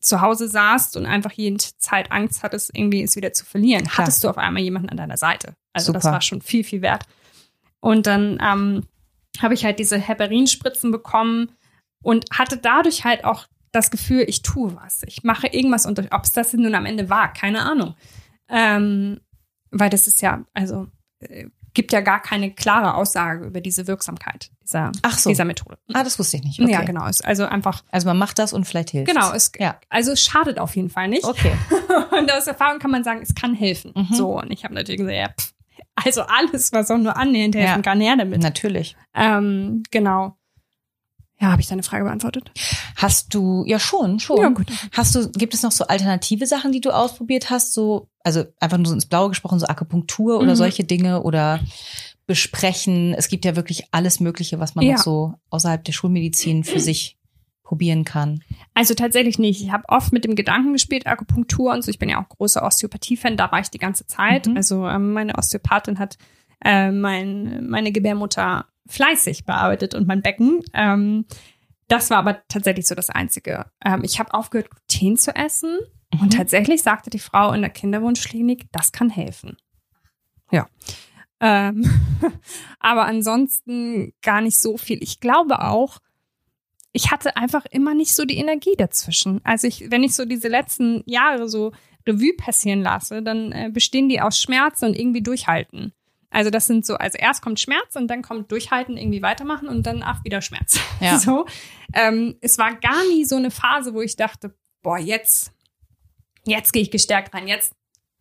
zu 0.00 0.20
Hause 0.20 0.48
saßt 0.48 0.96
und 0.96 1.06
einfach 1.06 1.32
jeden 1.32 1.58
Zeit 1.58 2.12
Angst 2.12 2.42
hattest, 2.42 2.70
irgendwie 2.74 3.02
es 3.02 3.16
wieder 3.16 3.32
zu 3.32 3.44
verlieren. 3.44 3.84
Klar. 3.84 3.98
Hattest 3.98 4.22
du 4.22 4.28
auf 4.28 4.38
einmal 4.38 4.62
jemanden 4.62 4.90
an 4.90 4.96
deiner 4.96 5.16
Seite. 5.16 5.54
Also 5.72 5.92
das 5.92 6.02
Super. 6.02 6.14
war 6.14 6.20
schon 6.20 6.42
viel, 6.42 6.62
viel 6.62 6.82
wert. 6.82 7.04
Und 7.80 8.06
dann 8.06 8.38
ähm, 8.42 8.86
habe 9.40 9.54
ich 9.54 9.64
halt 9.64 9.78
diese 9.78 9.98
Heparinspritzen 9.98 10.90
bekommen 10.90 11.52
und 12.02 12.26
hatte 12.32 12.58
dadurch 12.58 13.04
halt 13.04 13.24
auch 13.24 13.46
das 13.72 13.90
Gefühl, 13.90 14.24
ich 14.28 14.42
tue 14.42 14.76
was. 14.76 15.02
Ich 15.06 15.24
mache 15.24 15.48
irgendwas 15.48 15.86
und 15.86 15.98
ob 16.12 16.24
es 16.24 16.32
das 16.32 16.52
nun 16.52 16.74
am 16.74 16.86
Ende 16.86 17.10
war, 17.10 17.32
keine 17.32 17.62
Ahnung. 17.62 17.94
Ähm, 18.48 19.20
weil 19.74 19.90
das 19.90 20.06
ist 20.06 20.20
ja, 20.22 20.44
also 20.54 20.86
äh, 21.20 21.46
gibt 21.74 21.92
ja 21.92 22.00
gar 22.00 22.22
keine 22.22 22.52
klare 22.52 22.94
Aussage 22.94 23.46
über 23.46 23.60
diese 23.60 23.88
Wirksamkeit 23.88 24.50
dieser, 24.62 24.92
Ach 25.02 25.18
so. 25.18 25.28
dieser 25.28 25.44
Methode. 25.44 25.76
Ah, 25.92 26.04
das 26.04 26.18
wusste 26.20 26.36
ich 26.36 26.44
nicht. 26.44 26.60
Okay. 26.60 26.70
Ja, 26.70 26.82
genau. 26.82 27.04
Ist 27.08 27.24
also 27.24 27.44
einfach, 27.46 27.82
Also 27.90 28.06
man 28.06 28.16
macht 28.16 28.38
das 28.38 28.52
und 28.52 28.64
vielleicht 28.64 28.90
hilft 28.90 29.12
genau, 29.12 29.32
es, 29.32 29.50
Ja. 29.58 29.78
also 29.88 30.12
es 30.12 30.22
schadet 30.22 30.58
auf 30.60 30.76
jeden 30.76 30.88
Fall 30.88 31.08
nicht. 31.08 31.24
Okay. 31.24 31.52
Und 32.18 32.30
aus 32.32 32.46
Erfahrung 32.46 32.78
kann 32.78 32.92
man 32.92 33.02
sagen, 33.02 33.20
es 33.22 33.34
kann 33.34 33.54
helfen. 33.54 33.92
Mhm. 33.96 34.14
So, 34.14 34.38
und 34.38 34.52
ich 34.52 34.62
habe 34.64 34.72
natürlich 34.74 34.98
gesagt, 35.00 35.16
ja, 35.16 35.28
pff, 35.30 35.52
also 35.96 36.22
alles, 36.22 36.72
was 36.72 36.88
auch 36.92 36.98
nur 36.98 37.16
annähernd 37.16 37.56
helfen 37.56 37.76
Ja. 37.76 37.82
kann, 37.82 38.00
her 38.00 38.14
damit. 38.16 38.40
Natürlich. 38.40 38.96
Ähm, 39.14 39.82
genau. 39.90 40.36
Ja, 41.40 41.50
habe 41.50 41.60
ich 41.60 41.66
deine 41.66 41.82
Frage 41.82 42.04
beantwortet? 42.04 42.52
Hast 42.96 43.34
du, 43.34 43.64
ja 43.66 43.80
schon, 43.80 44.20
schon. 44.20 44.40
Ja, 44.40 44.48
gut. 44.50 44.66
Hast 44.92 45.14
du, 45.16 45.28
gibt 45.32 45.54
es 45.54 45.62
noch 45.64 45.72
so 45.72 45.84
alternative 45.88 46.46
Sachen, 46.46 46.70
die 46.70 46.80
du 46.80 46.90
ausprobiert 46.90 47.50
hast? 47.50 47.72
So, 47.72 48.08
also 48.24 48.44
einfach 48.58 48.78
nur 48.78 48.86
so 48.86 48.94
ins 48.94 49.06
Blaue 49.06 49.28
gesprochen, 49.28 49.58
so 49.60 49.66
Akupunktur 49.66 50.38
oder 50.38 50.52
Mhm. 50.52 50.56
solche 50.56 50.82
Dinge 50.84 51.22
oder 51.22 51.60
besprechen. 52.26 53.14
Es 53.14 53.28
gibt 53.28 53.44
ja 53.44 53.54
wirklich 53.56 53.84
alles 53.90 54.18
Mögliche, 54.20 54.58
was 54.58 54.74
man 54.74 54.84
Ja. 54.84 54.94
noch 54.94 55.02
so 55.02 55.34
außerhalb 55.50 55.84
der 55.84 55.92
Schulmedizin 55.92 56.64
für 56.64 56.80
sich 56.80 57.18
probieren 57.62 58.04
kann. 58.04 58.42
Also 58.74 58.94
tatsächlich 58.94 59.38
nicht. 59.38 59.62
Ich 59.62 59.70
habe 59.72 59.84
oft 59.88 60.12
mit 60.12 60.24
dem 60.24 60.34
Gedanken 60.34 60.72
gespielt, 60.74 61.06
Akupunktur 61.06 61.72
und 61.72 61.82
so. 61.82 61.90
Ich 61.90 61.98
bin 61.98 62.08
ja 62.08 62.22
auch 62.22 62.28
großer 62.28 62.62
Osteopathie-Fan, 62.62 63.36
da 63.36 63.50
war 63.52 63.60
ich 63.60 63.70
die 63.70 63.78
ganze 63.78 64.06
Zeit. 64.06 64.46
Mhm. 64.46 64.56
Also 64.56 64.86
ähm, 64.86 65.12
meine 65.12 65.36
Osteopathin 65.36 65.98
hat 65.98 66.16
äh, 66.64 66.90
mein, 66.90 67.68
meine 67.68 67.92
Gebärmutter 67.92 68.66
fleißig 68.86 69.44
bearbeitet 69.44 69.94
und 69.94 70.06
mein 70.06 70.22
Becken. 70.22 70.60
Ähm, 70.74 71.24
das 71.88 72.10
war 72.10 72.18
aber 72.18 72.42
tatsächlich 72.48 72.86
so 72.86 72.94
das 72.94 73.10
Einzige. 73.10 73.66
Ähm, 73.84 74.02
ich 74.04 74.18
habe 74.18 74.32
aufgehört, 74.34 74.68
Gluten 74.88 75.16
zu 75.16 75.34
essen. 75.34 75.78
Und 76.20 76.22
Mhm. 76.22 76.30
tatsächlich 76.30 76.82
sagte 76.82 77.10
die 77.10 77.18
Frau 77.18 77.52
in 77.52 77.60
der 77.62 77.70
Kinderwunschklinik, 77.70 78.66
das 78.72 78.92
kann 78.92 79.10
helfen. 79.10 79.56
Ja. 80.50 80.66
Ähm, 81.40 81.84
aber 82.78 83.06
ansonsten 83.06 84.12
gar 84.22 84.40
nicht 84.40 84.58
so 84.60 84.76
viel. 84.76 85.02
Ich 85.02 85.20
glaube 85.20 85.62
auch, 85.62 85.98
ich 86.92 87.10
hatte 87.10 87.36
einfach 87.36 87.64
immer 87.70 87.94
nicht 87.94 88.14
so 88.14 88.24
die 88.24 88.36
Energie 88.36 88.74
dazwischen. 88.78 89.40
Also 89.44 89.66
ich, 89.66 89.90
wenn 89.90 90.04
ich 90.04 90.14
so 90.14 90.24
diese 90.24 90.48
letzten 90.48 91.02
Jahre 91.06 91.48
so 91.48 91.72
Revue 92.06 92.34
passieren 92.36 92.82
lasse, 92.82 93.22
dann 93.22 93.50
äh, 93.50 93.70
bestehen 93.72 94.08
die 94.08 94.20
aus 94.20 94.40
Schmerz 94.40 94.82
und 94.82 94.94
irgendwie 94.98 95.22
durchhalten. 95.22 95.92
Also 96.30 96.50
das 96.50 96.66
sind 96.66 96.84
so, 96.84 96.94
also 96.96 97.16
erst 97.18 97.42
kommt 97.42 97.60
Schmerz 97.60 97.94
und 97.96 98.08
dann 98.08 98.22
kommt 98.22 98.50
Durchhalten, 98.52 98.96
irgendwie 98.96 99.22
weitermachen 99.22 99.68
und 99.68 99.86
dann 99.86 100.02
ach 100.04 100.22
wieder 100.24 100.40
Schmerz. 100.42 100.78
Ja. 101.00 101.18
So, 101.20 101.46
ähm, 101.94 102.36
es 102.40 102.58
war 102.58 102.74
gar 102.74 103.04
nie 103.08 103.24
so 103.24 103.36
eine 103.36 103.50
Phase, 103.50 103.94
wo 103.94 104.00
ich 104.02 104.16
dachte, 104.16 104.54
boah 104.82 104.98
jetzt, 104.98 105.52
jetzt 106.46 106.72
gehe 106.72 106.82
ich 106.82 106.90
gestärkt 106.90 107.34
rein, 107.34 107.48
jetzt 107.48 107.72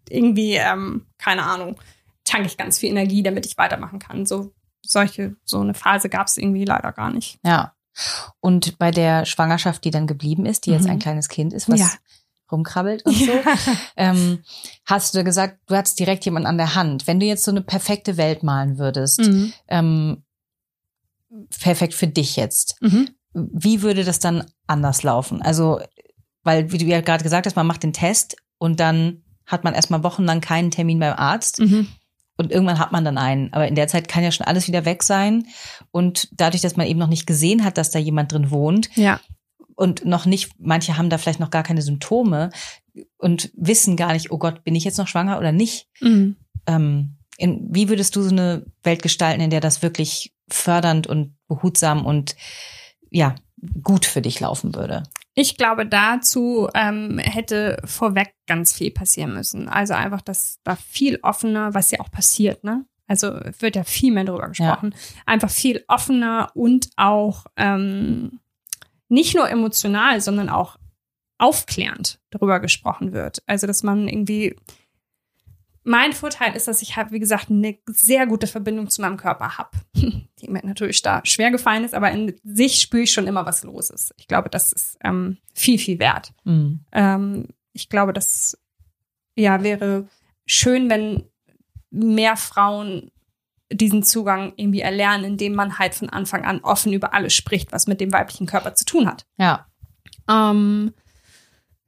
irgendwie, 0.10 0.56
ähm, 0.56 1.06
keine 1.18 1.44
Ahnung, 1.44 1.80
tanke 2.24 2.48
ich 2.48 2.58
ganz 2.58 2.78
viel 2.80 2.90
Energie, 2.90 3.24
damit 3.24 3.46
ich 3.46 3.58
weitermachen 3.58 4.00
kann. 4.00 4.26
So 4.26 4.54
solche, 4.86 5.36
so 5.46 5.60
eine 5.62 5.74
Phase 5.74 6.10
gab 6.10 6.28
es 6.28 6.38
irgendwie 6.38 6.66
leider 6.66 6.92
gar 6.92 7.10
nicht. 7.12 7.40
Ja. 7.46 7.74
Und 8.40 8.78
bei 8.80 8.92
der 8.92 9.26
Schwangerschaft, 9.26 9.84
die 9.86 9.92
dann 9.92 10.08
geblieben 10.08 10.46
ist, 10.46 10.66
die 10.66 10.72
jetzt 10.72 10.86
Mhm. 10.86 10.92
ein 10.92 11.00
kleines 11.00 11.30
Kind 11.30 11.54
ist, 11.54 11.70
was 11.70 11.80
Ja. 11.80 11.92
rumkrabbelt 12.52 13.06
und 13.06 13.14
so, 13.16 13.32
ähm, 13.98 14.44
hast 14.86 15.16
du 15.16 15.24
gesagt, 15.24 15.60
du 15.68 15.76
hattest 15.76 16.00
direkt 16.00 16.26
jemanden 16.26 16.48
an 16.48 16.58
der 16.58 16.76
Hand. 16.76 17.08
Wenn 17.08 17.20
du 17.20 17.26
jetzt 17.26 17.44
so 17.46 17.52
eine 17.52 17.62
perfekte 17.62 18.18
Welt 18.18 18.44
malen 18.44 18.78
würdest, 18.78 19.20
Mhm. 19.22 19.54
ähm, 19.68 20.24
perfekt 21.60 21.94
für 21.94 22.08
dich 22.08 22.36
jetzt, 22.36 22.76
Mhm. 22.82 23.10
wie 23.34 23.82
würde 23.82 24.04
das 24.04 24.20
dann 24.20 24.46
anders 24.68 25.04
laufen? 25.04 25.42
Also, 25.42 25.80
weil, 26.44 26.72
wie 26.72 26.78
du 26.78 26.86
ja 26.86 27.02
gerade 27.02 27.24
gesagt 27.24 27.46
hast, 27.46 27.56
man 27.56 27.68
macht 27.68 27.84
den 27.84 27.94
Test 27.94 28.36
und 28.58 28.80
dann 28.80 29.24
hat 29.46 29.64
man 29.64 29.74
erstmal 29.74 30.04
wochenlang 30.04 30.42
keinen 30.42 30.72
Termin 30.72 31.00
beim 31.00 31.14
Arzt 31.18 31.60
Mhm. 31.60 31.88
und 32.38 32.52
irgendwann 32.52 32.80
hat 32.80 32.92
man 32.92 33.04
dann 33.06 33.18
einen. 33.18 33.52
Aber 33.54 33.68
in 33.68 33.76
der 33.76 33.88
Zeit 33.88 34.08
kann 34.08 34.24
ja 34.24 34.32
schon 34.32 34.46
alles 34.48 34.68
wieder 34.68 34.86
weg 34.86 35.04
sein. 35.04 35.48
Und 35.92 36.30
dadurch, 36.32 36.62
dass 36.62 36.78
man 36.78 36.88
eben 36.88 37.00
noch 37.00 37.08
nicht 37.10 37.28
gesehen 37.28 37.64
hat, 37.66 37.78
dass 37.78 37.92
da 37.92 38.00
jemand 38.00 38.32
drin 38.32 38.52
wohnt 38.52 38.90
Ja. 38.96 39.20
und 39.76 40.06
noch 40.06 40.26
nicht, 40.26 40.52
manche 40.60 40.98
haben 40.98 41.10
da 41.10 41.18
vielleicht 41.18 41.40
noch 41.42 41.50
gar 41.52 41.64
keine 41.64 41.82
Symptome 41.82 42.50
und 43.18 43.52
wissen 43.56 43.98
gar 43.98 44.14
nicht, 44.14 44.32
oh 44.32 44.38
Gott, 44.38 44.64
bin 44.64 44.76
ich 44.76 44.84
jetzt 44.86 44.98
noch 44.98 45.08
schwanger 45.08 45.38
oder 45.40 45.52
nicht? 45.52 45.88
Mhm. 46.00 46.36
Ähm, 46.68 47.18
in, 47.38 47.68
wie 47.72 47.90
würdest 47.90 48.16
du 48.16 48.22
so 48.22 48.30
eine 48.30 48.66
Welt 48.84 49.02
gestalten, 49.02 49.42
in 49.42 49.50
der 49.50 49.60
das 49.62 49.82
wirklich 49.82 50.34
fördernd 50.50 51.08
und 51.08 51.36
behutsam 51.48 52.06
und 52.06 52.36
ja, 53.10 53.36
gut 53.82 54.06
für 54.06 54.22
dich 54.22 54.40
laufen 54.40 54.74
würde? 54.76 55.04
Ich 55.36 55.58
glaube, 55.58 55.86
dazu 55.86 56.70
ähm, 56.76 57.18
hätte 57.18 57.82
vorweg 57.86 58.36
ganz 58.48 58.74
viel 58.74 58.92
passieren 58.92 59.34
müssen. 59.34 59.68
Also 59.68 59.94
einfach, 59.94 60.22
dass 60.22 60.60
da 60.64 60.76
viel 60.76 61.20
offener, 61.24 61.74
was 61.74 61.92
ja 61.92 62.00
auch 62.00 62.12
passiert, 62.12 62.64
ne? 62.64 62.86
Also 63.08 63.40
wird 63.60 63.76
ja 63.76 63.84
viel 63.84 64.14
mehr 64.14 64.24
darüber 64.24 64.48
gesprochen. 64.48 64.96
Einfach 65.26 65.50
viel 65.50 65.84
offener 65.88 66.52
und 66.54 66.90
auch 66.96 67.46
ähm, 67.58 68.40
nicht 69.10 69.36
nur 69.36 69.50
emotional, 69.50 70.22
sondern 70.22 70.50
auch 70.50 70.78
aufklärend 71.38 72.20
darüber 72.30 72.60
gesprochen 72.60 73.12
wird. 73.12 73.44
Also, 73.46 73.68
dass 73.68 73.84
man 73.84 74.08
irgendwie. 74.08 74.56
Mein 75.84 76.14
Vorteil 76.14 76.56
ist, 76.56 76.68
dass 76.68 76.82
ich 76.82 76.96
halt, 76.96 77.12
wie 77.12 77.20
gesagt, 77.20 77.50
eine 77.50 77.78
sehr 77.88 78.26
gute 78.26 78.48
Verbindung 78.48 78.90
zu 78.90 79.02
meinem 79.02 79.18
Körper 79.18 79.58
habe, 79.58 79.72
die 79.96 80.50
mir 80.50 80.66
natürlich 80.66 81.02
da 81.02 81.22
schwer 81.26 81.52
gefallen 81.52 81.84
ist, 81.84 81.94
aber 81.94 82.12
in 82.12 82.36
sich 82.44 82.82
spüre 82.82 83.04
ich 83.04 83.12
schon 83.12 83.28
immer, 83.28 83.46
was 83.46 83.64
los 83.64 83.90
ist. 83.90 84.14
Ich 84.18 84.28
glaube, 84.28 84.50
das 84.50 84.72
ist 84.72 84.98
ähm, 85.04 85.38
viel, 85.54 85.78
viel 85.78 86.00
wert. 86.00 86.34
Mhm. 86.46 86.86
Ähm, 86.92 87.48
ich 87.74 87.90
glaube, 87.90 88.14
das 88.14 88.58
ja 89.36 89.64
wäre 89.64 90.08
schön, 90.46 90.90
wenn 90.90 91.24
mehr 91.90 92.38
Frauen 92.38 93.12
diesen 93.72 94.04
Zugang 94.04 94.54
irgendwie 94.56 94.82
erlernen, 94.82 95.26
indem 95.26 95.56
man 95.56 95.80
halt 95.80 95.96
von 95.96 96.10
Anfang 96.10 96.46
an 96.46 96.60
offen 96.62 96.94
über 96.94 97.14
alles 97.14 97.34
spricht, 97.34 97.72
was 97.72 97.88
mit 97.88 98.00
dem 98.02 98.12
weiblichen 98.12 98.46
Körper 98.46 98.76
zu 98.76 98.86
tun 98.86 99.08
hat. 99.08 99.26
Ja, 99.38 99.68
Ähm, 100.30 100.94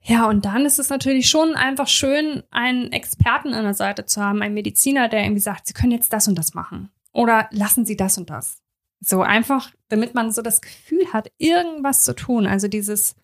ja, 0.07 0.27
und 0.27 0.45
dann 0.45 0.67
ist 0.67 0.77
es 0.77 0.89
natürlich 0.89 1.27
schon 1.29 1.55
einfach 1.55 1.87
schön, 1.87 2.43
einen 2.51 2.91
Experten 2.91 3.55
an 3.55 3.63
der 3.63 3.73
Seite 3.73 4.05
zu 4.05 4.21
haben, 4.21 4.43
einen 4.43 4.53
Mediziner, 4.53 5.09
der 5.09 5.23
irgendwie 5.23 5.41
sagt, 5.41 5.65
Sie 5.65 5.73
können 5.73 5.91
jetzt 5.91 6.13
das 6.13 6.27
und 6.27 6.35
das 6.35 6.53
machen. 6.53 6.91
Oder 7.11 7.47
lassen 7.51 7.85
Sie 7.85 7.97
das 7.97 8.19
und 8.19 8.29
das. 8.29 8.61
So 8.99 9.23
einfach, 9.23 9.71
damit 9.89 10.13
man 10.13 10.31
so 10.31 10.43
das 10.43 10.61
Gefühl 10.61 11.11
hat, 11.11 11.31
irgendwas 11.39 12.03
zu 12.03 12.13
tun. 12.13 12.45
Also 12.45 12.67
dieses, 12.67 13.15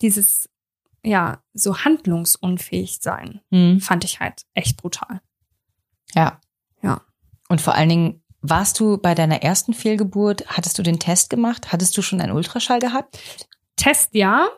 dieses, 0.00 0.48
ja, 1.02 1.42
so 1.54 1.78
handlungsunfähig 1.78 3.00
sein, 3.00 3.40
mhm. 3.50 3.80
fand 3.80 4.04
ich 4.04 4.20
halt 4.20 4.42
echt 4.54 4.76
brutal. 4.76 5.20
ja. 6.14 6.40
Ja. 6.82 7.00
Und 7.48 7.60
vor 7.60 7.74
allen 7.76 7.88
Dingen, 7.88 8.22
warst 8.40 8.80
du 8.80 8.98
bei 8.98 9.14
deiner 9.14 9.42
ersten 9.42 9.72
Fehlgeburt, 9.72 10.44
hattest 10.48 10.78
du 10.78 10.82
den 10.82 10.98
Test 10.98 11.30
gemacht? 11.30 11.72
Hattest 11.72 11.96
du 11.96 12.02
schon 12.02 12.20
einen 12.20 12.32
Ultraschall 12.32 12.80
gehabt? 12.80 13.18
Test 13.76 14.14
ja, 14.14 14.48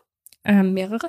äh, 0.44 0.62
mehrere, 0.62 1.08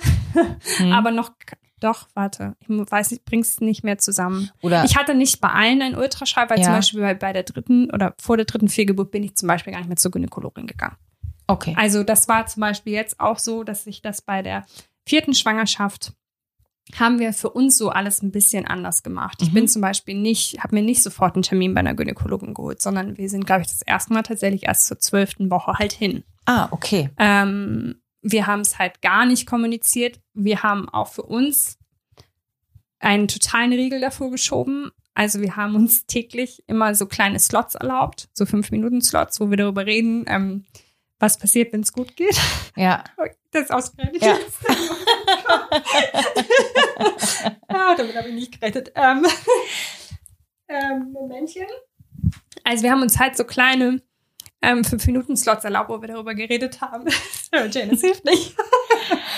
Mhm. 0.80 0.92
aber 0.92 1.12
noch, 1.12 1.32
doch, 1.80 2.08
warte, 2.14 2.56
ich 2.62 2.70
weiß 2.70 3.12
nicht, 3.12 3.26
bring's 3.26 3.60
nicht 3.60 3.84
mehr 3.84 3.98
zusammen. 3.98 4.50
Oder 4.62 4.84
Ich 4.86 4.96
hatte 4.98 5.14
nicht 5.14 5.42
bei 5.42 5.50
allen 5.50 5.82
einen 5.82 5.96
Ultraschall, 5.96 6.50
weil 6.50 6.60
Ja. 6.60 6.66
zum 6.66 6.74
Beispiel 6.74 7.02
bei, 7.02 7.14
bei 7.14 7.34
der 7.34 7.44
dritten 7.44 7.92
oder 7.92 8.16
vor 8.20 8.38
der 8.38 8.46
dritten 8.46 8.70
Fehlgeburt 8.70 9.12
bin 9.12 9.24
ich 9.24 9.36
zum 9.36 9.48
Beispiel 9.48 9.72
gar 9.74 9.80
nicht 9.80 9.90
mehr 9.90 9.98
zur 9.98 10.12
Gynäkologin 10.12 10.68
gegangen. 10.68 10.96
okay. 11.48 11.76
Also 11.78 12.04
das 12.04 12.28
war 12.28 12.46
zum 12.48 12.62
Beispiel 12.62 12.94
jetzt 12.94 13.20
auch 13.20 13.38
so, 13.40 13.64
dass 13.64 13.86
ich 13.88 14.02
das 14.02 14.22
bei 14.22 14.42
der 14.42 14.66
vierten 15.08 15.34
Schwangerschaft 15.36 16.14
haben 17.00 17.18
wir 17.20 17.34
für 17.34 17.50
uns 17.50 17.78
so 17.80 17.90
alles 17.90 18.22
ein 18.22 18.32
bisschen 18.32 18.66
anders 18.68 19.02
gemacht. 19.04 19.40
Ich 19.42 19.50
Mhm. 19.50 19.54
bin 19.56 19.68
zum 19.68 19.82
Beispiel 19.82 20.16
nicht, 20.16 20.64
habe 20.64 20.76
mir 20.76 20.84
nicht 20.84 21.02
sofort 21.02 21.36
einen 21.36 21.42
Termin 21.44 21.74
bei 21.74 21.80
einer 21.80 21.96
Gynäkologin 21.96 22.54
geholt, 22.54 22.80
sondern 22.82 23.18
wir 23.18 23.28
sind, 23.30 23.46
glaube 23.46 23.62
ich, 23.62 23.68
das 23.68 23.82
erste 23.82 24.14
Mal 24.14 24.22
tatsächlich 24.22 24.64
erst 24.68 24.86
zur 24.88 25.00
zwölften 25.00 25.50
Woche 25.50 25.74
halt 25.74 25.94
hin. 25.94 26.24
Ah, 26.46 26.68
okay. 26.72 27.10
Ähm, 27.18 27.96
wir 28.28 28.48
haben 28.48 28.62
es 28.62 28.80
halt 28.80 29.04
gar 29.04 29.28
nicht 29.28 29.46
kommuniziert. 29.46 30.20
Wir 30.34 30.64
haben 30.64 30.90
auch 30.90 31.10
für 31.10 31.22
uns 31.22 31.78
einen 33.00 33.28
totalen 33.28 33.72
Riegel 33.72 34.02
davor 34.02 34.32
geschoben. 34.32 34.90
Also 35.14 35.42
wir 35.42 35.56
haben 35.56 35.76
uns 35.76 36.08
täglich 36.08 36.64
immer 36.66 36.96
so 36.96 37.06
kleine 37.06 37.40
Slots 37.40 37.76
erlaubt, 37.76 38.28
so 38.34 38.48
fünf 38.48 38.72
Minuten 38.72 39.02
Slots, 39.02 39.40
wo 39.40 39.52
wir 39.52 39.58
darüber 39.58 39.86
reden, 39.86 40.26
ähm, 40.28 40.66
was 41.20 41.38
passiert, 41.38 41.72
wenn 41.72 41.82
es 41.82 41.94
gut 41.94 42.16
geht. 42.16 42.38
Ja. 42.76 43.04
Das 43.52 43.64
ist 43.64 43.72
ausgerechnet. 43.72 44.22
Ja. 44.22 44.38
ah, 47.70 47.96
damit 47.96 48.18
habe 48.18 48.28
ich 48.28 48.34
nicht 48.34 48.60
gerettet. 48.60 48.92
Ähm, 48.96 49.26
ähm, 50.68 51.14
Momentchen. 51.14 51.68
Also 52.66 52.84
wir 52.84 52.92
haben 52.92 53.02
uns 53.02 53.18
halt 53.18 53.38
so 53.38 53.46
kleine 53.46 54.02
ähm, 54.66 54.84
fünf 54.84 55.06
Minuten 55.06 55.38
Slots 55.38 55.64
erlaubt, 55.64 55.90
wo 55.90 56.02
wir 56.02 56.08
darüber 56.08 56.34
geredet 56.34 56.82
haben. 56.82 57.06
Ja, 57.54 57.68
Jane, 57.68 57.92
das 57.92 58.02
hilft 58.02 58.26
nicht. 58.26 58.54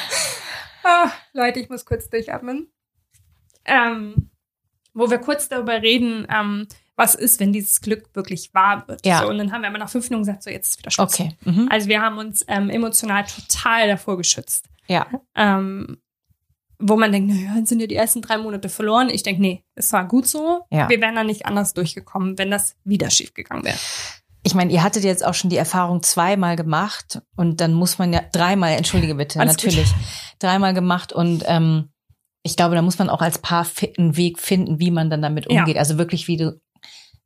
ah, 0.83 1.11
Leute, 1.33 1.59
ich 1.59 1.69
muss 1.69 1.85
kurz 1.85 2.09
durchatmen. 2.09 2.71
Ähm, 3.65 4.31
wo 4.93 5.11
wir 5.11 5.19
kurz 5.19 5.49
darüber 5.49 5.83
reden, 5.83 6.25
ähm, 6.33 6.67
was 6.95 7.13
ist, 7.13 7.39
wenn 7.39 7.53
dieses 7.53 7.79
Glück 7.79 8.09
wirklich 8.15 8.55
wahr 8.55 8.87
wird. 8.87 9.05
Ja. 9.05 9.21
So, 9.21 9.29
und 9.29 9.37
dann 9.37 9.51
haben 9.51 9.61
wir 9.61 9.67
aber 9.69 9.77
nach 9.77 9.89
fünf 9.89 10.09
Minuten 10.09 10.25
gesagt, 10.25 10.41
so 10.41 10.49
jetzt 10.49 10.69
ist 10.69 10.79
wieder 10.79 10.89
Schluss. 10.89 11.13
Okay. 11.13 11.37
Mhm. 11.45 11.67
Also 11.69 11.89
wir 11.89 12.01
haben 12.01 12.17
uns 12.17 12.43
ähm, 12.47 12.71
emotional 12.71 13.25
total 13.25 13.87
davor 13.87 14.17
geschützt. 14.17 14.65
Ja. 14.87 15.05
Ähm, 15.35 15.97
wo 16.79 16.95
man 16.95 17.11
denkt, 17.11 17.29
naja, 17.29 17.53
dann 17.53 17.65
sind 17.65 17.79
ja 17.81 17.87
die 17.87 17.95
ersten 17.95 18.21
drei 18.21 18.37
Monate 18.39 18.69
verloren. 18.69 19.09
Ich 19.09 19.21
denke, 19.21 19.41
nee, 19.41 19.63
es 19.75 19.93
war 19.93 20.07
gut 20.07 20.27
so. 20.27 20.65
Ja. 20.71 20.89
Wir 20.89 21.01
wären 21.01 21.15
da 21.15 21.23
nicht 21.23 21.45
anders 21.45 21.73
durchgekommen, 21.73 22.37
wenn 22.37 22.49
das 22.49 22.75
wieder 22.83 23.11
schief 23.11 23.33
gegangen 23.33 23.63
wäre. 23.63 23.77
Ich 24.47 24.55
meine, 24.55 24.71
ihr 24.71 24.81
hattet 24.81 25.03
jetzt 25.03 25.25
auch 25.25 25.33
schon 25.33 25.49
die 25.49 25.57
Erfahrung 25.57 26.01
zweimal 26.03 26.55
gemacht 26.55 27.21
und 27.35 27.59
dann 27.59 27.73
muss 27.73 27.97
man 27.99 28.13
ja 28.13 28.21
dreimal, 28.31 28.71
entschuldige 28.71 29.13
bitte, 29.15 29.41
Alles 29.41 29.57
gut. 29.57 29.65
natürlich, 29.65 29.89
dreimal 30.39 30.73
gemacht 30.73 31.11
und 31.11 31.43
ähm, 31.47 31.89
ich 32.43 32.55
glaube, 32.55 32.73
da 32.75 32.81
muss 32.81 32.97
man 32.97 33.09
auch 33.09 33.19
als 33.21 33.39
Paar 33.39 33.67
einen 33.97 34.15
Weg 34.15 34.39
finden, 34.39 34.79
wie 34.79 34.89
man 34.89 35.09
dann 35.09 35.21
damit 35.21 35.51
Ja. 35.51 35.59
umgeht. 35.59 35.75
Also 35.77 35.97
wirklich 35.97 36.29
wie 36.29 36.37
du, 36.37 36.61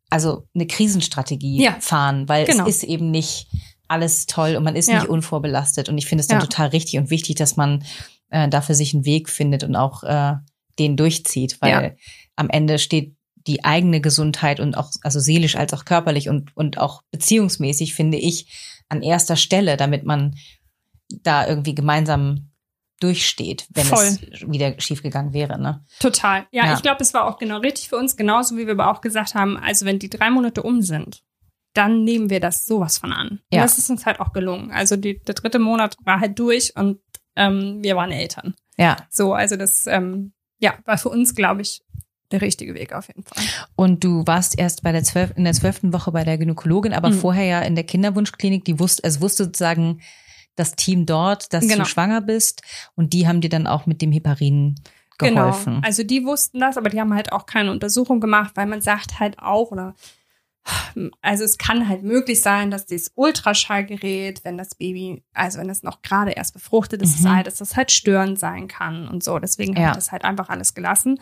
also 0.09 0.47
eine 0.55 0.65
Krisenstrategie 0.65 1.61
Ja. 1.63 1.77
fahren, 1.79 2.27
weil 2.27 2.45
Genau. 2.47 2.65
es 2.65 2.77
ist 2.77 2.83
eben 2.85 3.11
nicht 3.11 3.47
alles 3.87 4.25
toll 4.25 4.55
und 4.55 4.63
man 4.63 4.75
ist 4.75 4.87
Ja. 4.87 4.95
nicht 4.95 5.09
unvorbelastet. 5.09 5.89
Und 5.89 5.99
ich 5.99 6.07
finde 6.07 6.21
es 6.21 6.27
dann 6.27 6.39
Ja. 6.39 6.45
total 6.45 6.69
richtig 6.69 6.97
und 6.99 7.11
wichtig, 7.11 7.35
dass 7.35 7.55
man 7.55 7.83
äh, 8.31 8.47
dafür 8.49 8.73
sich 8.73 8.93
einen 8.95 9.05
Weg 9.05 9.29
findet 9.29 9.63
und 9.63 9.75
auch 9.75 10.03
äh, 10.03 10.33
den 10.79 10.95
durchzieht, 10.97 11.57
weil 11.61 11.69
Ja. 11.69 11.91
am 12.37 12.49
Ende 12.49 12.79
steht 12.79 13.13
die 13.47 13.63
eigene 13.63 14.01
Gesundheit 14.01 14.59
und 14.59 14.75
auch, 14.75 14.91
also 15.03 15.19
seelisch 15.19 15.55
als 15.55 15.73
auch 15.73 15.85
körperlich 15.85 16.29
und, 16.29 16.55
und 16.55 16.77
auch 16.77 17.03
beziehungsmäßig, 17.11 17.93
finde 17.95 18.17
ich, 18.17 18.47
an 18.89 19.01
erster 19.01 19.35
Stelle, 19.35 19.77
damit 19.77 20.05
man 20.05 20.35
da 21.23 21.47
irgendwie 21.47 21.75
gemeinsam 21.75 22.51
durchsteht, 22.99 23.67
wenn 23.73 23.85
Voll. 23.85 24.03
es 24.05 24.21
wieder 24.47 24.79
schiefgegangen 24.79 25.33
wäre. 25.33 25.59
Ne? 25.59 25.83
Total. 25.99 26.45
Ja, 26.51 26.65
Ja. 26.67 26.73
ich 26.75 26.81
glaube, 26.83 27.01
es 27.01 27.13
war 27.13 27.25
auch 27.25 27.37
genau 27.37 27.57
richtig 27.57 27.89
für 27.89 27.97
uns, 27.97 28.15
genauso 28.15 28.57
wie 28.57 28.65
wir 28.67 28.73
aber 28.73 28.91
auch 28.91 29.01
gesagt 29.01 29.33
haben, 29.33 29.57
also 29.57 29.85
wenn 29.85 29.97
die 29.99 30.09
drei 30.09 30.29
Monate 30.29 30.61
um 30.61 30.81
sind, 30.81 31.23
dann 31.73 32.03
nehmen 32.03 32.29
wir 32.29 32.39
das 32.39 32.65
sowas 32.65 32.97
von 32.99 33.11
an. 33.11 33.27
Und 33.29 33.41
Ja. 33.53 33.61
das 33.63 33.77
ist 33.77 33.89
uns 33.89 34.05
halt 34.05 34.19
auch 34.19 34.33
gelungen. 34.33 34.71
Also 34.71 34.97
die, 34.97 35.19
der 35.19 35.35
dritte 35.35 35.57
Monat 35.57 35.95
war 36.03 36.19
halt 36.19 36.37
durch 36.37 36.75
und 36.75 36.99
ähm, 37.35 37.79
wir 37.81 37.95
waren 37.95 38.11
Eltern. 38.11 38.53
Ja, 38.77 38.97
So, 39.09 39.33
also 39.33 39.55
das 39.55 39.87
ähm, 39.87 40.33
ja, 40.59 40.75
war 40.85 40.97
für 40.97 41.09
uns, 41.09 41.33
glaube 41.33 41.61
ich, 41.61 41.81
der 42.31 42.41
richtige 42.41 42.73
Weg 42.73 42.93
auf 42.93 43.07
jeden 43.07 43.23
Fall. 43.23 43.43
Und 43.75 44.03
du 44.03 44.25
warst 44.25 44.57
erst 44.57 44.83
bei 44.83 44.91
der 44.91 45.03
zwölf, 45.03 45.31
in 45.35 45.43
der 45.43 45.53
zwölften 45.53 45.93
Woche 45.93 46.11
bei 46.11 46.23
der 46.23 46.37
Gynäkologin, 46.37 46.93
aber 46.93 47.09
Mhm. 47.09 47.13
vorher 47.19 47.45
ja 47.45 47.59
in 47.61 47.75
der 47.75 47.83
Kinderwunschklinik, 47.83 48.65
die 48.65 48.79
wusste, 48.79 49.03
es 49.03 49.21
wusste 49.21 49.45
sozusagen 49.45 50.01
das 50.55 50.75
Team 50.75 51.05
dort, 51.05 51.53
dass 51.53 51.67
Genau. 51.67 51.83
du 51.83 51.85
schwanger 51.89 52.21
bist 52.21 52.61
und 52.95 53.13
die 53.13 53.27
haben 53.27 53.41
dir 53.41 53.49
dann 53.49 53.67
auch 53.67 53.85
mit 53.85 54.01
dem 54.01 54.11
Heparin 54.11 54.75
geholfen. 55.17 55.75
Genau. 55.75 55.85
Also 55.87 56.03
die 56.03 56.25
wussten 56.25 56.59
das, 56.59 56.77
aber 56.77 56.89
die 56.89 56.99
haben 56.99 57.13
halt 57.13 57.31
auch 57.31 57.45
keine 57.45 57.71
Untersuchung 57.71 58.19
gemacht, 58.19 58.51
weil 58.55 58.65
man 58.65 58.81
sagt 58.81 59.19
halt 59.19 59.39
auch, 59.39 59.71
oder 59.71 59.93
also 61.21 61.43
es 61.43 61.57
kann 61.57 61.87
halt 61.89 62.03
möglich 62.03 62.41
sein, 62.41 62.69
dass 62.69 62.85
dieses 62.85 63.11
Ultraschallgerät, 63.15 64.43
wenn 64.43 64.57
das 64.57 64.75
Baby, 64.75 65.23
also 65.33 65.59
wenn 65.59 65.69
es 65.69 65.81
noch 65.83 66.01
gerade 66.01 66.31
erst 66.31 66.53
befruchtet 66.53 67.01
ist, 67.01 67.19
Mhm. 67.19 67.23
sei, 67.23 67.43
dass 67.43 67.55
das 67.55 67.75
halt 67.75 67.91
störend 67.91 68.39
sein 68.39 68.67
kann 68.67 69.07
und 69.07 69.23
so. 69.23 69.39
Deswegen 69.39 69.73
habe 69.75 69.81
Ja. 69.83 69.89
ich 69.91 69.95
das 69.95 70.11
halt 70.11 70.23
einfach 70.23 70.49
alles 70.49 70.73
gelassen. 70.73 71.19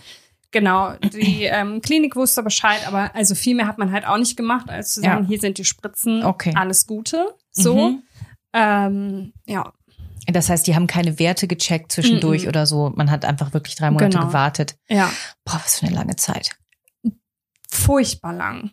Genau, 0.51 0.93
die 1.13 1.43
ähm, 1.43 1.81
Klinik 1.81 2.15
wusste 2.15 2.41
Bescheid, 2.43 2.87
aber 2.87 3.13
also 3.15 3.35
viel 3.35 3.55
mehr 3.55 3.67
hat 3.67 3.77
man 3.77 3.91
halt 3.91 4.07
auch 4.07 4.17
nicht 4.17 4.35
gemacht, 4.37 4.69
als 4.69 4.93
zu 4.93 5.01
Ja. 5.01 5.13
sagen, 5.13 5.25
hier 5.25 5.39
sind 5.39 5.57
die 5.57 5.65
Spritzen, 5.65 6.23
Okay. 6.23 6.53
alles 6.55 6.87
Gute. 6.87 7.35
So. 7.51 7.89
Mhm. 7.89 8.03
Ähm, 8.53 9.33
ja, 9.45 9.71
Das 10.25 10.49
heißt, 10.49 10.65
die 10.67 10.75
haben 10.75 10.87
keine 10.87 11.17
Werte 11.19 11.47
gecheckt 11.47 11.91
zwischendurch 11.91 12.43
Mhm. 12.43 12.47
oder 12.49 12.65
so. 12.65 12.91
Man 12.95 13.09
hat 13.11 13.25
einfach 13.25 13.53
wirklich 13.53 13.75
drei 13.75 13.91
Monate 13.91 14.09
Genau. 14.17 14.27
gewartet. 14.27 14.75
ja. 14.87 15.11
Boah, 15.45 15.61
was 15.63 15.79
für 15.79 15.85
eine 15.87 15.95
lange 15.95 16.15
Zeit. 16.15 16.55
furchtbar 17.69 18.33
lang. 18.33 18.71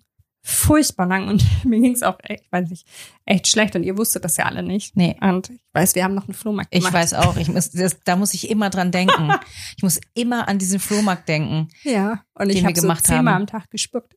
Furchtbar 0.49 1.07
lang. 1.07 1.27
Und 1.29 1.45
mir 1.65 1.81
ging 1.81 1.93
es 1.93 2.05
auch, 2.05 2.19
echt, 2.23 2.45
ich 2.45 2.53
weiß 2.53 2.71
nicht, 2.71 2.87
echt 3.25 3.49
schlecht. 3.49 3.75
Und 3.75 3.83
ihr 3.83 3.99
wusstet 3.99 4.25
das 4.25 4.37
ja 4.37 4.45
alle 4.45 4.63
nicht. 4.63 4.97
Nee. 4.97 5.17
Und 5.21 5.51
ich 5.51 5.61
weiß, 5.73 5.97
wir 5.97 6.05
haben 6.05 6.15
noch 6.15 6.29
einen 6.29 6.35
Flohmarkt 6.35 6.69
Ich 6.73 6.81
gemacht. 6.81 6.95
weiß 6.95 7.15
auch, 7.15 7.37
ich 7.37 7.49
muss, 7.49 7.71
das, 7.73 7.99
da 8.05 8.15
muss 8.15 8.33
ich 8.33 8.49
immer 8.49 8.71
dran 8.71 8.93
denken. 8.93 9.33
Ich 9.77 9.83
muss 9.83 10.01
immer 10.15 10.47
an 10.49 10.59
diesen 10.59 10.79
Flohmarkt 10.79 11.29
denken. 11.29 11.69
Ja. 11.83 12.23
Und 12.35 12.49
ich 12.51 12.57
den 12.57 12.65
wir 12.65 12.69
habe 12.69 12.81
so 12.81 13.03
zehnmal 13.03 13.35
haben. 13.35 13.43
am 13.43 13.47
Tag 13.49 13.69
gespuckt. 13.71 14.15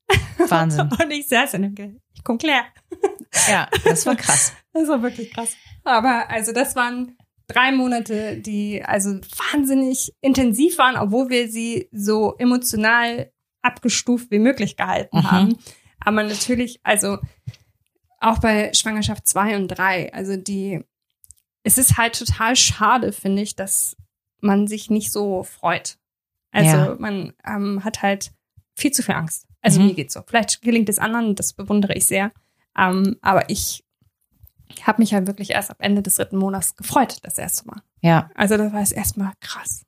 Wahnsinn. 0.47 0.89
Und 1.03 1.11
ich 1.11 1.27
saß 1.27 1.55
in 1.55 1.63
dem 1.63 1.75
Ge 1.75 1.95
ich 2.13 2.23
guck 2.23 2.43
leer. 2.43 2.63
Ja, 3.49 3.67
das 3.86 4.05
war 4.05 4.15
krass. 4.15 4.53
Das 4.73 4.88
war 4.88 5.01
wirklich 5.01 5.34
krass. 5.34 5.55
Aber 5.84 6.30
also 6.30 6.51
das 6.51 6.75
waren 6.75 7.17
drei 7.47 7.71
Monate, 7.71 8.38
die 8.38 8.84
also 8.84 9.15
wahnsinnig 9.51 10.13
intensiv 10.21 10.77
waren, 10.77 10.95
obwohl 10.97 11.30
wir 11.30 11.49
sie 11.49 11.88
so 11.91 12.36
emotional 12.38 13.32
abgestuft 13.61 14.32
wie 14.32 14.39
möglich 14.39 14.77
gehalten 14.77 15.17
Mhm. 15.19 15.32
haben. 15.32 15.57
Aber 16.01 16.23
natürlich, 16.23 16.79
also 16.83 17.17
auch 18.19 18.39
bei 18.39 18.73
Schwangerschaft 18.73 19.27
zwei 19.27 19.55
und 19.55 19.67
drei, 19.67 20.13
also 20.13 20.35
die, 20.37 20.83
es 21.63 21.77
ist 21.77 21.97
halt 21.97 22.17
total 22.17 22.55
schade, 22.55 23.11
finde 23.11 23.41
ich, 23.41 23.55
dass 23.55 23.95
man 24.41 24.67
sich 24.67 24.89
nicht 24.89 25.11
so 25.11 25.43
freut. 25.43 25.97
Also 26.51 26.75
Ja. 26.77 26.95
man 26.99 27.33
ähm, 27.45 27.83
hat 27.83 28.01
halt 28.01 28.31
viel 28.75 28.91
zu 28.91 29.03
viel 29.03 29.15
Angst. 29.15 29.45
Also 29.61 29.79
Mhm. 29.81 29.87
mir 29.87 29.93
geht's 29.93 30.13
so. 30.13 30.21
Vielleicht 30.25 30.61
gelingt 30.61 30.87
es 30.89 30.99
anderen, 30.99 31.35
das 31.35 31.53
bewundere 31.53 31.93
ich 31.93 32.05
sehr. 32.07 32.31
Ähm, 32.77 33.17
aber 33.21 33.49
ich 33.49 33.83
habe 34.83 35.01
mich 35.01 35.13
halt 35.13 35.27
wirklich 35.27 35.51
erst 35.51 35.69
ab 35.71 35.77
Ende 35.79 36.01
des 36.01 36.15
dritten 36.15 36.37
Monats 36.37 36.75
gefreut, 36.75 37.17
das 37.23 37.37
erste 37.37 37.67
Mal. 37.67 37.81
Ja, 38.01 38.29
Also 38.35 38.55
das 38.55 38.71
war 38.71 38.81
es 38.81 38.91
erstmal 38.93 39.33
krass. 39.41 39.83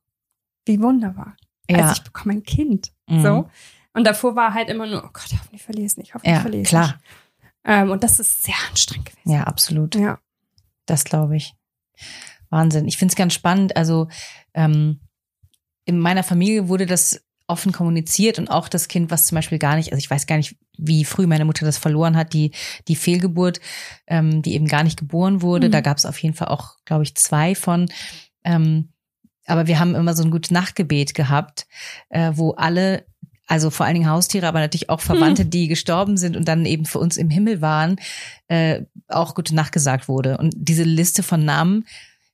Wie 0.66 0.82
wunderbar. 0.82 1.38
ja. 1.70 1.78
Also 1.80 1.93
ich 1.93 2.03
bekomme 2.03 2.34
ein 2.36 2.43
Kind. 2.43 2.91
Mhm. 3.07 3.22
So. 3.22 3.49
Und 3.94 4.06
davor 4.06 4.36
war 4.36 4.54
halt 4.54 4.70
immer 4.70 4.88
nur, 4.88 5.04
oh 5.04 5.10
Gott, 5.12 5.28
hoffentlich 5.34 5.64
verliere 5.64 5.86
ich 5.86 5.92
es 5.92 5.98
nicht, 5.98 6.14
hoffentlich 6.14 6.36
ja, 6.36 6.42
verliere 6.42 6.62
ich 6.62 6.68
es 6.68 6.70
klar. 6.70 6.88
nicht. 6.88 7.00
Ähm, 7.64 7.92
und 7.92 8.04
das 8.04 8.20
ist 8.20 8.44
sehr 8.44 8.56
anstrengend 8.70 9.08
gewesen. 9.08 9.32
Ja, 9.32 9.44
absolut. 9.44 9.96
Ja. 9.96 10.20
Das 10.86 11.04
glaube 11.04 11.36
ich. 11.36 11.54
Wahnsinn. 12.50 12.88
Ich 12.88 12.98
finde 12.98 13.12
es 13.12 13.18
ganz 13.18 13.34
spannend. 13.34 13.76
Also 13.78 14.08
ähm, 14.54 15.00
in 15.86 16.00
meiner 16.00 16.24
Familie 16.24 16.68
wurde 16.68 16.86
das 16.86 17.22
offen 17.48 17.72
kommuniziert 17.74 18.39
und 18.39 18.50
auch 18.50 18.70
das 18.70 18.88
Kind, 18.88 19.12
was 19.12 19.28
zum 19.28 19.36
Beispiel 19.36 19.60
gar 19.60 19.76
nicht, 19.76 19.92
also 19.92 20.00
ich 20.00 20.10
weiß 20.10 20.26
gar 20.26 20.38
nicht, 20.38 20.56
wie 20.78 21.04
früh 21.04 21.28
meine 21.28 21.46
Mutter 21.46 21.66
das 21.66 21.78
verloren 21.78 22.16
hat, 22.16 22.34
die, 22.34 22.52
die 22.88 22.96
Fehlgeburt, 22.96 23.60
ähm, 24.08 24.42
die 24.42 24.54
eben 24.54 24.68
gar 24.68 24.84
nicht 24.84 24.98
geboren 24.98 25.42
wurde. 25.42 25.68
Mhm. 25.68 25.72
Da 25.72 25.82
gab 25.82 25.98
es 25.98 26.06
auf 26.06 26.18
jeden 26.20 26.34
Fall 26.34 26.48
auch, 26.48 26.78
glaube 26.86 27.04
ich, 27.04 27.16
zwei 27.16 27.54
von. 27.54 27.92
Ähm, 28.44 28.94
aber 29.46 29.68
wir 29.68 29.80
haben 29.80 29.96
immer 29.96 30.14
so 30.14 30.24
ein 30.24 30.32
gutes 30.32 30.52
Nachtgebet 30.52 31.14
gehabt, 31.14 31.68
äh, 32.10 32.32
wo 32.36 32.52
alle, 32.52 33.06
also 33.52 33.70
vor 33.70 33.86
allen 33.86 33.95
Dingen 33.95 34.10
Haustiere, 34.10 34.47
aber 34.47 34.62
natürlich 34.62 34.89
auch 34.89 35.02
Verwandte, 35.02 35.45
die 35.45 35.68
gestorben 35.68 36.16
sind 36.16 36.38
und 36.38 36.47
dann 36.47 36.66
eben 36.66 36.86
für 36.86 36.99
uns 36.99 37.18
im 37.18 37.30
Himmel 37.30 37.60
waren, 37.60 37.97
äh, 38.47 38.84
auch 39.10 39.36
gute 39.36 39.54
Nacht 39.54 39.74
gesagt 39.74 40.08
wurde. 40.08 40.38
Und 40.38 40.54
diese 40.56 40.84
Liste 40.84 41.22
von 41.22 41.43
Namen 41.43 41.86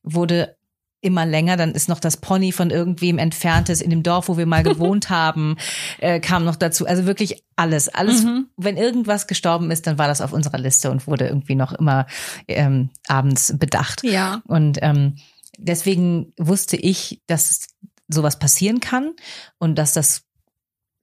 wurde 0.04 0.58
immer 1.02 1.26
länger, 1.26 1.58
dann 1.58 1.72
ist 1.72 1.90
noch 1.90 2.00
das 2.00 2.18
Pony 2.18 2.52
von 2.52 2.70
irgendwem 2.70 3.18
entferntes 3.18 3.82
in 3.82 3.90
dem 3.90 4.04
Dorf, 4.04 4.30
wo 4.30 4.38
wir 4.38 4.46
mal 4.46 4.62
gewohnt 4.62 5.10
haben, 5.10 5.58
äh, 5.98 6.20
kam 6.20 6.46
noch 6.46 6.56
dazu. 6.56 6.86
Also 6.86 7.08
wirklich 7.08 7.44
alles, 7.56 7.90
alles. 7.90 8.24
Mhm. 8.24 8.50
Wenn 8.56 8.78
irgendwas 8.78 9.26
gestorben 9.26 9.72
ist, 9.72 9.88
dann 9.88 9.98
war 9.98 10.08
das 10.08 10.22
auf 10.22 10.34
unserer 10.34 10.60
Liste 10.60 10.92
und 10.92 11.08
wurde 11.08 11.26
irgendwie 11.26 11.56
noch 11.56 11.74
immer 11.74 12.06
ähm, 12.48 12.92
abends 13.08 13.58
bedacht. 13.58 14.04
Ja. 14.04 14.44
Und 14.46 14.78
ähm, 14.84 15.16
deswegen 15.58 16.32
wusste 16.38 16.78
ich, 16.78 17.24
dass 17.26 17.66
sowas 18.08 18.38
passieren 18.38 18.82
kann 18.82 19.14
und 19.58 19.80
dass 19.80 19.94
das 19.94 20.27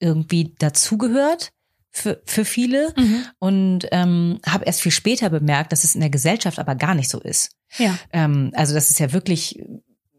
irgendwie 0.04 0.54
dazugehört 0.58 1.50
für, 1.90 2.20
für 2.26 2.44
viele. 2.44 2.92
Mhm. 2.96 3.24
Und 3.38 3.88
ähm, 3.92 4.40
habe 4.46 4.64
erst 4.64 4.82
viel 4.82 4.92
später 4.92 5.30
bemerkt, 5.30 5.72
dass 5.72 5.84
es 5.84 5.94
in 5.94 6.00
der 6.00 6.10
Gesellschaft 6.10 6.58
aber 6.58 6.74
gar 6.74 6.94
nicht 6.94 7.08
so 7.08 7.20
ist. 7.20 7.50
Ja. 7.78 7.96
Ähm, 8.12 8.50
also 8.54 8.74
das 8.74 8.90
ist 8.90 8.98
ja 9.00 9.12
wirklich 9.12 9.58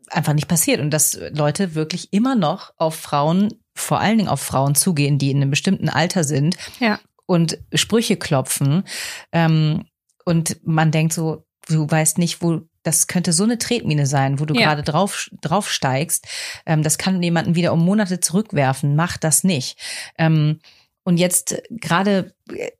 einfach 0.09 0.33
nicht 0.33 0.47
passiert 0.47 0.79
und 0.81 0.91
dass 0.91 1.17
Leute 1.31 1.75
wirklich 1.75 2.13
immer 2.13 2.35
noch 2.35 2.71
auf 2.77 2.95
Frauen, 2.95 3.53
vor 3.73 3.99
allen 3.99 4.17
Dingen 4.17 4.29
auf 4.29 4.41
Frauen 4.41 4.75
zugehen, 4.75 5.17
die 5.17 5.31
in 5.31 5.37
einem 5.41 5.49
bestimmten 5.49 5.89
Alter 5.89 6.23
sind 6.23 6.55
Ja. 6.79 6.99
und 7.25 7.57
Sprüche 7.73 8.15
klopfen. 8.15 8.83
Ähm, 9.31 9.85
und 10.25 10.57
man 10.65 10.91
denkt 10.91 11.13
so, 11.13 11.45
du 11.67 11.89
weißt 11.89 12.17
nicht, 12.19 12.41
wo 12.41 12.61
das 12.85 13.07
könnte 13.07 13.33
so 13.33 13.43
eine 13.43 13.57
Tretmine 13.57 14.05
sein, 14.05 14.39
wo 14.39 14.45
du 14.45 14.53
Ja. 14.53 14.61
gerade 14.67 14.83
drauf, 14.83 15.29
drauf 15.41 15.69
steigst. 15.71 16.27
Ähm, 16.65 16.83
das 16.83 16.97
kann 16.97 17.21
jemanden 17.21 17.55
wieder 17.55 17.73
um 17.73 17.83
Monate 17.83 18.19
zurückwerfen. 18.19 18.95
Mach 18.95 19.17
das 19.17 19.43
nicht. 19.43 19.77
Ähm, 20.17 20.59
und 21.07 21.17
jetzt 21.17 21.51
äh, 21.51 21.61
gerade 21.69 22.33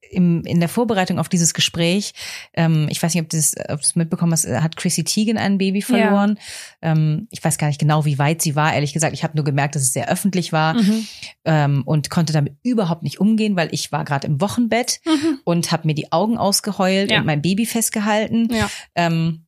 im, 0.10 0.44
in 0.46 0.60
der 0.60 0.70
Vorbereitung 0.70 1.20
auf 1.20 1.30
dieses 1.30 1.54
Gespräch, 1.54 2.14
ähm, 2.56 2.88
ich 2.90 3.02
weiß 3.02 3.14
nicht, 3.14 3.22
ob 3.24 3.30
du 3.30 3.38
das, 3.38 3.54
ob 3.58 3.78
du 3.80 3.84
das 3.84 3.96
mitbekommen 3.96 4.32
hast, 4.32 4.46
äh, 4.46 4.62
hat 4.62 4.78
Chrissy 4.78 5.04
Teigen 5.04 5.38
ein 5.38 5.60
Baby 5.60 5.84
verloren. 5.84 6.40
Ähm, 6.82 7.28
ich 7.32 7.44
weiß 7.44 7.58
gar 7.60 7.68
nicht 7.68 7.80
genau, 7.80 8.04
wie 8.06 8.18
weit 8.18 8.42
sie 8.42 8.56
war. 8.56 8.74
Ehrlich 8.74 8.94
gesagt, 8.94 9.14
ich 9.14 9.24
habe 9.24 9.36
nur 9.36 9.44
gemerkt, 9.46 9.76
dass 9.76 9.84
es 9.84 9.94
sehr 9.94 10.10
öffentlich 10.10 10.52
war 10.52 10.74
Mhm. 10.76 11.08
ähm, 11.46 11.84
und 11.86 12.10
konnte 12.10 12.34
damit 12.34 12.56
überhaupt 12.64 13.04
nicht 13.04 13.20
umgehen, 13.20 13.56
weil 13.56 13.70
ich 13.72 13.92
war 13.92 14.06
gerade 14.06 14.26
im 14.26 14.42
Wochenbett 14.42 15.02
Mhm. 15.06 15.40
und 15.44 15.72
habe 15.72 15.88
mir 15.88 15.94
die 15.96 16.12
Augen 16.12 16.38
ausgeheult 16.38 17.12
Ja. 17.12 17.20
und 17.20 17.26
mein 17.28 17.42
Baby 17.44 17.66
festgehalten. 17.68 18.48
Ja. 18.52 18.70
Ähm, 18.96 19.45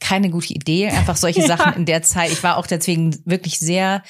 keine 0.00 0.30
gute 0.30 0.52
Idee, 0.54 0.88
einfach 0.88 1.16
solche 1.16 1.40
Ja. 1.40 1.46
Sachen 1.56 1.74
in 1.74 1.86
der 1.86 2.02
Zeit. 2.02 2.30
Ich 2.32 2.42
war 2.42 2.56
auch 2.56 2.66
deswegen 2.66 3.16
wirklich 3.24 3.58
sehr 3.58 4.02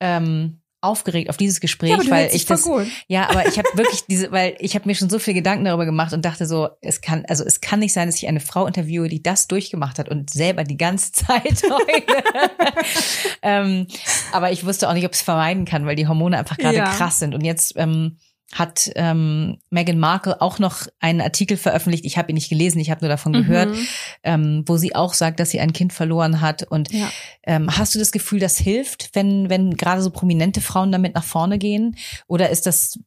ähm, 0.00 0.60
aufgeregt 0.80 1.28
auf 1.28 1.36
dieses 1.36 1.58
Gespräch, 1.60 1.90
Ja, 1.90 2.08
weil 2.08 2.30
ich 2.32 2.46
das 2.46 2.62
gut. 2.62 2.86
ja, 3.08 3.28
aber 3.28 3.48
ich 3.48 3.58
habe 3.58 3.66
wirklich 3.74 4.02
diese, 4.08 4.30
weil 4.30 4.54
ich 4.60 4.76
habe 4.76 4.86
mir 4.86 4.94
schon 4.94 5.10
so 5.10 5.18
viel 5.18 5.34
Gedanken 5.34 5.64
darüber 5.64 5.84
gemacht 5.84 6.12
und 6.12 6.24
dachte 6.24 6.46
so, 6.46 6.68
es 6.80 7.00
kann, 7.00 7.24
also 7.28 7.42
es 7.44 7.60
kann 7.60 7.80
nicht 7.80 7.92
sein, 7.92 8.06
dass 8.06 8.14
ich 8.16 8.28
eine 8.28 8.38
Frau 8.38 8.64
interviewe, 8.66 9.08
die 9.08 9.20
das 9.20 9.48
durchgemacht 9.48 9.98
hat 9.98 10.08
und 10.08 10.30
selber 10.30 10.62
die 10.62 10.76
ganze 10.76 11.10
Zeit 11.10 11.62
ähm, 13.42 13.86
aber 14.32 14.52
ich 14.52 14.64
wusste 14.64 14.88
auch 14.88 14.94
nicht, 14.94 15.04
ob 15.06 15.12
es 15.12 15.20
vermeiden 15.22 15.64
kann, 15.64 15.86
weil 15.86 15.96
die 15.96 16.06
Hormone 16.06 16.38
einfach 16.38 16.56
gerade 16.56 16.76
Ja. 16.76 16.84
krass 16.96 17.18
sind. 17.18 17.34
Und 17.34 17.44
jetzt 17.44 17.72
ähm, 17.76 18.18
hat 18.52 18.90
ähm, 18.96 19.58
Meghan 19.68 19.98
Markle 19.98 20.40
auch 20.40 20.58
noch 20.58 20.86
einen 21.00 21.20
Artikel 21.20 21.56
veröffentlicht. 21.58 22.04
Ich 22.06 22.16
habe 22.16 22.30
ihn 22.32 22.34
nicht 22.34 22.48
gelesen, 22.48 22.80
ich 22.80 22.90
habe 22.90 23.02
nur 23.02 23.10
davon 23.10 23.34
gehört, 23.34 23.68
Mhm. 23.70 23.86
ähm, 24.22 24.62
wo 24.66 24.78
sie 24.78 24.94
auch 24.94 25.12
sagt, 25.12 25.38
dass 25.38 25.50
sie 25.50 25.60
ein 25.60 25.74
Kind 25.74 25.92
verloren 25.92 26.40
hat. 26.40 26.62
Und 26.62 26.90
Ja. 26.92 27.10
ähm, 27.42 27.76
hast 27.76 27.94
du 27.94 27.98
das 27.98 28.10
Gefühl, 28.10 28.40
das 28.40 28.56
hilft, 28.56 29.10
wenn, 29.14 29.50
wenn 29.50 29.76
gerade 29.76 30.00
so 30.00 30.10
prominente 30.10 30.60
Frauen 30.62 30.92
damit 30.92 31.14
nach 31.14 31.24
vorne 31.24 31.58
gehen? 31.58 31.96
Oder 32.26 32.48
ist 32.48 32.64
das 32.66 32.98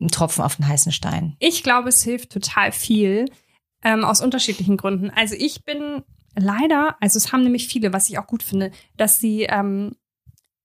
ein 0.00 0.08
Tropfen 0.08 0.44
auf 0.44 0.54
den 0.56 0.68
heißen 0.68 0.92
Stein? 0.92 1.34
Ich 1.40 1.64
glaube, 1.64 1.88
es 1.88 2.04
hilft 2.04 2.30
total 2.30 2.70
viel 2.70 3.24
ähm, 3.82 4.04
aus 4.04 4.20
unterschiedlichen 4.20 4.76
Gründen. 4.76 5.10
Also 5.10 5.34
ich 5.36 5.64
bin 5.64 6.02
leider, 6.36 6.96
also 7.00 7.16
es 7.16 7.32
haben 7.32 7.42
nämlich 7.42 7.66
viele, 7.66 7.92
was 7.92 8.08
ich 8.08 8.16
auch 8.18 8.28
gut 8.28 8.44
finde, 8.44 8.70
dass 8.96 9.18
sie 9.18 9.42
ähm, 9.42 9.96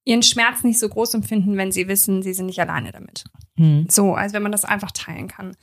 ihren 0.06 0.24
Schmerz 0.24 0.64
nicht 0.64 0.80
so 0.80 0.90
groß 0.90 1.14
empfinden, 1.14 1.56
wenn 1.58 1.72
sie 1.72 1.88
wissen, 1.88 2.22
sie 2.24 2.34
sind 2.34 2.48
nicht 2.48 2.60
alleine 2.60 2.92
damit. 2.92 3.24
Hm. 3.58 3.88
So, 3.90 4.16
also 4.16 4.34
wenn 4.34 4.44
man 4.44 4.52
das 4.52 4.66
einfach 4.66 4.92
teilen 4.92 5.28
kann. 5.28 5.56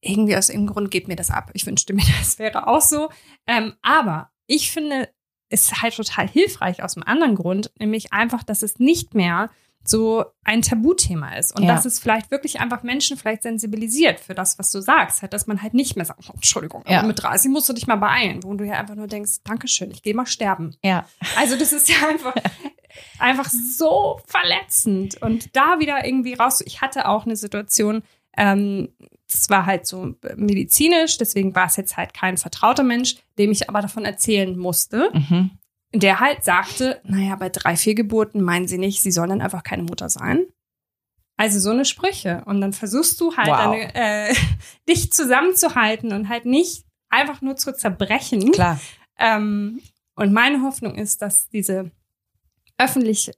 Irgendwie 0.00 0.36
aus 0.36 0.48
irgendeinem 0.48 0.74
Grund 0.74 0.90
geht 0.92 1.08
mir 1.08 1.16
das 1.16 1.30
ab. 1.30 1.50
Ich 1.54 1.66
wünschte 1.66 1.92
mir, 1.92 2.04
das 2.18 2.38
wäre 2.38 2.68
auch 2.68 2.80
so. 2.80 3.08
Ähm, 3.46 3.74
aber 3.82 4.30
ich 4.46 4.70
finde 4.70 5.08
es 5.48 5.82
halt 5.82 5.96
total 5.96 6.28
hilfreich 6.28 6.82
aus 6.82 6.96
einem 6.96 7.04
anderen 7.04 7.34
Grund, 7.34 7.72
nämlich 7.78 8.12
einfach, 8.12 8.42
dass 8.44 8.62
es 8.62 8.78
nicht 8.78 9.14
mehr 9.14 9.50
so 9.84 10.24
ein 10.44 10.60
Tabuthema 10.60 11.34
ist 11.36 11.56
und 11.56 11.62
Ja. 11.64 11.74
dass 11.74 11.86
es 11.86 11.98
vielleicht 11.98 12.30
wirklich 12.30 12.60
einfach 12.60 12.82
Menschen 12.82 13.16
vielleicht 13.16 13.42
sensibilisiert 13.42 14.20
für 14.20 14.34
das, 14.34 14.58
was 14.58 14.70
du 14.70 14.80
sagst, 14.82 15.22
halt, 15.22 15.32
dass 15.32 15.46
man 15.46 15.62
halt 15.62 15.72
nicht 15.72 15.96
mehr 15.96 16.04
sagt, 16.04 16.24
oh, 16.28 16.32
Entschuldigung, 16.34 16.84
Ja. 16.86 17.02
mit 17.02 17.22
30 17.22 17.50
musst 17.50 17.68
du 17.68 17.72
dich 17.72 17.86
mal 17.86 17.96
beeilen, 17.96 18.42
wo 18.44 18.52
du 18.54 18.64
ja 18.66 18.74
einfach 18.74 18.96
nur 18.96 19.06
denkst, 19.06 19.38
Dankeschön, 19.44 19.90
ich 19.90 20.02
gehe 20.02 20.14
mal 20.14 20.26
sterben. 20.26 20.76
Ja, 20.84 21.06
Also 21.36 21.56
das 21.56 21.72
ist 21.72 21.88
ja 21.88 22.06
einfach, 22.06 22.34
einfach 23.18 23.48
so 23.48 24.20
verletzend. 24.26 25.20
Und 25.22 25.54
da 25.56 25.78
wieder 25.78 26.04
irgendwie 26.04 26.34
raus. 26.34 26.62
Ich 26.64 26.80
hatte 26.80 27.08
auch 27.08 27.24
eine 27.26 27.36
Situation, 27.36 28.02
ähm, 28.36 28.88
das 29.30 29.50
war 29.50 29.66
halt 29.66 29.86
so 29.86 30.14
medizinisch, 30.36 31.18
deswegen 31.18 31.54
war 31.54 31.66
es 31.66 31.76
jetzt 31.76 31.96
halt 31.96 32.14
kein 32.14 32.36
vertrauter 32.36 32.82
Mensch, 32.82 33.16
dem 33.38 33.50
ich 33.50 33.68
aber 33.68 33.82
davon 33.82 34.04
erzählen 34.04 34.56
musste. 34.56 35.10
Mhm. 35.12 35.50
Der 35.94 36.20
halt 36.20 36.44
sagte, 36.44 37.00
naja, 37.04 37.36
bei 37.36 37.48
drei, 37.48 37.74
vier 37.76 37.94
Geburten 37.94 38.42
meinen 38.42 38.68
sie 38.68 38.78
nicht, 38.78 39.00
sie 39.00 39.10
sollen 39.10 39.30
dann 39.30 39.40
einfach 39.40 39.62
keine 39.62 39.82
Mutter 39.84 40.08
sein. 40.08 40.46
Also 41.38 41.60
so 41.60 41.70
eine 41.70 41.84
Sprüche. 41.84 42.42
Und 42.46 42.60
dann 42.60 42.72
versuchst 42.72 43.20
du 43.20 43.36
halt 43.36 43.48
Wow. 43.48 43.56
deine, 43.58 43.94
äh, 43.94 44.34
dich 44.88 45.12
zusammenzuhalten 45.12 46.12
und 46.12 46.28
halt 46.28 46.44
nicht 46.44 46.84
einfach 47.08 47.40
nur 47.40 47.56
zu 47.56 47.72
zerbrechen. 47.74 48.52
Klar. 48.52 48.78
Ähm, 49.18 49.80
und 50.14 50.32
meine 50.32 50.62
Hoffnung 50.62 50.94
ist, 50.96 51.22
dass 51.22 51.48
diese 51.48 51.90
öffentlich, 52.78 53.32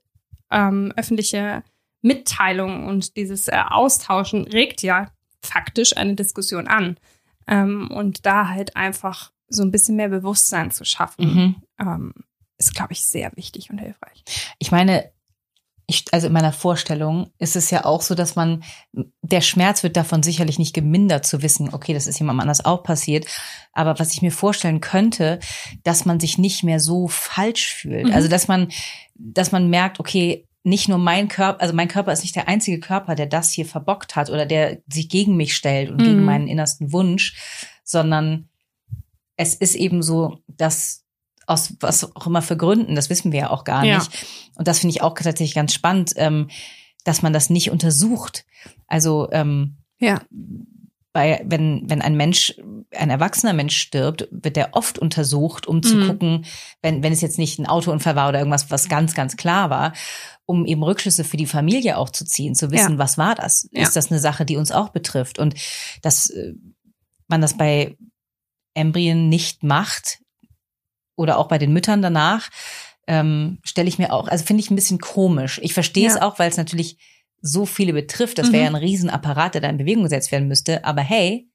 ähm, 0.49 0.93
öffentliche 0.95 1.63
Mitteilung 2.01 2.87
und 2.87 3.15
dieses 3.17 3.47
äh, 3.47 3.61
Austauschen 3.69 4.45
regt 4.45 4.81
ja 4.81 5.11
faktisch 5.41 5.95
eine 5.97 6.15
Diskussion 6.15 6.67
an. 6.67 6.97
Ähm, 7.47 7.89
und 7.91 8.25
da 8.25 8.47
halt 8.49 8.75
einfach 8.75 9.31
so 9.49 9.63
ein 9.63 9.71
bisschen 9.71 9.95
mehr 9.97 10.09
Bewusstsein 10.09 10.71
zu 10.71 10.85
schaffen, 10.85 11.25
Mhm. 11.25 11.55
ähm, 11.79 12.13
ist, 12.57 12.75
glaube 12.75 12.93
ich, 12.93 13.05
sehr 13.05 13.31
wichtig 13.35 13.69
und 13.71 13.79
hilfreich. 13.79 14.23
Ich 14.59 14.71
meine, 14.71 15.11
ich, 15.87 16.05
also 16.13 16.27
in 16.27 16.33
meiner 16.33 16.53
Vorstellung 16.53 17.31
ist 17.37 17.55
es 17.57 17.69
ja 17.69 17.83
auch 17.83 18.01
so, 18.01 18.15
dass 18.15 18.35
man, 18.35 18.63
der 19.21 19.41
Schmerz 19.41 19.83
wird 19.83 19.97
davon 19.97 20.23
sicherlich 20.23 20.57
nicht 20.57 20.73
gemindert 20.73 21.25
zu 21.25 21.41
wissen, 21.41 21.73
okay, 21.73 21.93
das 21.93 22.07
ist 22.07 22.19
jemandem 22.19 22.41
anders 22.41 22.63
auch 22.63 22.83
passiert. 22.83 23.25
Aber 23.73 23.99
was 23.99 24.13
ich 24.13 24.21
mir 24.21 24.31
vorstellen 24.31 24.79
könnte, 24.79 25.39
dass 25.83 26.05
man 26.05 26.19
sich 26.19 26.37
nicht 26.37 26.63
mehr 26.63 26.79
so 26.79 27.07
falsch 27.09 27.73
fühlt. 27.73 28.05
Mhm. 28.07 28.13
Also, 28.13 28.29
dass 28.29 28.47
man, 28.47 28.71
dass 29.23 29.51
man 29.51 29.69
merkt, 29.69 29.99
okay, 29.99 30.47
nicht 30.63 30.87
nur 30.87 30.97
mein 30.99 31.27
Körper, 31.27 31.61
also 31.61 31.73
mein 31.73 31.87
Körper 31.87 32.11
ist 32.13 32.21
nicht 32.21 32.35
der 32.35 32.47
einzige 32.47 32.79
Körper, 32.79 33.15
der 33.15 33.25
das 33.25 33.51
hier 33.51 33.65
verbockt 33.65 34.15
hat 34.15 34.29
oder 34.29 34.45
der 34.45 34.79
sich 34.91 35.09
gegen 35.09 35.35
mich 35.35 35.55
stellt 35.55 35.89
und 35.89 35.97
Mhm. 36.01 36.03
gegen 36.03 36.23
meinen 36.25 36.47
innersten 36.47 36.91
Wunsch, 36.91 37.35
sondern 37.83 38.49
es 39.37 39.55
ist 39.55 39.75
eben 39.75 40.03
so, 40.03 40.37
dass 40.47 41.03
aus 41.47 41.73
was 41.79 42.15
auch 42.15 42.27
immer 42.27 42.41
für 42.43 42.55
Gründen, 42.57 42.93
das 42.95 43.09
wissen 43.09 43.31
wir 43.31 43.39
ja 43.39 43.49
auch 43.49 43.63
gar 43.63 43.83
Ja. 43.85 43.97
nicht. 43.97 44.11
Und 44.55 44.67
das 44.67 44.79
finde 44.79 44.95
ich 44.95 45.01
auch 45.01 45.15
tatsächlich 45.15 45.55
ganz 45.55 45.73
spannend, 45.73 46.13
ähm, 46.15 46.49
dass 47.03 47.23
man 47.23 47.33
das 47.33 47.49
nicht 47.49 47.71
untersucht. 47.71 48.45
Also 48.87 49.29
ähm, 49.31 49.77
Ja. 49.97 50.21
Bei, 51.13 51.41
wenn, 51.45 51.89
wenn 51.89 52.01
ein 52.01 52.15
Mensch, 52.15 52.55
ein 52.95 53.09
erwachsener 53.09 53.53
Mensch 53.53 53.75
stirbt, 53.77 54.27
wird 54.31 54.55
der 54.55 54.75
oft 54.75 54.97
untersucht, 54.97 55.67
um 55.67 55.83
zu 55.83 55.97
Mhm. 55.97 56.07
gucken, 56.07 56.45
wenn, 56.81 57.03
wenn 57.03 57.11
es 57.11 57.19
jetzt 57.21 57.37
nicht 57.37 57.59
ein 57.59 57.67
Autounfall 57.67 58.15
war 58.15 58.29
oder 58.29 58.39
irgendwas, 58.39 58.71
was 58.71 58.87
ganz, 58.87 59.13
ganz 59.13 59.35
klar 59.35 59.69
war, 59.69 59.93
um 60.45 60.65
eben 60.65 60.83
Rückschlüsse 60.83 61.23
für 61.25 61.37
die 61.37 61.45
Familie 61.47 61.97
auch 61.97 62.09
zu 62.09 62.23
ziehen, 62.25 62.55
zu 62.55 62.71
wissen, 62.71 62.93
Ja. 62.93 62.97
was 62.97 63.17
war 63.17 63.35
das? 63.35 63.67
Ja. 63.71 63.83
Ist 63.83 63.95
das 63.95 64.09
eine 64.09 64.19
Sache, 64.19 64.45
die 64.45 64.55
uns 64.55 64.71
auch 64.71 64.89
betrifft? 64.89 65.37
Und 65.37 65.55
dass 66.01 66.29
äh, 66.29 66.53
man 67.27 67.41
das 67.41 67.57
bei 67.57 67.97
Embryen 68.73 69.27
nicht 69.29 69.63
macht 69.63 70.19
oder 71.17 71.37
auch 71.37 71.47
bei 71.49 71.57
den 71.57 71.73
Müttern 71.73 72.01
danach, 72.01 72.49
ähm, 73.07 73.59
stelle 73.63 73.89
ich 73.89 73.97
mir 73.99 74.13
auch, 74.13 74.27
also 74.29 74.45
finde 74.45 74.61
ich 74.63 74.71
ein 74.71 74.75
bisschen 74.75 74.99
komisch. 74.99 75.59
Ich 75.63 75.73
verstehe 75.73 76.07
es 76.07 76.15
Ja. 76.15 76.21
auch, 76.21 76.39
weil 76.39 76.49
es 76.49 76.57
natürlich 76.57 76.97
so 77.41 77.65
viele 77.65 77.93
betrifft. 77.93 78.37
Das 78.37 78.51
wäre 78.51 78.63
ja 78.63 78.69
Mhm. 78.69 78.75
ein 78.75 78.83
Riesenapparat, 78.83 79.55
der 79.55 79.61
da 79.61 79.69
in 79.69 79.77
Bewegung 79.77 80.03
gesetzt 80.03 80.31
werden 80.31 80.47
müsste. 80.47 80.85
Aber 80.85 81.01
hey, 81.01 81.49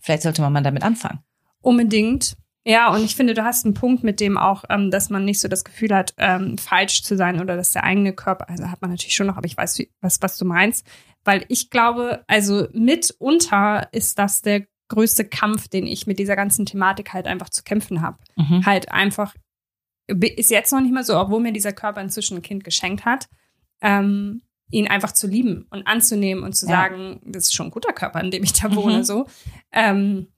vielleicht 0.00 0.22
sollte 0.22 0.40
man 0.42 0.52
mal 0.52 0.62
damit 0.62 0.82
anfangen. 0.82 1.20
Unbedingt. 1.60 2.36
Ja, 2.64 2.92
und 2.92 3.04
ich 3.04 3.14
finde, 3.14 3.34
du 3.34 3.44
hast 3.44 3.64
einen 3.64 3.74
Punkt 3.74 4.02
mit 4.02 4.18
dem 4.18 4.36
auch, 4.36 4.64
ähm, 4.70 4.90
dass 4.90 5.08
man 5.10 5.24
nicht 5.24 5.40
so 5.40 5.46
das 5.46 5.64
Gefühl 5.64 5.94
hat, 5.94 6.14
ähm, 6.18 6.58
falsch 6.58 7.02
zu 7.02 7.16
sein 7.16 7.40
oder 7.40 7.56
dass 7.56 7.72
der 7.72 7.84
eigene 7.84 8.12
Körper, 8.12 8.48
also 8.48 8.68
hat 8.70 8.82
man 8.82 8.90
natürlich 8.90 9.14
schon 9.14 9.28
noch, 9.28 9.36
aber 9.36 9.46
ich 9.46 9.56
weiß, 9.56 9.78
wie, 9.78 9.90
was, 10.00 10.20
was 10.20 10.36
du 10.36 10.44
meinst. 10.44 10.84
Weil 11.24 11.44
ich 11.48 11.70
glaube, 11.70 12.24
also 12.26 12.66
mitunter 12.72 13.88
ist 13.92 14.18
das 14.18 14.42
der 14.42 14.66
größte 14.88 15.24
Kampf, 15.24 15.68
den 15.68 15.86
ich 15.86 16.06
mit 16.06 16.18
dieser 16.18 16.36
ganzen 16.36 16.66
Thematik 16.66 17.12
halt 17.12 17.26
einfach 17.26 17.50
zu 17.50 17.62
kämpfen 17.64 18.00
habe. 18.02 18.18
Mhm. 18.36 18.64
Halt 18.66 18.90
einfach, 18.92 19.34
ist 20.08 20.50
jetzt 20.50 20.72
noch 20.72 20.80
nicht 20.80 20.92
mal 20.94 21.02
so, 21.04 21.18
obwohl 21.18 21.40
mir 21.40 21.52
dieser 21.52 21.72
Körper 21.72 22.00
inzwischen 22.00 22.36
ein 22.36 22.42
Kind 22.42 22.62
geschenkt 22.62 23.04
hat, 23.04 23.28
ähm, 23.80 24.42
ihn 24.70 24.88
einfach 24.88 25.12
zu 25.12 25.26
lieben 25.26 25.66
und 25.70 25.86
anzunehmen 25.86 26.42
und 26.44 26.54
zu 26.54 26.66
Ja. 26.66 26.72
sagen, 26.72 27.20
das 27.24 27.44
ist 27.44 27.54
schon 27.54 27.66
ein 27.66 27.70
guter 27.72 27.92
Körper, 27.92 28.20
in 28.20 28.30
dem 28.30 28.42
ich 28.42 28.52
da 28.52 28.68
Mhm. 28.68 28.76
wohne, 28.76 29.04
so. 29.04 29.26
Ähm, 29.72 30.28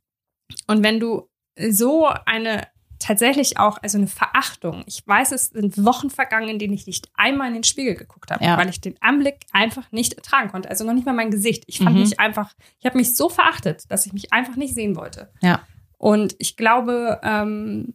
und 0.66 0.82
wenn 0.82 1.00
du 1.00 1.28
so 1.70 2.06
eine 2.26 2.66
tatsächlich 3.00 3.58
auch, 3.58 3.78
also 3.82 3.96
eine 3.96 4.08
Verachtung, 4.08 4.82
ich 4.86 5.06
weiß, 5.06 5.30
es 5.32 5.46
sind 5.46 5.84
Wochen 5.84 6.10
vergangen, 6.10 6.48
in 6.48 6.58
denen 6.58 6.74
ich 6.74 6.86
nicht 6.86 7.08
einmal 7.14 7.46
in 7.48 7.54
den 7.54 7.64
Spiegel 7.64 7.94
geguckt 7.94 8.30
habe, 8.30 8.44
Ja. 8.44 8.58
weil 8.58 8.68
ich 8.68 8.80
den 8.80 9.00
Anblick 9.00 9.46
einfach 9.52 9.90
nicht 9.92 10.14
ertragen 10.14 10.50
konnte. 10.50 10.68
Also 10.68 10.84
noch 10.84 10.94
nicht 10.94 11.06
mal 11.06 11.12
mein 11.14 11.30
Gesicht. 11.30 11.62
Ich 11.68 11.78
fand 11.78 11.94
Mhm. 11.94 12.02
mich 12.02 12.18
einfach, 12.18 12.54
ich 12.80 12.86
habe 12.86 12.98
mich 12.98 13.14
so 13.14 13.28
verachtet, 13.28 13.84
dass 13.90 14.04
ich 14.06 14.12
mich 14.12 14.32
einfach 14.32 14.56
nicht 14.56 14.74
sehen 14.74 14.96
wollte. 14.96 15.30
Ja. 15.40 15.62
Und 15.96 16.34
ich 16.38 16.56
glaube, 16.56 17.20
ähm, 17.22 17.94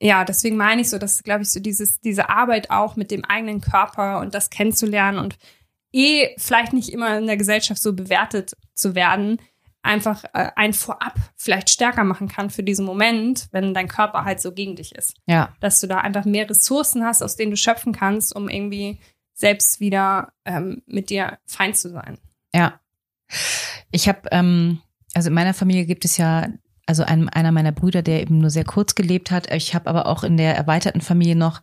ja, 0.00 0.24
deswegen 0.24 0.56
meine 0.56 0.82
ich 0.82 0.90
so, 0.90 0.98
dass, 0.98 1.22
glaube 1.22 1.42
ich, 1.42 1.50
so 1.50 1.60
dieses, 1.60 2.00
diese 2.00 2.28
Arbeit 2.28 2.70
auch 2.70 2.96
mit 2.96 3.10
dem 3.10 3.24
eigenen 3.24 3.60
Körper 3.60 4.20
und 4.20 4.34
das 4.34 4.50
kennenzulernen 4.50 5.18
und 5.18 5.38
eh 5.92 6.34
vielleicht 6.36 6.72
nicht 6.72 6.90
immer 6.90 7.18
in 7.18 7.26
der 7.26 7.36
Gesellschaft 7.36 7.80
so 7.80 7.94
bewertet 7.94 8.56
zu 8.74 8.94
werden, 8.94 9.40
einfach 9.82 10.24
äh, 10.34 10.50
ein 10.56 10.74
Vorab 10.74 11.14
vielleicht 11.36 11.70
stärker 11.70 12.04
machen 12.04 12.28
kann 12.28 12.50
für 12.50 12.62
diesen 12.62 12.84
Moment, 12.84 13.48
wenn 13.52 13.72
dein 13.72 13.88
Körper 13.88 14.24
halt 14.24 14.40
so 14.40 14.52
gegen 14.52 14.76
dich 14.76 14.94
ist. 14.94 15.14
Ja. 15.26 15.54
Dass 15.60 15.80
du 15.80 15.86
da 15.86 15.98
einfach 15.98 16.24
mehr 16.24 16.50
Ressourcen 16.50 17.04
hast, 17.04 17.22
aus 17.22 17.36
denen 17.36 17.52
du 17.52 17.56
schöpfen 17.56 17.92
kannst, 17.92 18.34
um 18.34 18.48
irgendwie 18.48 18.98
selbst 19.32 19.80
wieder 19.80 20.32
ähm, 20.44 20.82
mit 20.86 21.08
dir 21.08 21.38
fein 21.46 21.74
zu 21.74 21.90
sein. 21.90 22.18
Ja. 22.54 22.80
Ich 23.90 24.08
habe, 24.08 24.20
ähm, 24.32 24.80
also 25.14 25.28
in 25.28 25.34
meiner 25.34 25.54
Familie 25.54 25.86
gibt 25.86 26.04
es 26.04 26.16
ja, 26.16 26.48
also 26.86 27.02
ein, 27.02 27.28
einer 27.28 27.52
meiner 27.52 27.72
Brüder, 27.72 28.02
der 28.02 28.22
eben 28.22 28.38
nur 28.38 28.50
sehr 28.50 28.64
kurz 28.64 28.94
gelebt 28.94 29.30
hat. 29.32 29.52
Ich 29.52 29.74
habe 29.74 29.90
aber 29.90 30.06
auch 30.06 30.22
in 30.22 30.36
der 30.36 30.56
erweiterten 30.56 31.00
Familie 31.00 31.36
noch 31.36 31.60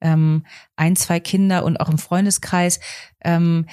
ähm, 0.00 0.44
ein, 0.76 0.96
zwei 0.96 1.18
Kinder 1.18 1.64
und 1.64 1.78
auch 1.78 1.88
im 1.88 1.98
Freundeskreis, 1.98 2.80
ähm, 3.24 3.66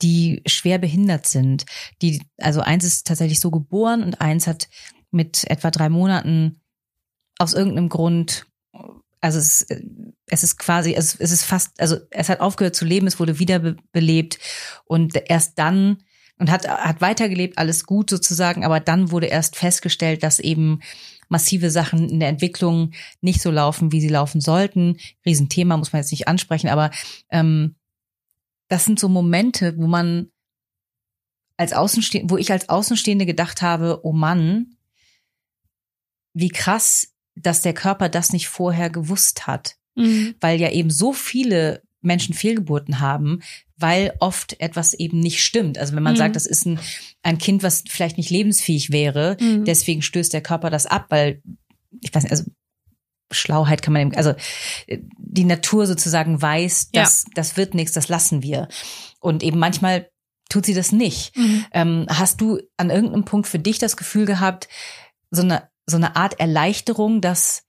die 0.00 0.42
schwer 0.46 0.78
behindert 0.78 1.26
sind. 1.26 1.66
Die, 2.02 2.22
also 2.38 2.60
eins 2.60 2.84
ist 2.84 3.06
tatsächlich 3.06 3.40
so 3.40 3.50
geboren 3.50 4.02
und 4.02 4.20
eins 4.20 4.46
hat 4.46 4.68
mit 5.10 5.44
etwa 5.50 5.70
drei 5.70 5.88
Monaten 5.88 6.60
aus 7.38 7.54
irgendeinem 7.54 7.88
Grund, 7.88 8.46
also 9.20 9.38
es, 9.38 9.66
es 10.26 10.42
ist 10.44 10.58
quasi, 10.58 10.94
es, 10.94 11.16
es 11.16 11.32
ist 11.32 11.44
fast, 11.44 11.80
also 11.80 11.96
es 12.10 12.28
hat 12.28 12.40
aufgehört 12.40 12.76
zu 12.76 12.84
leben, 12.84 13.06
es 13.06 13.18
wurde 13.18 13.38
wiederbelebt 13.38 14.38
und 14.84 15.16
erst 15.28 15.58
dann 15.58 15.98
und 16.38 16.50
hat, 16.50 16.68
hat 16.68 17.00
weitergelebt, 17.00 17.58
alles 17.58 17.84
gut 17.84 18.10
sozusagen, 18.10 18.64
aber 18.64 18.80
dann 18.80 19.10
wurde 19.10 19.26
erst 19.26 19.56
festgestellt, 19.56 20.22
dass 20.22 20.38
eben 20.38 20.80
massive 21.28 21.70
Sachen 21.70 22.08
in 22.08 22.20
der 22.20 22.28
Entwicklung 22.28 22.92
nicht 23.20 23.40
so 23.40 23.50
laufen, 23.50 23.92
wie 23.92 24.00
sie 24.00 24.08
laufen 24.08 24.40
sollten. 24.40 24.98
Riesenthema, 25.24 25.76
muss 25.76 25.92
man 25.92 26.02
jetzt 26.02 26.10
nicht 26.10 26.28
ansprechen, 26.28 26.68
aber 26.68 26.90
ähm, 27.30 27.76
das 28.68 28.84
sind 28.84 28.98
so 28.98 29.08
Momente, 29.08 29.76
wo 29.76 29.86
man 29.86 30.30
als 31.56 31.72
Außenstehende, 31.72 32.32
wo 32.32 32.36
ich 32.36 32.50
als 32.50 32.68
Außenstehende 32.68 33.26
gedacht 33.26 33.62
habe, 33.62 34.00
oh 34.02 34.12
Mann, 34.12 34.76
wie 36.32 36.48
krass, 36.48 37.12
dass 37.36 37.62
der 37.62 37.74
Körper 37.74 38.08
das 38.08 38.32
nicht 38.32 38.48
vorher 38.48 38.90
gewusst 38.90 39.46
hat 39.46 39.76
weil 40.40 40.60
ja 40.60 40.70
eben 40.70 40.90
so 40.90 41.12
viele 41.12 41.82
Menschen 42.00 42.34
Fehlgeburten 42.34 43.00
haben, 43.00 43.40
weil 43.76 44.14
oft 44.20 44.60
etwas 44.60 44.94
eben 44.94 45.18
nicht 45.20 45.42
stimmt. 45.44 45.78
Also 45.78 45.94
wenn 45.96 46.02
man 46.02 46.14
Mhm. 46.14 46.18
sagt, 46.18 46.36
das 46.36 46.46
ist 46.46 46.64
ein, 46.66 46.78
ein 47.22 47.38
Kind, 47.38 47.62
was 47.62 47.82
vielleicht 47.88 48.16
nicht 48.18 48.30
lebensfähig 48.30 48.90
wäre, 48.90 49.36
Mhm. 49.40 49.64
deswegen 49.64 50.02
stößt 50.02 50.32
der 50.32 50.42
Körper 50.42 50.70
das 50.70 50.86
ab, 50.86 51.06
weil, 51.08 51.42
ich 52.00 52.14
weiß 52.14 52.22
nicht, 52.22 52.32
also 52.32 52.44
Schlauheit 53.32 53.82
kann 53.82 53.92
man 53.94 54.02
eben, 54.02 54.14
also 54.14 54.34
äh, 54.86 54.98
die 55.18 55.44
Natur 55.44 55.86
sozusagen 55.86 56.40
weiß, 56.40 56.90
Ja. 56.94 57.02
dass 57.02 57.24
das 57.34 57.56
wird 57.56 57.74
nichts, 57.74 57.92
das 57.92 58.08
lassen 58.08 58.42
wir. 58.42 58.68
Und 59.20 59.42
eben 59.42 59.58
manchmal 59.58 60.08
tut 60.48 60.66
sie 60.66 60.74
das 60.74 60.92
nicht. 60.92 61.36
Mhm. 61.36 61.64
Ähm, 61.72 62.06
hast 62.08 62.40
du 62.40 62.60
an 62.76 62.90
irgendeinem 62.90 63.24
Punkt 63.24 63.48
für 63.48 63.58
dich 63.58 63.78
das 63.78 63.96
Gefühl 63.96 64.26
gehabt, 64.26 64.68
so 65.30 65.42
eine, 65.42 65.68
so 65.86 65.96
eine 65.96 66.14
Art 66.16 66.38
Erleichterung, 66.38 67.20
dass 67.20 67.64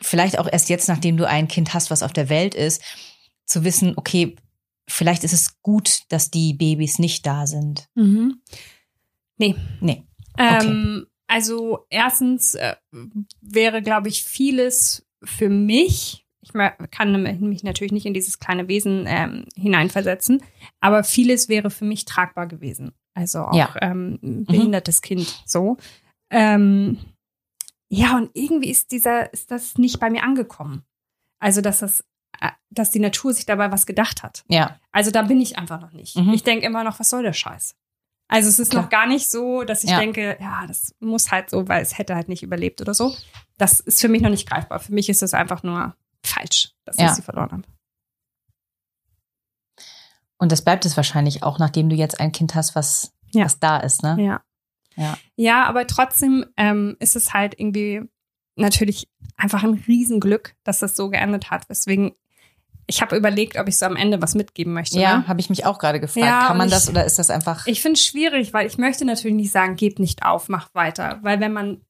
vielleicht 0.00 0.38
auch 0.38 0.48
erst 0.50 0.68
jetzt, 0.68 0.88
nachdem 0.88 1.16
du 1.16 1.26
ein 1.26 1.48
Kind 1.48 1.74
hast, 1.74 1.90
was 1.90 2.02
auf 2.02 2.12
der 2.12 2.28
Welt 2.28 2.54
ist, 2.54 2.82
zu 3.46 3.64
wissen, 3.64 3.94
okay, 3.96 4.36
vielleicht 4.88 5.24
ist 5.24 5.32
es 5.32 5.60
gut, 5.62 6.02
dass 6.08 6.30
die 6.30 6.54
Babys 6.54 6.98
nicht 6.98 7.26
da 7.26 7.46
sind. 7.46 7.88
Mhm. 7.94 8.40
Nee. 9.38 9.56
Nee. 9.80 10.04
Ähm, 10.38 11.06
also 11.26 11.86
erstens 11.90 12.54
äh, 12.54 12.76
wäre, 13.40 13.82
glaube 13.82 14.08
ich, 14.08 14.24
vieles 14.24 15.06
für 15.24 15.48
mich, 15.48 16.26
ich 16.40 16.52
kann 16.90 17.22
mich 17.40 17.62
natürlich 17.62 17.92
nicht 17.92 18.06
in 18.06 18.14
dieses 18.14 18.38
kleine 18.38 18.66
Wesen 18.68 19.04
ähm, 19.06 19.44
hineinversetzen, 19.56 20.42
aber 20.80 21.04
vieles 21.04 21.48
wäre 21.48 21.70
für 21.70 21.84
mich 21.84 22.04
tragbar 22.04 22.46
gewesen. 22.48 22.92
Also 23.14 23.40
auch 23.40 23.54
Ja. 23.54 23.74
ähm, 23.80 24.18
ein 24.22 24.44
behindertes 24.44 25.02
Kind 25.02 25.42
so. 25.46 25.76
Ähm, 26.30 26.98
ja, 27.88 28.16
und 28.16 28.30
irgendwie 28.34 28.70
ist 28.70 28.90
dieser, 28.90 29.32
ist 29.32 29.50
das 29.50 29.76
nicht 29.76 30.00
bei 30.00 30.08
mir 30.10 30.22
angekommen. 30.24 30.82
Also, 31.38 31.60
dass 31.60 31.80
das 31.80 32.04
dass 32.70 32.90
die 32.90 33.00
Natur 33.00 33.34
sich 33.34 33.44
dabei 33.46 33.70
was 33.70 33.84
gedacht 33.86 34.22
hat. 34.22 34.44
Ja. 34.48 34.78
Also 34.92 35.10
da 35.10 35.22
bin 35.22 35.40
ich 35.40 35.58
einfach 35.58 35.80
noch 35.80 35.92
nicht. 35.92 36.16
Mhm. 36.16 36.32
Ich 36.32 36.42
denke 36.42 36.64
immer 36.64 36.84
noch, 36.84 36.98
was 37.00 37.10
soll 37.10 37.22
der 37.22 37.32
Scheiß? 37.34 37.74
Also 38.28 38.48
es 38.48 38.58
ist 38.58 38.70
Klar. 38.70 38.84
noch 38.84 38.88
gar 38.88 39.06
nicht 39.06 39.30
so, 39.30 39.62
dass 39.62 39.84
ich 39.84 39.90
Ja. 39.90 39.98
denke, 39.98 40.38
ja, 40.40 40.64
das 40.66 40.94
muss 41.00 41.30
halt 41.30 41.50
so, 41.50 41.68
weil 41.68 41.82
es 41.82 41.98
hätte 41.98 42.14
halt 42.14 42.28
nicht 42.28 42.42
überlebt 42.42 42.80
oder 42.80 42.94
so. 42.94 43.14
Das 43.58 43.78
ist 43.80 44.00
für 44.00 44.08
mich 44.08 44.22
noch 44.22 44.30
nicht 44.30 44.48
greifbar. 44.48 44.80
Für 44.80 44.92
mich 44.94 45.10
ist 45.10 45.22
es 45.22 45.34
einfach 45.34 45.62
nur 45.62 45.94
falsch, 46.24 46.72
dass 46.86 46.96
Ja. 46.96 47.06
ich 47.06 47.12
sie 47.12 47.22
verloren 47.22 47.52
habe. 47.52 47.62
Und 50.38 50.50
das 50.50 50.62
bleibt 50.64 50.84
es 50.86 50.96
wahrscheinlich 50.96 51.42
auch, 51.42 51.58
nachdem 51.58 51.88
du 51.88 51.94
jetzt 51.96 52.20
ein 52.20 52.32
Kind 52.32 52.54
hast, 52.54 52.74
was, 52.74 53.12
Ja. 53.32 53.44
was 53.44 53.60
da 53.60 53.78
ist, 53.78 54.02
ne? 54.02 54.16
Ja. 54.18 54.42
Ja. 54.96 55.18
Ja, 55.36 55.64
aber 55.66 55.86
trotzdem 55.86 56.44
ähm, 56.56 56.96
ist 57.00 57.16
es 57.16 57.32
halt 57.32 57.58
irgendwie 57.58 58.02
natürlich 58.56 59.08
einfach 59.36 59.62
ein 59.62 59.74
Riesenglück, 59.86 60.54
dass 60.64 60.80
das 60.80 60.96
so 60.96 61.08
geendet 61.10 61.50
hat. 61.50 61.68
Weswegen 61.70 62.12
ich 62.86 63.00
habe 63.00 63.16
überlegt, 63.16 63.56
ob 63.58 63.68
ich 63.68 63.78
so 63.78 63.86
am 63.86 63.96
Ende 63.96 64.20
was 64.20 64.34
mitgeben 64.34 64.72
möchte. 64.74 64.98
Ja, 64.98 65.18
Ne? 65.18 65.28
habe 65.28 65.40
ich 65.40 65.48
mich 65.50 65.64
auch 65.66 65.78
gerade 65.78 66.00
gefragt. 66.00 66.26
Ja, 66.26 66.46
Kann 66.48 66.56
man 66.58 66.66
und 66.66 66.72
das 66.72 66.84
ich- 66.84 66.90
oder 66.90 67.04
ist 67.04 67.18
das 67.18 67.30
einfach? 67.30 67.66
Ich 67.66 67.80
finde 67.80 67.98
es 67.98 68.04
schwierig, 68.04 68.52
weil 68.52 68.66
ich 68.66 68.76
möchte 68.78 69.04
natürlich 69.04 69.36
nicht 69.36 69.52
sagen, 69.52 69.76
gebt 69.76 69.98
nicht 69.98 70.24
auf, 70.24 70.48
macht 70.48 70.74
weiter. 70.74 71.18
Weil 71.22 71.40
wenn 71.40 71.52
man 71.52 71.80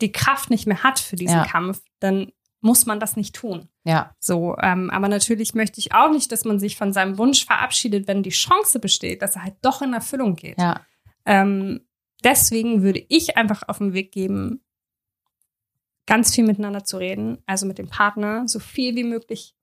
die 0.00 0.12
Kraft 0.12 0.50
nicht 0.50 0.66
mehr 0.66 0.82
hat 0.82 0.98
für 0.98 1.16
diesen 1.16 1.38
Ja. 1.38 1.44
Kampf, 1.46 1.80
dann 2.00 2.30
muss 2.60 2.86
man 2.86 2.98
das 3.00 3.16
nicht 3.16 3.34
tun. 3.34 3.68
ja, 3.84 4.12
So, 4.18 4.56
ähm, 4.60 4.90
aber 4.90 5.08
natürlich 5.08 5.54
möchte 5.54 5.78
ich 5.78 5.94
auch 5.94 6.10
nicht, 6.10 6.32
dass 6.32 6.44
man 6.44 6.58
sich 6.58 6.76
von 6.76 6.92
seinem 6.92 7.16
Wunsch 7.18 7.44
verabschiedet, 7.44 8.08
wenn 8.08 8.22
die 8.24 8.30
Chance 8.30 8.78
besteht, 8.80 9.22
dass 9.22 9.36
er 9.36 9.44
halt 9.44 9.54
doch 9.62 9.82
in 9.82 9.92
Erfüllung 9.92 10.34
geht. 10.36 10.58
ja, 10.58 10.80
Ähm, 11.24 11.86
deswegen 12.24 12.82
würde 12.82 13.04
ich 13.08 13.36
einfach 13.36 13.62
auf 13.68 13.78
den 13.78 13.92
Weg 13.92 14.10
geben, 14.12 14.62
ganz 16.06 16.34
viel 16.34 16.44
miteinander 16.44 16.84
zu 16.84 16.98
reden, 16.98 17.38
also 17.46 17.66
mit 17.66 17.78
dem 17.78 17.88
Partner, 17.88 18.46
so 18.46 18.58
viel 18.60 18.94
wie 18.96 19.04
möglich 19.04 19.54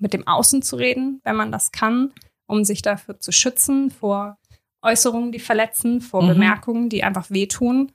mit 0.00 0.12
dem 0.12 0.26
Außen 0.26 0.62
zu 0.62 0.76
reden, 0.76 1.20
wenn 1.24 1.36
man 1.36 1.52
das 1.52 1.72
kann, 1.72 2.12
um 2.46 2.64
sich 2.64 2.82
dafür 2.82 3.18
zu 3.20 3.32
schützen 3.32 3.90
vor 3.90 4.38
Äußerungen, 4.82 5.30
die 5.32 5.38
verletzen, 5.40 6.00
vor 6.00 6.22
Mhm. 6.22 6.28
Bemerkungen, 6.28 6.88
die 6.88 7.04
einfach 7.04 7.30
wehtun. 7.30 7.92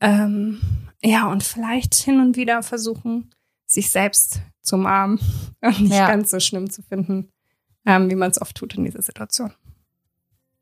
Ähm, 0.00 0.60
ja, 1.02 1.26
und 1.26 1.42
vielleicht 1.42 1.94
hin 1.94 2.20
und 2.20 2.36
wieder 2.36 2.62
versuchen, 2.62 3.30
sich 3.66 3.90
selbst 3.90 4.40
zu 4.62 4.76
umarmen 4.76 5.18
und 5.60 5.80
nicht 5.80 5.92
Ja. 5.92 6.06
ganz 6.08 6.30
so 6.30 6.40
schlimm 6.40 6.70
zu 6.70 6.82
finden, 6.82 7.30
ähm, 7.86 8.10
wie 8.10 8.14
man 8.14 8.30
es 8.30 8.40
oft 8.40 8.56
tut 8.56 8.74
in 8.76 8.84
dieser 8.84 9.02
Situation. 9.02 9.52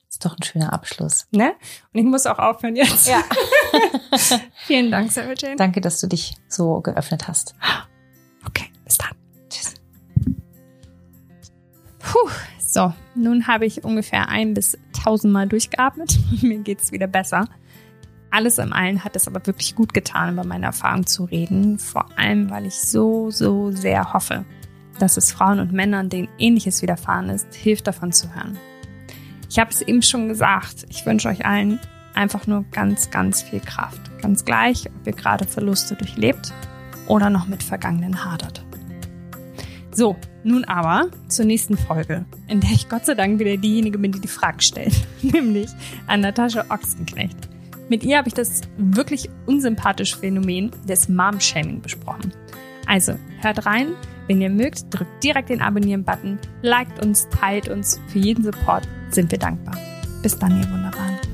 ist 0.08 0.24
doch 0.24 0.36
ein 0.36 0.42
schöner 0.42 0.72
Abschluss. 0.72 1.26
Ne? 1.32 1.54
Und 1.92 2.00
ich 2.00 2.04
muss 2.04 2.26
auch 2.26 2.38
aufhören 2.38 2.76
jetzt. 2.76 3.06
Ja. 3.08 3.22
Vielen 4.66 4.90
Dank, 4.90 5.10
Sarah 5.10 5.34
Jane. 5.36 5.56
Danke, 5.56 5.80
dass 5.80 6.00
du 6.00 6.06
dich 6.06 6.34
so 6.48 6.80
geöffnet 6.80 7.28
hast. 7.28 7.54
Okay, 8.44 8.70
bis 8.84 8.98
dann. 8.98 9.21
Puh, 12.12 12.28
so, 12.58 12.92
nun 13.14 13.46
habe 13.46 13.64
ich 13.64 13.84
ungefähr 13.84 14.28
ein 14.28 14.52
bis 14.52 14.76
tausendmal 14.92 15.48
durchgeatmet. 15.48 16.18
Mir 16.42 16.58
geht's 16.58 16.92
wieder 16.92 17.06
besser. 17.06 17.48
Alles 18.30 18.58
im 18.58 18.74
allen 18.74 19.02
hat 19.02 19.16
es 19.16 19.26
aber 19.26 19.46
wirklich 19.46 19.74
gut 19.74 19.94
getan, 19.94 20.34
über 20.34 20.44
meine 20.44 20.66
Erfahrung 20.66 21.06
zu 21.06 21.24
reden. 21.24 21.78
Vor 21.78 22.06
allem, 22.18 22.50
weil 22.50 22.66
ich 22.66 22.74
so, 22.74 23.30
so 23.30 23.70
sehr 23.70 24.12
hoffe, 24.12 24.44
dass 24.98 25.16
es 25.16 25.32
Frauen 25.32 25.58
und 25.58 25.72
Männern, 25.72 26.10
denen 26.10 26.28
Ähnliches 26.36 26.82
widerfahren 26.82 27.30
ist, 27.30 27.54
hilft 27.54 27.86
davon 27.86 28.12
zu 28.12 28.34
hören. 28.34 28.58
Ich 29.48 29.58
habe 29.58 29.70
es 29.70 29.80
eben 29.80 30.02
schon 30.02 30.28
gesagt, 30.28 30.84
ich 30.90 31.06
wünsche 31.06 31.28
euch 31.28 31.46
allen 31.46 31.80
einfach 32.12 32.46
nur 32.46 32.66
ganz, 32.72 33.10
ganz 33.10 33.40
viel 33.40 33.60
Kraft. 33.60 34.00
Ganz 34.20 34.44
gleich, 34.44 34.84
ob 34.86 35.06
ihr 35.06 35.14
gerade 35.14 35.46
Verluste 35.46 35.94
durchlebt 35.94 36.52
oder 37.06 37.30
noch 37.30 37.46
mit 37.46 37.62
Vergangenen 37.62 38.22
hadert. 38.22 38.66
So, 39.95 40.16
nun 40.43 40.64
aber 40.64 41.11
zur 41.28 41.45
nächsten 41.45 41.76
Folge, 41.76 42.24
in 42.49 42.61
der 42.61 42.70
ich 42.70 42.88
Gott 42.88 43.05
sei 43.05 43.14
Dank 43.14 43.38
wieder 43.38 43.57
diejenige 43.59 43.99
bin, 43.99 44.11
die 44.11 44.20
die 44.20 44.28
Frage 44.28 44.62
stellt, 44.62 44.95
nämlich 45.22 45.68
an 46.07 46.20
Natascha 46.20 46.64
Ochsenknecht. 46.70 47.36
Mit 47.88 48.03
ihr 48.03 48.16
habe 48.16 48.28
ich 48.28 48.34
das 48.34 48.62
wirklich 48.78 49.28
unsympathische 49.47 50.16
Phänomen 50.16 50.70
des 50.88 51.11
Mom-Shaming 51.11 51.82
besprochen. 51.82 52.32
Also, 52.86 53.14
hört 53.43 53.66
rein, 53.66 53.88
wenn 54.28 54.40
ihr 54.40 54.51
mögt, 54.51 54.86
drückt 54.90 55.22
direkt 55.22 55.51
den 55.51 55.61
Abonnieren-Button, 55.61 56.38
liked 56.62 57.05
uns, 57.05 57.28
teilt 57.28 57.68
uns. 57.68 58.01
Für 58.09 58.18
jeden 58.18 58.45
Support 58.45 58.88
sind 59.11 59.30
wir 59.30 59.38
dankbar. 59.38 59.76
Bis 60.22 60.38
dann, 60.38 60.59
ihr 60.59 60.70
Wunderbaren. 60.70 61.32